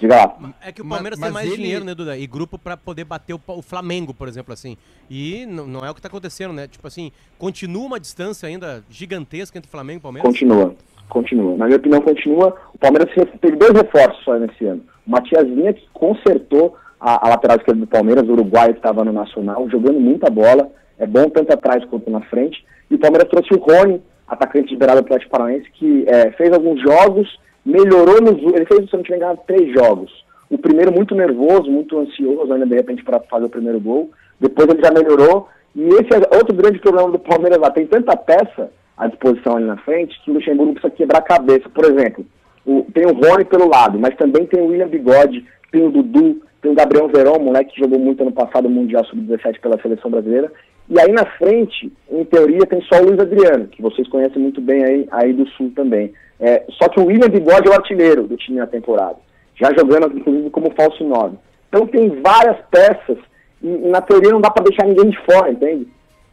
Diga 0.03 0.17
lá. 0.17 0.53
É 0.67 0.73
que 0.73 0.83
o 0.83 0.89
Palmeiras 0.89 1.17
mas, 1.17 1.29
tem 1.29 1.33
mais 1.33 1.47
ele... 1.47 1.63
dinheiro, 1.63 1.85
né, 1.85 1.95
Duda? 1.95 2.19
E 2.19 2.27
grupo 2.27 2.59
para 2.59 2.77
poder 2.77 3.05
bater 3.05 3.35
o, 3.35 3.41
o, 3.47 3.63
Flamengo, 3.63 4.13
por 4.13 4.27
exemplo, 4.27 4.53
assim. 4.53 4.77
E 5.09 5.47
não 5.47 5.87
é 5.87 5.91
o 5.93 5.95
que 5.95 6.03
tá 6.03 6.09
acontecendo, 6.09 6.53
né? 6.53 6.67
Tipo 6.67 6.89
assim, 6.89 7.13
continua 7.39 7.87
uma 7.87 8.01
distância 8.01 8.49
ainda 8.49 8.83
gigantesca 8.91 9.57
entre 9.57 9.71
Flamengo 9.71 10.01
e 10.01 10.03
Palmeiras? 10.03 10.29
Continua, 10.29 10.75
continua. 11.09 11.57
Na 11.57 11.67
minha 11.67 11.77
opinião, 11.77 12.01
continua. 12.01 12.53
O 12.75 12.79
Palmeiras 12.79 13.15
teve 13.41 13.57
dois 13.57 13.71
reforços 13.71 14.25
só 14.25 14.37
nesse 14.37 14.65
ano. 14.65 14.83
O 15.07 15.11
Matias 15.13 15.47
Vinha, 15.47 15.73
que 15.73 15.87
consertou 15.93 16.77
a, 16.99 17.25
a 17.25 17.31
lateral 17.31 17.59
esquerda 17.59 17.81
do 17.81 17.87
Palmeiras, 17.87 18.29
o 18.29 18.33
Uruguai 18.33 18.73
que 18.73 18.81
estava 18.81 19.05
no 19.05 19.13
Nacional, 19.13 19.71
jogando 19.71 20.01
muita 20.01 20.29
bola. 20.29 20.69
É 20.99 21.07
bom 21.07 21.29
tanto 21.29 21.53
atrás 21.53 21.85
quanto 21.85 22.11
na 22.11 22.23
frente. 22.23 22.67
E 22.91 22.97
o 22.97 22.99
Palmeiras 22.99 23.31
trouxe 23.31 23.55
o 23.55 23.61
Rony, 23.61 24.03
atacante 24.27 24.73
liberado 24.73 25.01
do 25.01 25.05
Atlético 25.05 25.31
Paranaense, 25.31 25.71
que 25.75 26.05
é, 26.09 26.33
fez 26.33 26.53
alguns 26.53 26.83
jogos 26.83 27.39
melhorou 27.65 28.21
nos. 28.21 28.41
Ele 28.55 28.67
fez, 28.67 28.89
se 28.89 28.97
não 28.97 29.03
tiver 29.03 29.17
enganado, 29.17 29.41
três 29.47 29.73
jogos. 29.73 30.25
O 30.51 30.59
primeiro 30.59 30.93
muito 30.93 31.15
nervoso, 31.15 31.71
muito 31.71 31.99
ansioso, 31.99 32.53
ainda 32.53 32.67
de 32.67 32.75
repente 32.75 33.03
para 33.03 33.21
fazer 33.21 33.47
o 33.47 33.51
primeiro 33.51 33.81
gol. 33.81 34.11
Depois 34.41 34.69
ele 34.69 34.83
já 34.83 34.91
melhorou. 34.91 35.49
E 35.75 35.89
esse 35.89 36.09
é 36.13 36.37
outro 36.37 36.55
grande 36.55 36.79
problema 36.79 37.11
do 37.11 37.19
Palmeiras 37.19 37.59
lá. 37.59 37.71
Tem 37.71 37.87
tanta 37.87 38.17
peça 38.17 38.71
à 38.97 39.07
disposição 39.07 39.57
ali 39.57 39.65
na 39.65 39.79
frente 39.79 40.21
que 40.23 40.31
o 40.31 40.35
Luxemburgo 40.35 40.75
precisa 40.75 40.95
quebrar 40.95 41.19
a 41.19 41.23
cabeça. 41.23 41.69
Por 41.71 41.85
exemplo, 41.85 42.27
o, 42.67 42.87
tem 42.93 43.07
o 43.07 43.15
Rony 43.15 43.45
pelo 43.45 43.69
lado, 43.69 43.99
mas 43.99 44.15
também 44.17 44.47
tem 44.47 44.61
o 44.61 44.67
William 44.67 44.89
Bigode, 44.89 45.45
tem 45.71 45.87
o 45.87 45.91
Dudu, 45.91 46.43
tem 46.61 46.71
o 46.71 46.75
Gabriel 46.75 47.09
Verão, 47.09 47.39
moleque 47.39 47.75
que 47.75 47.81
jogou 47.81 47.99
muito 47.99 48.23
ano 48.23 48.33
passado 48.33 48.69
no 48.69 48.75
Mundial 48.75 49.05
Sub-17 49.07 49.61
pela 49.61 49.81
seleção 49.81 50.11
brasileira. 50.11 50.53
E 50.93 51.01
aí 51.01 51.11
na 51.11 51.25
frente, 51.25 51.91
em 52.11 52.23
teoria, 52.27 52.67
tem 52.67 52.83
só 52.83 53.01
o 53.01 53.07
Luiz 53.07 53.19
Adriano, 53.19 53.67
que 53.67 53.81
vocês 53.81 54.07
conhecem 54.09 54.43
muito 54.43 54.61
bem 54.61 54.85
aí, 54.85 55.09
aí 55.11 55.33
do 55.33 55.49
Sul 55.49 55.73
também. 55.75 56.13
É, 56.39 56.67
só 56.73 56.87
que 56.87 57.01
o 57.01 57.07
William 57.07 57.31
Bigode 57.31 57.67
é 57.67 57.71
o 57.71 57.75
artilheiro 57.75 58.25
do 58.25 58.37
time 58.37 58.59
na 58.59 58.67
temporada, 58.67 59.17
já 59.55 59.73
jogando 59.73 60.19
inclusive 60.19 60.51
como 60.51 60.75
falso 60.75 61.03
9. 61.03 61.39
Então 61.67 61.87
tem 61.87 62.21
várias 62.21 62.59
peças 62.71 63.17
e, 63.63 63.69
e 63.69 63.89
na 63.89 64.03
teoria 64.03 64.33
não 64.33 64.43
dá 64.43 64.51
para 64.51 64.65
deixar 64.65 64.85
ninguém 64.85 65.09
de 65.09 65.19
fora, 65.25 65.51
entende? 65.51 65.89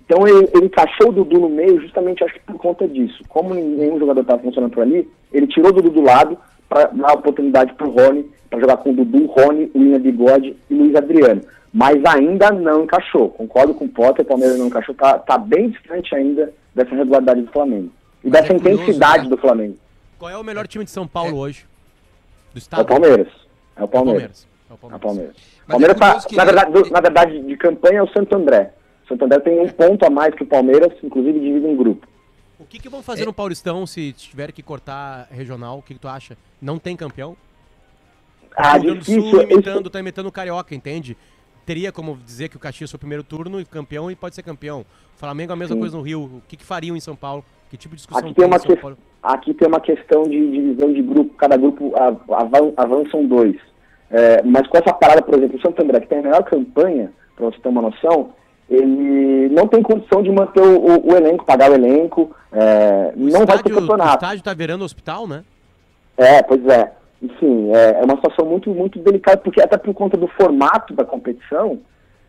Então 0.05 0.27
ele, 0.27 0.49
ele 0.53 0.65
encaixou 0.65 1.07
o 1.07 1.13
Dudu 1.13 1.39
no 1.39 1.49
meio 1.49 1.79
justamente 1.79 2.21
acho 2.25 2.33
que 2.33 2.41
por 2.41 2.57
conta 2.57 2.85
disso. 2.85 3.23
Como 3.29 3.53
nenhum 3.53 3.97
jogador 3.97 4.21
estava 4.21 4.41
funcionando 4.41 4.73
por 4.73 4.83
ali, 4.83 5.09
ele 5.31 5.47
tirou 5.47 5.69
o 5.69 5.73
Dudu 5.73 5.89
do 5.89 6.01
lado 6.01 6.37
para 6.67 6.87
dar 6.87 7.13
oportunidade 7.13 7.73
para 7.75 7.87
o 7.87 7.91
Rony, 7.91 8.29
para 8.49 8.59
jogar 8.59 8.75
com 8.75 8.89
o 8.89 8.93
Dudu, 8.93 9.25
Rony, 9.27 9.71
William 9.73 10.01
Bigode 10.01 10.57
e 10.69 10.73
Luiz 10.73 10.93
Adriano. 10.95 11.43
Mas 11.71 12.03
ainda 12.05 12.51
não 12.51 12.83
encaixou. 12.83 13.29
Concordo 13.29 13.73
com 13.73 13.85
o 13.85 13.89
Potter, 13.89 14.25
o 14.25 14.27
Palmeiras 14.27 14.57
não 14.57 14.67
encaixou, 14.67 14.95
tá, 14.95 15.19
tá 15.19 15.37
bem 15.37 15.69
distante 15.69 16.15
ainda 16.15 16.51
dessa 16.73 16.95
regularidade 16.95 17.41
do 17.41 17.51
Flamengo. 17.51 17.91
E 18.23 18.29
Mas 18.29 18.41
dessa 18.41 18.53
é 18.53 18.57
curioso, 18.57 18.83
intensidade 18.83 19.23
né? 19.23 19.29
do 19.29 19.37
Flamengo. 19.37 19.77
Qual 20.17 20.31
é 20.31 20.37
o 20.37 20.43
melhor 20.43 20.67
time 20.67 20.83
de 20.83 20.91
São 20.91 21.07
Paulo 21.07 21.31
é. 21.31 21.33
hoje? 21.33 21.65
Do 22.53 22.57
estado? 22.57 22.81
É 22.81 22.83
o 22.83 22.87
Palmeiras. 22.87 23.27
É 23.75 23.83
o 23.83 23.87
Palmeiras. 23.87 24.47
É 24.69 24.73
o 24.73 24.77
Palmeiras. 24.77 24.93
É 24.93 24.95
o 24.95 24.99
Palmeiras. 24.99 25.35
É 25.35 25.71
Palmeiras, 25.71 25.97
tá, 25.97 26.35
na, 26.35 26.45
verdade, 26.45 26.71
do, 26.71 26.89
na 26.89 27.01
verdade, 27.01 27.43
de 27.43 27.57
campanha 27.57 27.99
é 27.99 28.03
o 28.03 28.11
Santo 28.11 28.35
André. 28.35 28.73
O 29.05 29.07
Santo 29.07 29.25
André 29.25 29.39
tem 29.39 29.59
um 29.59 29.69
ponto 29.69 30.03
a 30.05 30.09
mais 30.09 30.33
que 30.33 30.43
o 30.43 30.47
Palmeiras, 30.47 30.91
inclusive 31.03 31.39
divide 31.39 31.65
um 31.65 31.75
grupo. 31.75 32.07
O 32.59 32.65
que, 32.65 32.79
que 32.79 32.89
vão 32.89 33.01
fazer 33.01 33.23
é. 33.23 33.25
no 33.25 33.33
Paulistão 33.33 33.85
se 33.87 34.11
tiver 34.11 34.51
que 34.51 34.61
cortar 34.61 35.27
regional? 35.31 35.77
O 35.77 35.81
que, 35.81 35.93
que 35.93 35.99
tu 35.99 36.07
acha? 36.07 36.37
Não 36.61 36.77
tem 36.77 36.95
campeão? 36.95 37.37
Ah, 38.55 38.75
o 38.75 38.81
Rio 38.81 38.95
Grande 38.95 38.99
do 38.99 39.05
Sul 39.05 39.41
imitando, 39.43 39.81
isso... 39.81 39.89
tá 39.89 39.99
imitando 39.99 40.25
o 40.25 40.31
Carioca, 40.31 40.75
entende? 40.75 41.15
Teria 41.69 41.91
como 41.91 42.17
dizer 42.25 42.49
que 42.49 42.57
o 42.57 42.59
Caxias 42.59 42.89
foi 42.89 42.97
o 42.97 42.99
primeiro 42.99 43.23
turno 43.23 43.61
e 43.61 43.63
campeão 43.63 44.09
e 44.09 44.15
pode 44.15 44.33
ser 44.33 44.41
campeão. 44.41 44.79
O 45.15 45.19
Flamengo 45.19 45.53
a 45.53 45.55
mesma 45.55 45.75
Sim. 45.75 45.79
coisa 45.79 45.95
no 45.95 46.01
Rio. 46.01 46.21
O 46.23 46.41
que, 46.47 46.57
que 46.57 46.65
fariam 46.65 46.97
em 46.97 46.99
São 46.99 47.15
Paulo? 47.15 47.45
Que 47.69 47.77
tipo 47.77 47.95
de 47.95 47.97
discussão 47.97 48.27
aqui 48.27 48.33
tem, 48.33 48.43
uma 48.47 48.59
que... 48.59 48.79
Aqui 49.21 49.53
tem 49.53 49.67
uma 49.67 49.79
questão 49.79 50.23
de 50.23 50.49
divisão 50.49 50.91
de 50.91 51.03
grupo, 51.03 51.31
cada 51.35 51.55
grupo 51.57 51.93
avançam 52.75 53.23
dois. 53.27 53.55
É, 54.09 54.41
mas 54.41 54.65
com 54.65 54.79
essa 54.79 54.91
parada, 54.91 55.21
por 55.21 55.35
exemplo, 55.35 55.59
o 55.59 55.61
Santo 55.61 55.83
André, 55.83 55.99
que 55.99 56.07
tem 56.07 56.17
a 56.17 56.23
melhor 56.23 56.43
campanha, 56.43 57.13
para 57.35 57.45
você 57.45 57.59
ter 57.59 57.69
uma 57.69 57.83
noção, 57.83 58.31
ele 58.67 59.49
não 59.49 59.67
tem 59.67 59.83
condição 59.83 60.23
de 60.23 60.31
manter 60.31 60.63
o, 60.63 60.75
o, 60.75 61.11
o 61.11 61.15
elenco, 61.15 61.45
pagar 61.45 61.69
o 61.69 61.75
elenco, 61.75 62.35
é, 62.51 63.13
o 63.15 63.19
não 63.19 63.27
estádio, 63.27 63.45
vai 63.45 63.57
ter 63.59 63.75
campeonato. 63.75 64.09
O 64.09 64.15
estádio 64.15 64.39
está 64.39 64.55
virando 64.55 64.83
hospital, 64.83 65.27
né? 65.27 65.43
É, 66.17 66.41
pois 66.41 66.65
é. 66.65 66.93
Enfim, 67.21 67.71
é, 67.73 67.99
é 67.99 68.03
uma 68.03 68.15
situação 68.15 68.45
muito, 68.45 68.69
muito 68.71 68.99
delicada, 68.99 69.37
porque 69.37 69.61
até 69.61 69.77
por 69.77 69.93
conta 69.93 70.15
do 70.15 70.27
formato 70.27 70.93
da 70.93 71.03
competição, 71.03 71.79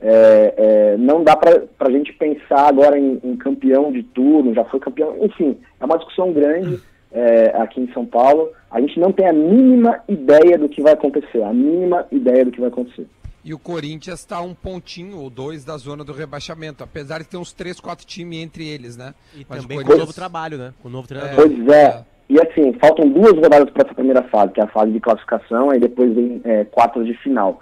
é, 0.01 0.55
é, 0.57 0.97
não 0.97 1.23
dá 1.23 1.37
para 1.37 1.63
a 1.79 1.91
gente 1.91 2.13
pensar 2.15 2.69
agora 2.69 2.99
em, 2.99 3.21
em, 3.23 3.37
campeão 3.37 3.93
de 3.93 4.03
turno, 4.03 4.55
já 4.55 4.65
foi 4.65 4.81
campeão, 4.81 5.17
enfim, 5.21 5.59
é 5.79 5.85
uma 5.85 5.99
discussão 5.99 6.33
grande 6.33 6.81
é, 7.13 7.55
aqui 7.57 7.81
em 7.81 7.93
São 7.93 8.07
Paulo. 8.07 8.51
A 8.71 8.81
gente 8.81 8.99
não 8.99 9.13
tem 9.13 9.29
a 9.29 9.33
mínima 9.33 10.01
ideia 10.09 10.59
do 10.59 10.69
que 10.69 10.83
vai 10.83 10.95
acontecer, 10.95 11.43
a 11.43 11.53
mínima 11.53 12.07
ideia 12.11 12.45
do 12.45 12.51
que 12.51 12.61
vai 12.61 12.69
acontecer. 12.69 13.07
E 13.43 13.55
o 13.55 13.59
Corinthians 13.59 14.21
está 14.21 14.41
um 14.43 14.55
pontinho 14.55 15.19
ou 15.19 15.31
dois 15.31 15.65
da 15.65 15.77
zona 15.77 16.05
do 16.05 16.13
rebaixamento, 16.13 16.85
apesar 16.85 17.21
de 17.21 17.25
ter 17.25 17.39
uns 17.39 17.53
três, 17.53 17.81
quatro 17.81 18.07
times 18.07 18.39
entre 18.39 18.69
eles, 18.69 18.97
né? 18.97 19.15
E 19.35 19.47
Mas 19.49 19.63
também 19.63 19.79
Corinthians... 19.79 19.87
com 19.87 19.95
o 19.95 19.99
novo 19.99 20.13
trabalho, 20.13 20.59
né? 20.59 20.75
Com 20.83 20.89
o 20.89 20.91
novo 20.91 21.09
treinador. 21.09 21.37
Pois 21.37 21.69
é. 21.69 22.05
E 22.31 22.41
assim, 22.41 22.73
faltam 22.81 23.09
duas 23.09 23.33
rodadas 23.33 23.69
para 23.71 23.85
essa 23.85 23.95
primeira 23.95 24.23
fase, 24.23 24.53
que 24.53 24.61
é 24.61 24.65
a 24.65 24.69
fase 24.69 24.93
de 24.93 25.01
classificação, 25.01 25.75
e 25.75 25.79
depois 25.79 26.15
vem 26.15 26.41
é, 26.45 26.65
quatro 26.65 27.05
de 27.05 27.13
final 27.15 27.61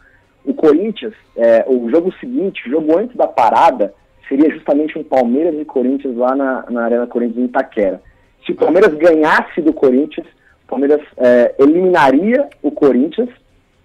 o 0.49 0.55
Corinthians, 0.55 1.13
é, 1.37 1.65
o 1.69 1.91
jogo 1.91 2.11
seguinte, 2.19 2.67
o 2.67 2.71
jogo 2.71 2.99
antes 2.99 3.15
da 3.15 3.27
parada, 3.27 3.93
seria 4.27 4.51
justamente 4.51 4.99
um 4.99 5.05
Palmeiras 5.05 5.55
e 5.61 5.65
Corinthians 5.65 6.17
lá 6.17 6.35
na, 6.35 6.65
na 6.71 6.85
Arena 6.85 7.07
Corinthians 7.07 7.39
em 7.39 7.45
Itaquera. 7.45 8.01
Se 8.45 8.53
o 8.53 8.57
Palmeiras 8.57 8.95
ganhasse 8.95 9.61
do 9.61 9.75
Corinthians, 9.75 10.27
o 10.65 10.69
Palmeiras 10.69 11.03
é, 11.19 11.55
eliminaria 11.59 12.49
o 12.63 12.71
Corinthians 12.71 13.29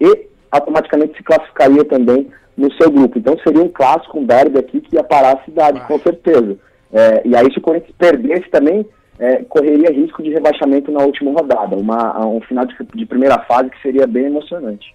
e 0.00 0.26
automaticamente 0.50 1.16
se 1.18 1.22
classificaria 1.22 1.84
também 1.84 2.30
no 2.56 2.72
seu 2.74 2.90
grupo. 2.90 3.18
Então 3.18 3.36
seria 3.46 3.62
um 3.62 3.68
clássico, 3.68 4.18
um 4.18 4.24
derby 4.24 4.58
aqui 4.58 4.80
que 4.80 4.96
ia 4.96 5.04
parar 5.04 5.34
a 5.34 5.44
cidade, 5.44 5.80
com 5.80 5.98
certeza. 5.98 6.56
É, 6.92 7.22
e 7.26 7.36
aí 7.36 7.52
se 7.52 7.58
o 7.58 7.62
Corinthians 7.62 7.94
perdesse 7.98 8.48
também, 8.48 8.86
é, 9.18 9.44
correria 9.44 9.90
risco 9.90 10.22
de 10.22 10.30
rebaixamento 10.30 10.90
na 10.90 11.04
última 11.04 11.32
rodada. 11.32 11.76
Uma, 11.76 12.26
um 12.26 12.40
final 12.40 12.64
de, 12.64 12.74
de 12.94 13.06
primeira 13.06 13.38
fase 13.40 13.70
que 13.70 13.82
seria 13.82 14.06
bem 14.06 14.26
emocionante. 14.26 14.94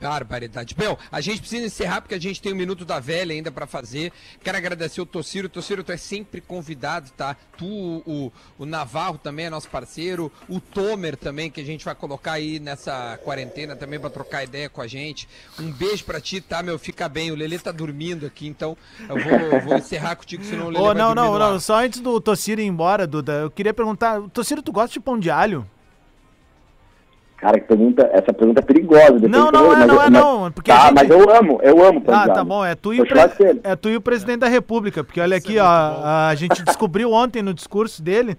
Barbaridade. 0.00 0.74
Bel, 0.74 0.98
a 1.10 1.20
gente 1.20 1.40
precisa 1.40 1.64
encerrar 1.64 2.02
porque 2.02 2.14
a 2.14 2.20
gente 2.20 2.40
tem 2.40 2.52
um 2.52 2.56
minuto 2.56 2.84
da 2.84 3.00
velha 3.00 3.32
ainda 3.32 3.50
para 3.50 3.66
fazer. 3.66 4.12
Quero 4.42 4.56
agradecer 4.56 5.00
o 5.00 5.06
Tociro. 5.06 5.48
Tociro, 5.48 5.82
tu 5.82 5.92
é 5.92 5.96
sempre 5.96 6.40
convidado, 6.40 7.10
tá? 7.16 7.36
Tu, 7.56 7.66
o, 7.66 8.32
o 8.58 8.66
Navarro 8.66 9.16
também 9.16 9.46
é 9.46 9.50
nosso 9.50 9.68
parceiro. 9.68 10.30
O 10.48 10.60
Tomer 10.60 11.16
também, 11.16 11.50
que 11.50 11.60
a 11.60 11.64
gente 11.64 11.84
vai 11.84 11.94
colocar 11.94 12.32
aí 12.32 12.58
nessa 12.58 13.18
quarentena 13.24 13.74
também 13.74 13.98
para 13.98 14.10
trocar 14.10 14.44
ideia 14.44 14.68
com 14.68 14.82
a 14.82 14.86
gente. 14.86 15.28
Um 15.58 15.72
beijo 15.72 16.04
para 16.04 16.20
ti, 16.20 16.40
tá, 16.40 16.62
meu? 16.62 16.78
Fica 16.78 17.08
bem. 17.08 17.30
O 17.30 17.34
Lelê 17.34 17.58
tá 17.58 17.72
dormindo 17.72 18.26
aqui, 18.26 18.46
então 18.46 18.76
eu 19.00 19.16
vou, 19.18 19.60
vou 19.62 19.78
encerrar 19.78 20.16
contigo, 20.16 20.44
senão 20.44 20.66
o 20.66 20.68
Lelê 20.68 20.80
oh, 20.80 20.86
vai 20.86 20.94
Não, 20.94 21.14
não, 21.14 21.38
não. 21.38 21.58
Só 21.58 21.82
antes 21.82 22.00
do 22.00 22.20
Tociro 22.20 22.60
ir 22.60 22.66
embora, 22.66 23.06
Duda, 23.06 23.32
eu 23.32 23.50
queria 23.50 23.72
perguntar. 23.72 24.20
Tociro, 24.28 24.62
tu 24.62 24.72
gosta 24.72 24.92
de 24.92 25.00
pão 25.00 25.18
de 25.18 25.30
alho? 25.30 25.66
Cara, 27.36 27.60
que 27.60 27.66
pergunta, 27.66 28.08
essa 28.12 28.32
pergunta 28.32 28.60
é 28.60 28.62
perigosa. 28.62 29.28
Não, 29.28 29.50
não, 29.50 29.72
é, 29.72 29.86
não 29.86 30.02
é, 30.02 30.10
não. 30.10 30.50
Porque 30.50 30.70
tá, 30.70 30.86
gente... 30.86 30.94
mas 30.94 31.10
eu 31.10 31.30
amo, 31.30 31.60
eu 31.62 31.84
amo. 31.84 32.02
Ah, 32.08 32.28
tá 32.28 32.42
bom, 32.42 32.64
é 32.64 32.74
tu, 32.74 32.94
e 32.94 33.00
o 33.00 33.06
pre... 33.06 33.20
é 33.62 33.76
tu 33.76 33.90
e 33.90 33.96
o 33.96 34.00
presidente 34.00 34.38
da 34.38 34.48
República, 34.48 35.04
porque 35.04 35.20
olha 35.20 35.36
aqui, 35.36 35.58
é 35.58 35.62
ó, 35.62 35.66
a 35.66 36.34
gente 36.34 36.64
descobriu 36.64 37.12
ontem 37.12 37.42
no 37.42 37.52
discurso 37.52 38.02
dele, 38.02 38.38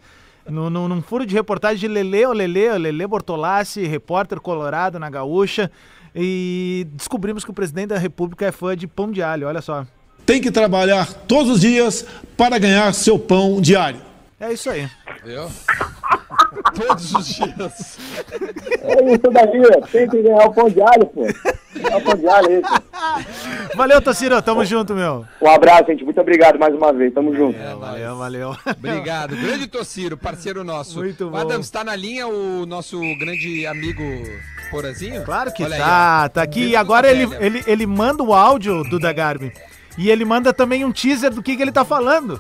no, 0.50 0.70
no, 0.70 0.88
num 0.88 1.02
furo 1.02 1.28
de 1.28 1.36
reportagem 1.36 1.80
de 1.80 1.88
Lele, 1.88 2.26
o 2.26 2.34
Lele, 2.34 2.70
o 2.70 2.78
Lele 2.78 3.06
Bortolassi, 3.06 3.86
repórter 3.86 4.40
colorado 4.40 4.98
na 4.98 5.12
Gaúcha, 5.12 5.70
e 6.16 6.88
descobrimos 6.94 7.46
que 7.46 7.52
o 7.52 7.54
presidente 7.54 7.90
da 7.90 8.00
República 8.00 8.48
é 8.48 8.52
fã 8.52 8.76
de 8.76 8.88
pão 8.88 9.12
de 9.12 9.22
alho, 9.22 9.48
olha 9.48 9.62
só. 9.62 9.86
Tem 10.26 10.42
que 10.42 10.50
trabalhar 10.50 11.14
todos 11.28 11.52
os 11.52 11.62
dias 11.62 12.06
para 12.36 12.58
ganhar 12.58 12.92
seu 12.94 13.20
pão 13.20 13.62
diário. 13.62 14.07
É 14.40 14.54
isso 14.54 14.70
aí. 14.70 14.88
Viu? 15.24 15.50
Todos 16.78 17.14
os 17.14 17.28
dias. 17.28 17.98
É 18.82 19.14
isso 19.14 19.32
daí, 19.32 19.62
ó. 19.76 19.88
Tem 19.88 20.08
que 20.08 20.22
ganhar 20.22 20.46
o 20.46 20.54
pão 20.54 20.70
de 20.70 20.82
alho, 20.82 21.06
pô. 21.08 21.22
Ganhar 21.76 21.98
o 21.98 22.02
pão 22.02 22.16
de 22.16 22.28
alho, 22.28 22.52
é 22.52 22.60
isso. 22.60 23.76
Valeu, 23.76 24.02
Tociro. 24.02 24.40
Tamo 24.42 24.64
junto, 24.64 24.94
meu. 24.94 25.26
Um 25.42 25.50
abraço, 25.50 25.88
gente. 25.88 26.04
Muito 26.04 26.22
obrigado 26.22 26.60
mais 26.60 26.74
uma 26.76 26.94
vez. 26.94 27.14
Tamo 27.14 27.36
junto. 27.36 27.58
Valeu, 27.80 28.18
valeu. 28.18 28.56
Obrigado. 28.78 29.36
Grande 29.36 29.68
Tociro, 29.68 30.16
parceiro 30.16 30.64
nosso. 30.64 31.00
Muito 31.00 31.30
bom. 31.30 31.38
Adams, 31.38 31.70
tá 31.72 31.84
na 31.84 31.96
linha 31.96 32.28
o 32.28 32.66
nosso 32.68 33.00
grande 33.18 33.66
amigo 33.66 34.04
Porazinho? 34.70 35.24
Claro 35.24 35.52
que 35.52 35.64
Olha 35.64 35.76
aí, 35.76 35.82
tá, 35.82 36.30
tá 36.30 36.42
aqui. 36.44 36.70
E 36.70 36.76
agora 36.76 37.10
ele, 37.10 37.28
ele, 37.40 37.64
ele 37.66 37.88
manda 37.88 38.22
o 38.22 38.34
áudio 38.34 38.84
do 38.84 39.00
da 39.00 39.12
Garmin. 39.12 39.52
E 39.98 40.12
ele 40.12 40.24
manda 40.24 40.54
também 40.54 40.86
um 40.86 40.92
teaser 40.92 41.34
do 41.34 41.42
que, 41.42 41.56
que 41.56 41.62
ele 41.62 41.72
tá 41.72 41.84
falando. 41.84 42.40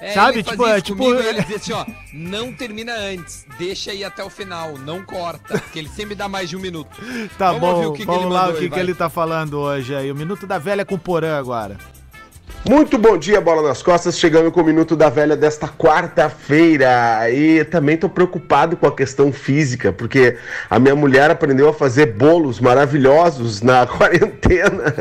É, 0.00 0.12
Sabe, 0.14 0.42
tipo, 0.42 0.66
é, 0.66 0.80
tipo, 0.80 0.98
comigo, 0.98 1.20
é- 1.20 1.28
ele 1.28 1.42
diz 1.44 1.56
assim, 1.56 1.72
ó, 1.72 1.84
não 2.12 2.52
termina 2.52 2.94
antes, 2.94 3.44
deixa 3.58 3.92
ir 3.92 4.02
até 4.02 4.24
o 4.24 4.30
final, 4.30 4.78
não 4.78 5.04
corta, 5.04 5.58
porque 5.58 5.78
ele 5.78 5.88
sempre 5.90 6.14
dá 6.14 6.26
mais 6.28 6.48
de 6.48 6.56
um 6.56 6.60
minuto. 6.60 6.90
Tá 7.36 7.52
Vamos 7.52 7.60
bom, 7.60 7.86
o 7.88 7.92
que 7.92 7.98
que 8.00 8.06
vamos 8.06 8.22
ele 8.24 8.32
lá 8.32 8.40
mandou 8.40 8.54
o 8.54 8.58
que, 8.58 8.64
aí, 8.64 8.70
que 8.70 8.78
ele 8.78 8.94
tá 8.94 9.10
falando 9.10 9.58
hoje 9.58 9.94
aí. 9.94 10.10
O 10.10 10.14
Minuto 10.14 10.46
da 10.46 10.56
Velha 10.58 10.84
com 10.86 10.94
o 10.94 10.98
Porã 10.98 11.38
agora. 11.38 11.76
Muito 12.68 12.98
bom 12.98 13.16
dia, 13.16 13.40
Bola 13.40 13.66
nas 13.66 13.82
Costas, 13.82 14.18
chegando 14.18 14.52
com 14.52 14.60
o 14.60 14.64
Minuto 14.64 14.94
da 14.94 15.08
Velha 15.08 15.34
desta 15.34 15.66
quarta-feira. 15.66 17.30
E 17.30 17.64
também 17.64 17.96
tô 17.96 18.06
preocupado 18.06 18.76
com 18.76 18.86
a 18.86 18.94
questão 18.94 19.32
física, 19.32 19.94
porque 19.94 20.36
a 20.68 20.78
minha 20.78 20.94
mulher 20.94 21.30
aprendeu 21.30 21.70
a 21.70 21.72
fazer 21.72 22.12
bolos 22.12 22.60
maravilhosos 22.60 23.62
na 23.62 23.86
quarentena. 23.88 24.94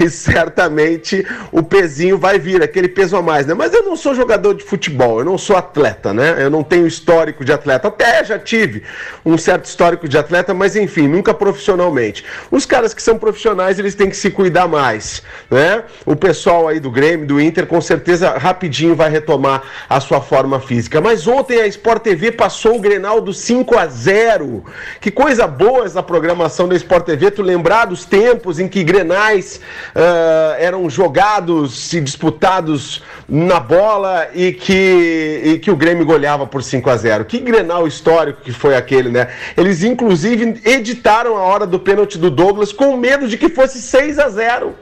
e 0.00 0.10
certamente 0.10 1.24
o 1.52 1.62
pezinho 1.62 2.18
vai 2.18 2.40
vir, 2.40 2.60
aquele 2.60 2.88
peso 2.88 3.16
a 3.16 3.22
mais, 3.22 3.46
né? 3.46 3.54
Mas 3.54 3.72
eu 3.72 3.84
não 3.84 3.94
sou 3.94 4.12
jogador 4.12 4.54
de 4.54 4.64
futebol, 4.64 5.20
eu 5.20 5.24
não 5.24 5.38
sou 5.38 5.56
atleta, 5.56 6.12
né? 6.12 6.38
Eu 6.40 6.50
não 6.50 6.64
tenho 6.64 6.88
histórico 6.88 7.44
de 7.44 7.52
atleta. 7.52 7.86
Até 7.86 8.24
já 8.24 8.38
tive 8.38 8.82
um 9.24 9.38
certo 9.38 9.66
histórico 9.66 10.08
de 10.08 10.18
atleta, 10.18 10.52
mas 10.52 10.74
enfim, 10.74 11.06
nunca 11.06 11.32
profissionalmente. 11.32 12.24
Os 12.50 12.66
caras 12.66 12.92
que 12.92 13.02
são 13.02 13.16
profissionais, 13.16 13.78
eles 13.78 13.94
têm 13.94 14.10
que 14.10 14.16
se 14.16 14.28
cuidar 14.28 14.66
mais, 14.66 15.22
né? 15.48 15.84
O 16.04 16.16
pessoal 16.16 16.47
aí 16.56 16.80
do 16.80 16.90
Grêmio, 16.90 17.26
do 17.26 17.40
Inter, 17.40 17.66
com 17.66 17.80
certeza 17.80 18.30
rapidinho 18.38 18.94
vai 18.94 19.10
retomar 19.10 19.62
a 19.88 20.00
sua 20.00 20.20
forma 20.20 20.58
física. 20.60 21.00
Mas 21.00 21.26
ontem 21.26 21.60
a 21.60 21.66
Sport 21.66 22.02
TV 22.02 22.32
passou 22.32 22.76
o 22.76 22.80
Grenal 22.80 23.20
do 23.20 23.34
5 23.34 23.76
a 23.76 23.86
0. 23.86 24.64
Que 25.00 25.10
coisa 25.10 25.46
boa 25.46 25.84
essa 25.84 26.02
programação 26.02 26.66
da 26.66 26.74
Sport 26.76 27.04
TV, 27.04 27.30
tu 27.30 27.42
lembrar 27.42 27.84
dos 27.84 28.04
tempos 28.04 28.58
em 28.58 28.66
que 28.66 28.82
Grenais 28.82 29.60
ah, 29.94 30.56
eram 30.58 30.88
jogados 30.88 31.92
e 31.92 32.00
disputados 32.00 33.02
na 33.28 33.60
bola 33.60 34.28
e 34.34 34.52
que, 34.52 35.42
e 35.44 35.58
que 35.58 35.70
o 35.70 35.76
Grêmio 35.76 36.06
goleava 36.06 36.46
por 36.46 36.62
5 36.62 36.88
a 36.88 36.96
0. 36.96 37.24
Que 37.26 37.38
Grenal 37.38 37.86
histórico 37.86 38.40
que 38.40 38.52
foi 38.52 38.74
aquele, 38.74 39.10
né? 39.10 39.28
Eles 39.56 39.82
inclusive 39.82 40.60
editaram 40.64 41.36
a 41.36 41.42
hora 41.42 41.66
do 41.66 41.78
pênalti 41.78 42.16
do 42.16 42.30
Douglas 42.30 42.72
com 42.72 42.96
medo 42.96 43.28
de 43.28 43.36
que 43.36 43.48
fosse 43.48 43.82
6 43.82 44.18
a 44.18 44.28
0. 44.28 44.74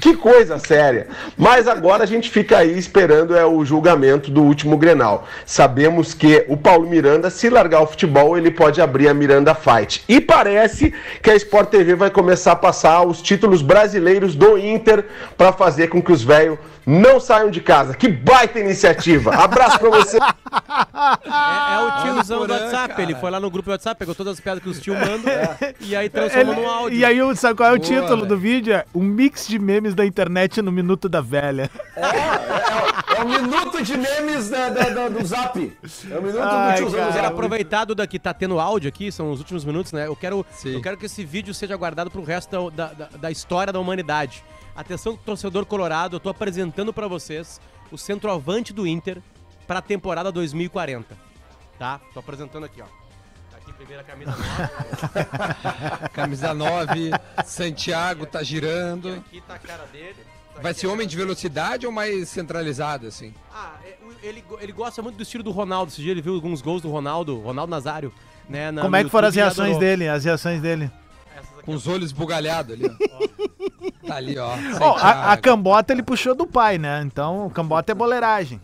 Que 0.00 0.14
coisa 0.16 0.58
séria. 0.58 1.08
Mas 1.36 1.66
agora 1.66 2.04
a 2.04 2.06
gente 2.06 2.28
fica 2.30 2.58
aí 2.58 2.76
esperando 2.78 3.36
é, 3.36 3.44
o 3.46 3.64
julgamento 3.64 4.30
do 4.30 4.42
último 4.42 4.76
Grenal. 4.76 5.26
Sabemos 5.44 6.12
que 6.14 6.44
o 6.48 6.56
Paulo 6.56 6.88
Miranda, 6.88 7.30
se 7.30 7.48
largar 7.48 7.80
o 7.82 7.86
futebol, 7.86 8.36
ele 8.36 8.50
pode 8.50 8.80
abrir 8.80 9.08
a 9.08 9.14
Miranda 9.14 9.54
Fight. 9.54 10.04
E 10.08 10.20
parece 10.20 10.92
que 11.22 11.30
a 11.30 11.36
Sport 11.36 11.70
TV 11.70 11.94
vai 11.94 12.10
começar 12.10 12.52
a 12.52 12.56
passar 12.56 13.02
os 13.06 13.22
títulos 13.22 13.62
brasileiros 13.62 14.34
do 14.34 14.58
Inter 14.58 15.04
para 15.36 15.52
fazer 15.52 15.88
com 15.88 16.02
que 16.02 16.12
os 16.12 16.22
velhos 16.22 16.58
não 16.86 17.18
saiam 17.18 17.50
de 17.50 17.60
casa. 17.60 17.94
Que 17.96 18.06
baita 18.08 18.60
iniciativa. 18.60 19.34
Abraço 19.34 19.78
pra 19.80 19.90
você. 19.90 20.18
É, 20.18 21.74
é 21.74 21.78
o 21.80 22.02
tiozão 22.02 22.46
do 22.46 22.52
WhatsApp. 22.52 22.88
cara. 22.88 23.02
Ele 23.02 23.14
foi 23.16 23.30
lá 23.30 23.40
no 23.40 23.50
grupo 23.50 23.68
do 23.68 23.72
WhatsApp, 23.72 23.98
pegou 23.98 24.14
todas 24.14 24.34
as 24.34 24.40
piadas 24.40 24.62
que 24.62 24.68
os 24.68 24.80
tios 24.80 24.96
mandam 24.96 25.32
e 25.80 25.96
aí 25.96 26.08
transformou 26.08 26.54
Ele- 26.54 26.62
num 26.62 26.68
áudio. 26.70 26.98
e 26.98 27.04
aí, 27.04 27.20
o- 27.22 27.34
sabe 27.34 27.56
qual 27.56 27.70
é 27.70 27.72
o 27.72 27.76
Boa, 27.78 27.86
título 27.88 28.16
velho. 28.18 28.26
do 28.26 28.36
vídeo? 28.38 28.74
É 28.74 28.84
um 28.94 29.02
mix 29.02 29.46
de 29.48 29.58
memes 29.58 29.85
da 29.94 30.04
internet 30.06 30.60
no 30.62 30.70
Minuto 30.72 31.08
da 31.08 31.20
Velha. 31.20 31.70
É 33.16 33.22
o 33.22 33.28
minuto 33.28 33.82
de 33.82 33.96
memes 33.96 34.48
da- 34.48 34.68
da- 34.68 34.88
da- 34.90 35.08
do 35.08 35.24
Zap. 35.24 35.58
É 36.10 36.18
o 36.18 36.22
minuto 36.22 36.42
Ai, 36.42 36.72
do 36.74 36.76
tiozão 36.78 36.98
cara. 37.00 37.10
do 37.12 37.14
Zap. 37.16 37.26
aproveitar 37.26 37.84
Duda 37.84 38.06
que 38.06 38.18
tá 38.18 38.34
tendo 38.34 38.58
áudio 38.60 38.88
aqui, 38.88 39.10
são 39.10 39.30
os 39.30 39.38
últimos 39.38 39.64
minutos, 39.64 39.92
né? 39.92 40.06
Eu 40.06 40.14
quero, 40.16 40.44
Sim. 40.50 40.74
eu 40.74 40.82
quero 40.82 40.96
que 40.96 41.06
esse 41.06 41.24
vídeo 41.24 41.54
seja 41.54 41.76
guardado 41.76 42.10
pro 42.10 42.22
resto 42.22 42.70
da, 42.70 42.92
da, 42.92 43.06
da 43.08 43.30
história 43.30 43.72
da 43.72 43.80
humanidade. 43.80 44.44
Atenção, 44.74 45.16
torcedor 45.16 45.64
colorado, 45.64 46.16
eu 46.16 46.20
tô 46.20 46.28
apresentando 46.28 46.92
pra 46.92 47.08
vocês 47.08 47.60
o 47.90 47.96
centroavante 47.96 48.72
do 48.74 48.86
Inter 48.86 49.22
pra 49.66 49.80
temporada 49.80 50.30
2040. 50.30 51.16
Tá? 51.78 52.00
Tô 52.12 52.20
apresentando 52.20 52.64
aqui, 52.64 52.82
ó. 52.82 53.05
Aqui 53.76 53.84
primeira 53.84 54.02
camisa 54.04 54.30
nova. 54.30 56.08
Camisa 56.12 56.54
9, 56.54 57.10
Santiago 57.44 58.24
tá 58.26 58.42
girando. 58.42 59.10
aqui 59.26 59.40
tá 59.46 59.54
a 59.54 59.58
cara 59.58 59.84
dele. 59.92 60.16
Tá 60.54 60.62
Vai 60.62 60.70
aqui 60.72 60.80
ser 60.80 60.86
homem 60.86 61.06
de 61.06 61.14
velocidade 61.16 61.84
ou 61.86 61.92
mais 61.92 62.28
centralizado, 62.30 63.06
assim? 63.06 63.34
Ah, 63.54 63.74
é, 63.84 63.96
ele, 64.22 64.42
ele 64.60 64.72
gosta 64.72 65.02
muito 65.02 65.16
do 65.16 65.22
estilo 65.22 65.44
do 65.44 65.50
Ronaldo. 65.50 65.92
Esse 65.92 66.00
dia 66.00 66.12
ele 66.12 66.22
viu 66.22 66.34
alguns 66.34 66.62
gols 66.62 66.80
do 66.80 66.90
Ronaldo, 66.90 67.38
Ronaldo 67.40 67.70
Nazário. 67.70 68.12
Né, 68.48 68.70
na- 68.70 68.80
Como 68.80 68.96
é 68.96 69.04
que 69.04 69.10
foram 69.10 69.28
as 69.28 69.34
reações 69.34 69.70
adorou. 69.72 69.80
dele? 69.80 70.08
As 70.08 70.24
reações 70.24 70.62
dele. 70.62 70.90
Aqui, 71.36 71.62
Com 71.64 71.74
os 71.74 71.86
olhos 71.86 72.12
bugalhados 72.12 72.72
ali, 72.74 72.86
ó. 73.12 73.26
Tá 74.06 74.14
ali, 74.16 74.38
ó. 74.38 74.52
Ó, 74.80 74.96
a, 74.98 75.32
a 75.32 75.36
cambota 75.36 75.92
ele 75.92 76.02
puxou 76.02 76.32
do 76.32 76.46
pai, 76.46 76.78
né? 76.78 77.02
Então, 77.04 77.50
cambota 77.50 77.90
é 77.90 77.94
boleiragem. 77.94 78.60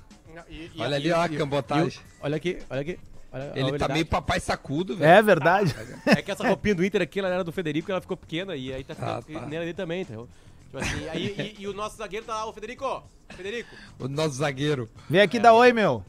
E- 0.48 0.70
e- 0.76 0.80
Olha 0.80 0.96
ali, 0.96 1.08
e- 1.08 1.12
ó, 1.12 1.20
a 1.22 1.28
cambotagem. 1.28 1.98
e 2.00 2.24
Olha 2.24 2.36
aqui, 2.36 2.58
olha 2.70 2.80
aqui. 2.80 2.98
Olha 3.32 3.52
Ele 3.54 3.78
tá 3.78 3.88
meio 3.88 4.04
papai 4.06 4.38
sacudo, 4.40 4.96
velho. 4.96 5.10
É 5.10 5.22
verdade. 5.22 5.74
É 6.06 6.20
que 6.22 6.30
essa 6.30 6.46
roupinha 6.46 6.74
do 6.74 6.84
Inter 6.84 7.02
aqui, 7.02 7.18
ela 7.18 7.28
era 7.28 7.42
do 7.44 7.52
Federico, 7.52 7.90
ela 7.90 8.00
ficou 8.00 8.16
pequena 8.16 8.54
e 8.54 8.72
aí 8.72 8.84
tá 8.84 8.94
Ah, 8.98 9.22
ficando 9.22 9.40
tá. 9.44 9.46
nela 9.46 9.62
ali 9.64 9.72
também, 9.74 10.02
entendeu? 10.02 10.28
Tipo 10.66 10.78
assim, 10.78 11.08
aí, 11.08 11.54
e, 11.58 11.62
e 11.62 11.66
o 11.68 11.72
nosso 11.72 11.96
zagueiro 11.96 12.26
tá 12.26 12.34
lá, 12.34 12.46
o 12.46 12.52
Federico, 12.52 13.02
Federico. 13.36 13.70
O 13.98 14.08
nosso 14.08 14.34
zagueiro. 14.36 14.88
Vem 15.08 15.20
aqui 15.20 15.38
dar 15.38 15.52
oi, 15.54 15.72
meu. 15.72 16.04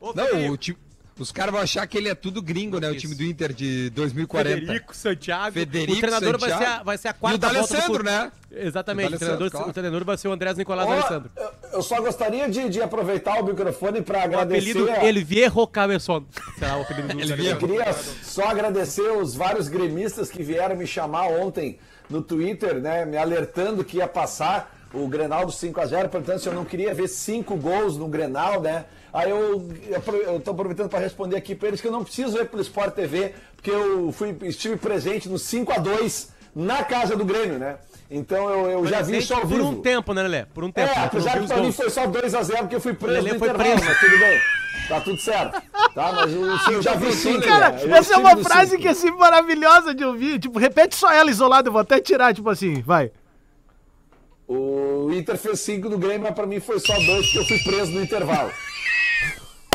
Ô, 0.00 0.12
Não, 0.12 0.50
o 0.50 0.56
time- 0.56 0.78
os 1.18 1.32
caras 1.32 1.50
vão 1.52 1.62
achar 1.62 1.86
que 1.86 1.96
ele 1.96 2.10
é 2.10 2.14
tudo 2.14 2.42
gringo, 2.42 2.78
né? 2.78 2.90
O 2.90 2.96
time 2.96 3.14
do 3.14 3.22
Inter 3.24 3.52
de 3.54 3.88
2040. 3.90 4.60
Federico 4.60 4.94
Santiago. 4.94 5.52
Federico 5.54 5.92
o 5.96 6.00
treinador 6.00 6.38
vai 6.38 6.48
ser, 6.50 6.54
a, 6.54 6.58
Santiago. 6.58 6.84
vai 6.84 6.98
ser 6.98 7.08
a 7.08 7.10
E 7.10 7.14
o 7.14 7.18
quarta 7.18 7.48
volta 7.48 7.88
do 7.88 8.02
né? 8.02 8.32
Exatamente, 8.50 9.12
O 9.12 9.16
o 9.16 9.18
treinador, 9.18 9.38
D'Alessandro, 9.50 9.70
o 9.70 9.72
treinador 9.72 10.04
vai 10.04 10.16
ser 10.18 10.28
o 10.28 10.32
Andrés 10.32 10.56
Nicolás 10.58 10.88
Ó, 10.88 10.92
Alessandro. 10.92 11.30
eu- 11.34 11.52
eu 11.76 11.82
só 11.82 12.00
gostaria 12.00 12.48
de, 12.48 12.68
de 12.68 12.80
aproveitar 12.82 13.40
o 13.40 13.44
microfone 13.44 14.00
para 14.02 14.18
O 14.20 14.22
agradecer. 14.22 14.70
apelido 14.70 14.90
a- 14.90 15.04
Elvier 15.04 15.52
Cabeçon. 15.70 16.24
Será 16.58 16.78
o 16.78 16.82
apelido 16.82 17.08
do 17.08 17.20
Eu 17.44 17.56
queria 17.58 17.92
só 18.22 18.44
agradecer 18.48 19.10
os 19.12 19.34
vários 19.34 19.68
gremistas 19.68 20.30
que 20.30 20.42
vieram 20.42 20.74
me 20.76 20.86
chamar 20.86 21.26
ontem 21.28 21.78
no 22.08 22.22
Twitter, 22.22 22.76
né? 22.80 23.04
Me 23.04 23.16
alertando 23.16 23.84
que 23.84 23.98
ia 23.98 24.08
passar 24.08 24.74
o 24.94 25.06
Grenal 25.08 25.44
do 25.44 25.52
5x0, 25.52 26.08
portanto, 26.08 26.38
se 26.40 26.48
eu 26.48 26.54
não 26.54 26.64
queria 26.64 26.94
ver 26.94 27.08
cinco 27.08 27.56
gols 27.56 27.96
no 27.98 28.08
Grenal, 28.08 28.60
né? 28.62 28.86
Aí 29.12 29.30
eu, 29.30 29.68
tô 30.40 30.50
aproveitando 30.52 30.88
para 30.88 30.98
responder 30.98 31.36
aqui 31.36 31.54
para 31.54 31.68
eles 31.68 31.80
que 31.80 31.88
eu 31.88 31.92
não 31.92 32.04
preciso 32.04 32.32
ver 32.38 32.46
pelo 32.48 32.62
Sport 32.62 32.94
TV, 32.94 33.34
porque 33.54 33.70
eu 33.70 34.12
fui, 34.12 34.34
estive 34.42 34.76
presente 34.76 35.28
no 35.28 35.36
5x2 35.36 36.28
na 36.54 36.84
casa 36.84 37.16
do 37.16 37.24
Grêmio, 37.24 37.58
né? 37.58 37.76
Então 38.10 38.48
eu, 38.48 38.70
eu 38.70 38.86
já 38.86 39.02
vi 39.02 39.18
isso 39.18 39.34
ao 39.34 39.40
Por 39.40 39.48
vivo. 39.48 39.68
um 39.68 39.80
tempo, 39.82 40.14
né, 40.14 40.22
Lelé? 40.22 40.46
Por 40.54 40.62
um 40.64 40.70
tempo. 40.70 40.90
É, 40.92 40.94
né? 40.94 41.04
Apesar 41.06 41.32
viu 41.32 41.42
que 41.42 41.48
pra 41.48 41.56
mim 41.62 41.72
foi 41.72 41.90
só 41.90 42.06
2x0 42.06 42.58
porque 42.58 42.76
eu 42.76 42.80
fui 42.80 42.94
preso 42.94 43.14
Lelê 43.14 43.32
no 43.32 43.38
foi 43.38 43.48
intervalo, 43.48 43.70
preso. 43.76 43.84
mas 43.90 44.00
tudo 44.00 44.18
bem. 44.18 44.40
Tá 44.88 45.00
tudo 45.00 45.20
certo. 45.20 45.62
Tá, 45.94 46.12
mas 46.12 46.32
eu, 46.32 46.46
eu 46.74 46.82
já 46.82 46.94
vi 46.94 47.12
sim, 47.12 47.40
Cara, 47.40 47.70
né? 47.70 47.98
Essa 47.98 48.14
é 48.14 48.16
uma 48.18 48.36
frase 48.36 48.70
cinco. 48.72 48.82
que 48.82 48.88
é 48.88 48.90
assim 48.92 49.10
maravilhosa 49.10 49.92
de 49.94 50.04
ouvir. 50.04 50.38
Tipo, 50.38 50.58
repete 50.58 50.94
só 50.94 51.12
ela 51.12 51.28
isolada, 51.30 51.68
eu 51.68 51.72
vou 51.72 51.80
até 51.80 52.00
tirar, 52.00 52.32
tipo 52.32 52.48
assim, 52.48 52.80
vai. 52.82 53.10
O 54.48 55.10
Inter 55.12 55.36
fez 55.36 55.58
5 55.60 55.88
do 55.88 55.98
Grêmio, 55.98 56.22
mas 56.22 56.34
pra 56.34 56.46
mim 56.46 56.60
foi 56.60 56.78
só 56.78 56.94
2 56.94 57.04
porque 57.32 57.38
eu 57.38 57.44
fui 57.46 57.58
preso 57.64 57.90
no 57.90 58.00
intervalo. 58.00 58.52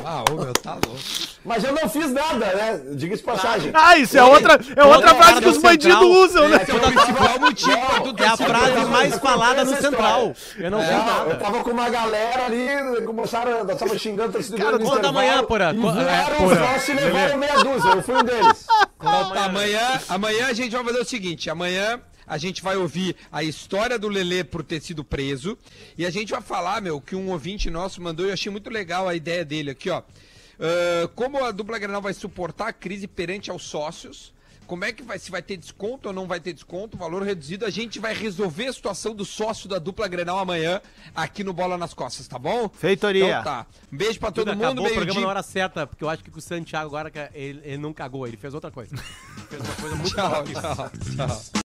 Ah, 0.06 0.24
ô 0.30 0.36
meu, 0.36 0.54
tá 0.54 0.74
louco. 0.74 0.99
Mas 1.43 1.64
eu 1.64 1.74
não 1.74 1.89
fiz 1.89 2.12
nada, 2.12 2.45
né? 2.45 2.82
Diga-se 2.93 3.22
de 3.22 3.26
passagem. 3.26 3.72
Ah, 3.74 3.97
isso 3.97 4.18
é 4.18 4.24
outra, 4.24 4.54
é 4.76 4.84
outra 4.84 5.10
Toda 5.10 5.16
frase 5.16 5.41
que 5.41 5.47
os 5.49 5.56
do 5.58 5.62
bandidos 5.62 6.02
usam, 6.02 6.49
né? 6.49 6.60
Esse 6.62 6.72
é 6.72 6.76
o 6.76 6.80
principal 6.80 7.39
motivo 7.39 7.72
É 8.20 8.28
a 8.28 8.38
frase 8.38 8.86
mais 8.86 9.16
falada 9.16 9.66
no 9.66 9.76
Central. 9.76 10.34
história. 10.36 10.66
Eu 10.66 10.72
não 10.72 10.80
vi 10.80 10.86
É, 10.86 10.93
eu 10.93 10.97
nada. 10.97 11.36
tava 11.36 11.64
com 11.64 11.72
uma 11.72 11.89
galera 11.89 12.45
ali, 12.45 13.06
começaram, 13.06 13.66
tava 13.66 13.97
xingando 13.97 14.32
do 14.38 14.58
Cara, 14.58 14.72
quando 14.72 14.82
intervalo, 14.84 15.08
amanhã, 15.08 15.43
Porã? 15.43 15.74
E 15.74 15.78
é, 15.78 15.82
voaram 15.82 16.45
os 16.45 16.60
nossos 16.60 16.89
e 16.89 16.93
levaram 16.93 17.38
meia 17.38 17.56
dúzia, 17.64 17.89
eu 17.89 18.04
fui 18.04 18.16
um 18.16 18.24
deles. 18.24 18.66
Então, 18.99 19.34
amanhã, 19.43 19.99
amanhã 20.10 20.47
a 20.47 20.54
gente 20.54 20.72
vai 20.76 20.84
fazer 20.84 20.99
o 20.99 21.06
seguinte: 21.06 21.49
amanhã 21.49 21.99
a 22.32 22.38
gente 22.38 22.64
vai 22.64 22.78
ouvir 22.78 23.14
a 23.30 23.44
história 23.44 24.00
do 24.00 24.08
Lelê 24.08 24.42
por 24.42 24.64
ter 24.64 24.82
sido 24.82 25.04
preso. 25.04 25.58
E 25.98 26.06
a 26.06 26.10
gente 26.10 26.32
vai 26.32 26.42
falar, 26.42 26.82
meu, 26.82 27.02
que 27.02 27.14
um 27.14 27.30
ouvinte 27.30 27.70
nosso 27.70 28.02
mandou, 28.02 28.26
e 28.26 28.30
eu 28.30 28.34
achei 28.34 28.50
muito 28.50 28.70
legal 28.70 29.06
a 29.06 29.14
ideia 29.14 29.44
dele 29.44 29.72
aqui, 29.72 29.90
ó. 29.90 30.02
Ah, 30.62 31.10
como 31.14 31.44
a 31.44 31.52
dupla 31.52 31.78
Granal 31.78 32.02
vai 32.02 32.14
suportar 32.14 32.68
a 32.68 32.74
crise 32.74 33.06
perante 33.06 33.52
aos 33.52 33.64
sócios, 33.64 34.32
como 34.68 34.86
é 34.86 34.94
que 34.94 35.04
vai, 35.04 35.20
se 35.20 35.30
vai 35.30 35.42
ter 35.42 35.58
desconto 35.58 36.08
ou 36.08 36.14
não 36.14 36.26
vai 36.26 36.40
ter 36.40 36.54
desconto, 36.54 36.96
valor 36.96 37.24
reduzido, 37.24 37.66
a 37.66 37.70
gente 37.70 38.00
vai 38.00 38.14
resolver 38.14 38.68
a 38.68 38.74
situação 38.74 39.14
do 39.14 39.26
sócio 39.26 39.68
da 39.68 39.78
dupla 39.78 40.08
Grenal 40.08 40.40
amanhã 40.40 40.80
aqui 41.14 41.44
no 41.44 41.52
Bola 41.52 41.78
nas 41.78 41.94
Costas, 41.94 42.26
tá 42.26 42.40
bom? 42.40 42.70
Feitoria. 42.70 43.26
Então 43.26 43.44
tá. 43.44 43.66
Um 43.92 43.98
beijo 43.98 44.18
pra 44.18 44.32
todo 44.32 44.46
Duda, 44.46 44.56
mundo, 44.56 44.80
acabou 44.80 44.86
o 44.86 44.94
programa 44.94 45.06
meio-dia. 45.06 45.22
na 45.24 45.28
hora 45.28 45.44
certa, 45.44 45.86
porque 45.86 46.04
eu 46.04 46.10
acho 46.10 46.24
que 46.24 46.30
o 46.30 46.40
Santiago 46.40 46.96
agora 46.96 47.12
ele, 47.34 47.60
ele 47.66 47.78
não 47.78 47.92
cagou, 47.92 48.26
ele 48.26 48.38
fez 48.38 48.54
outra 48.54 48.72
coisa. 48.72 48.96
Fez 49.50 49.62
uma 49.62 49.76
coisa 49.76 49.96
muito 49.96 50.14
Tchau, 50.16 50.44
tchau, 50.46 50.92
tchau. 51.18 51.62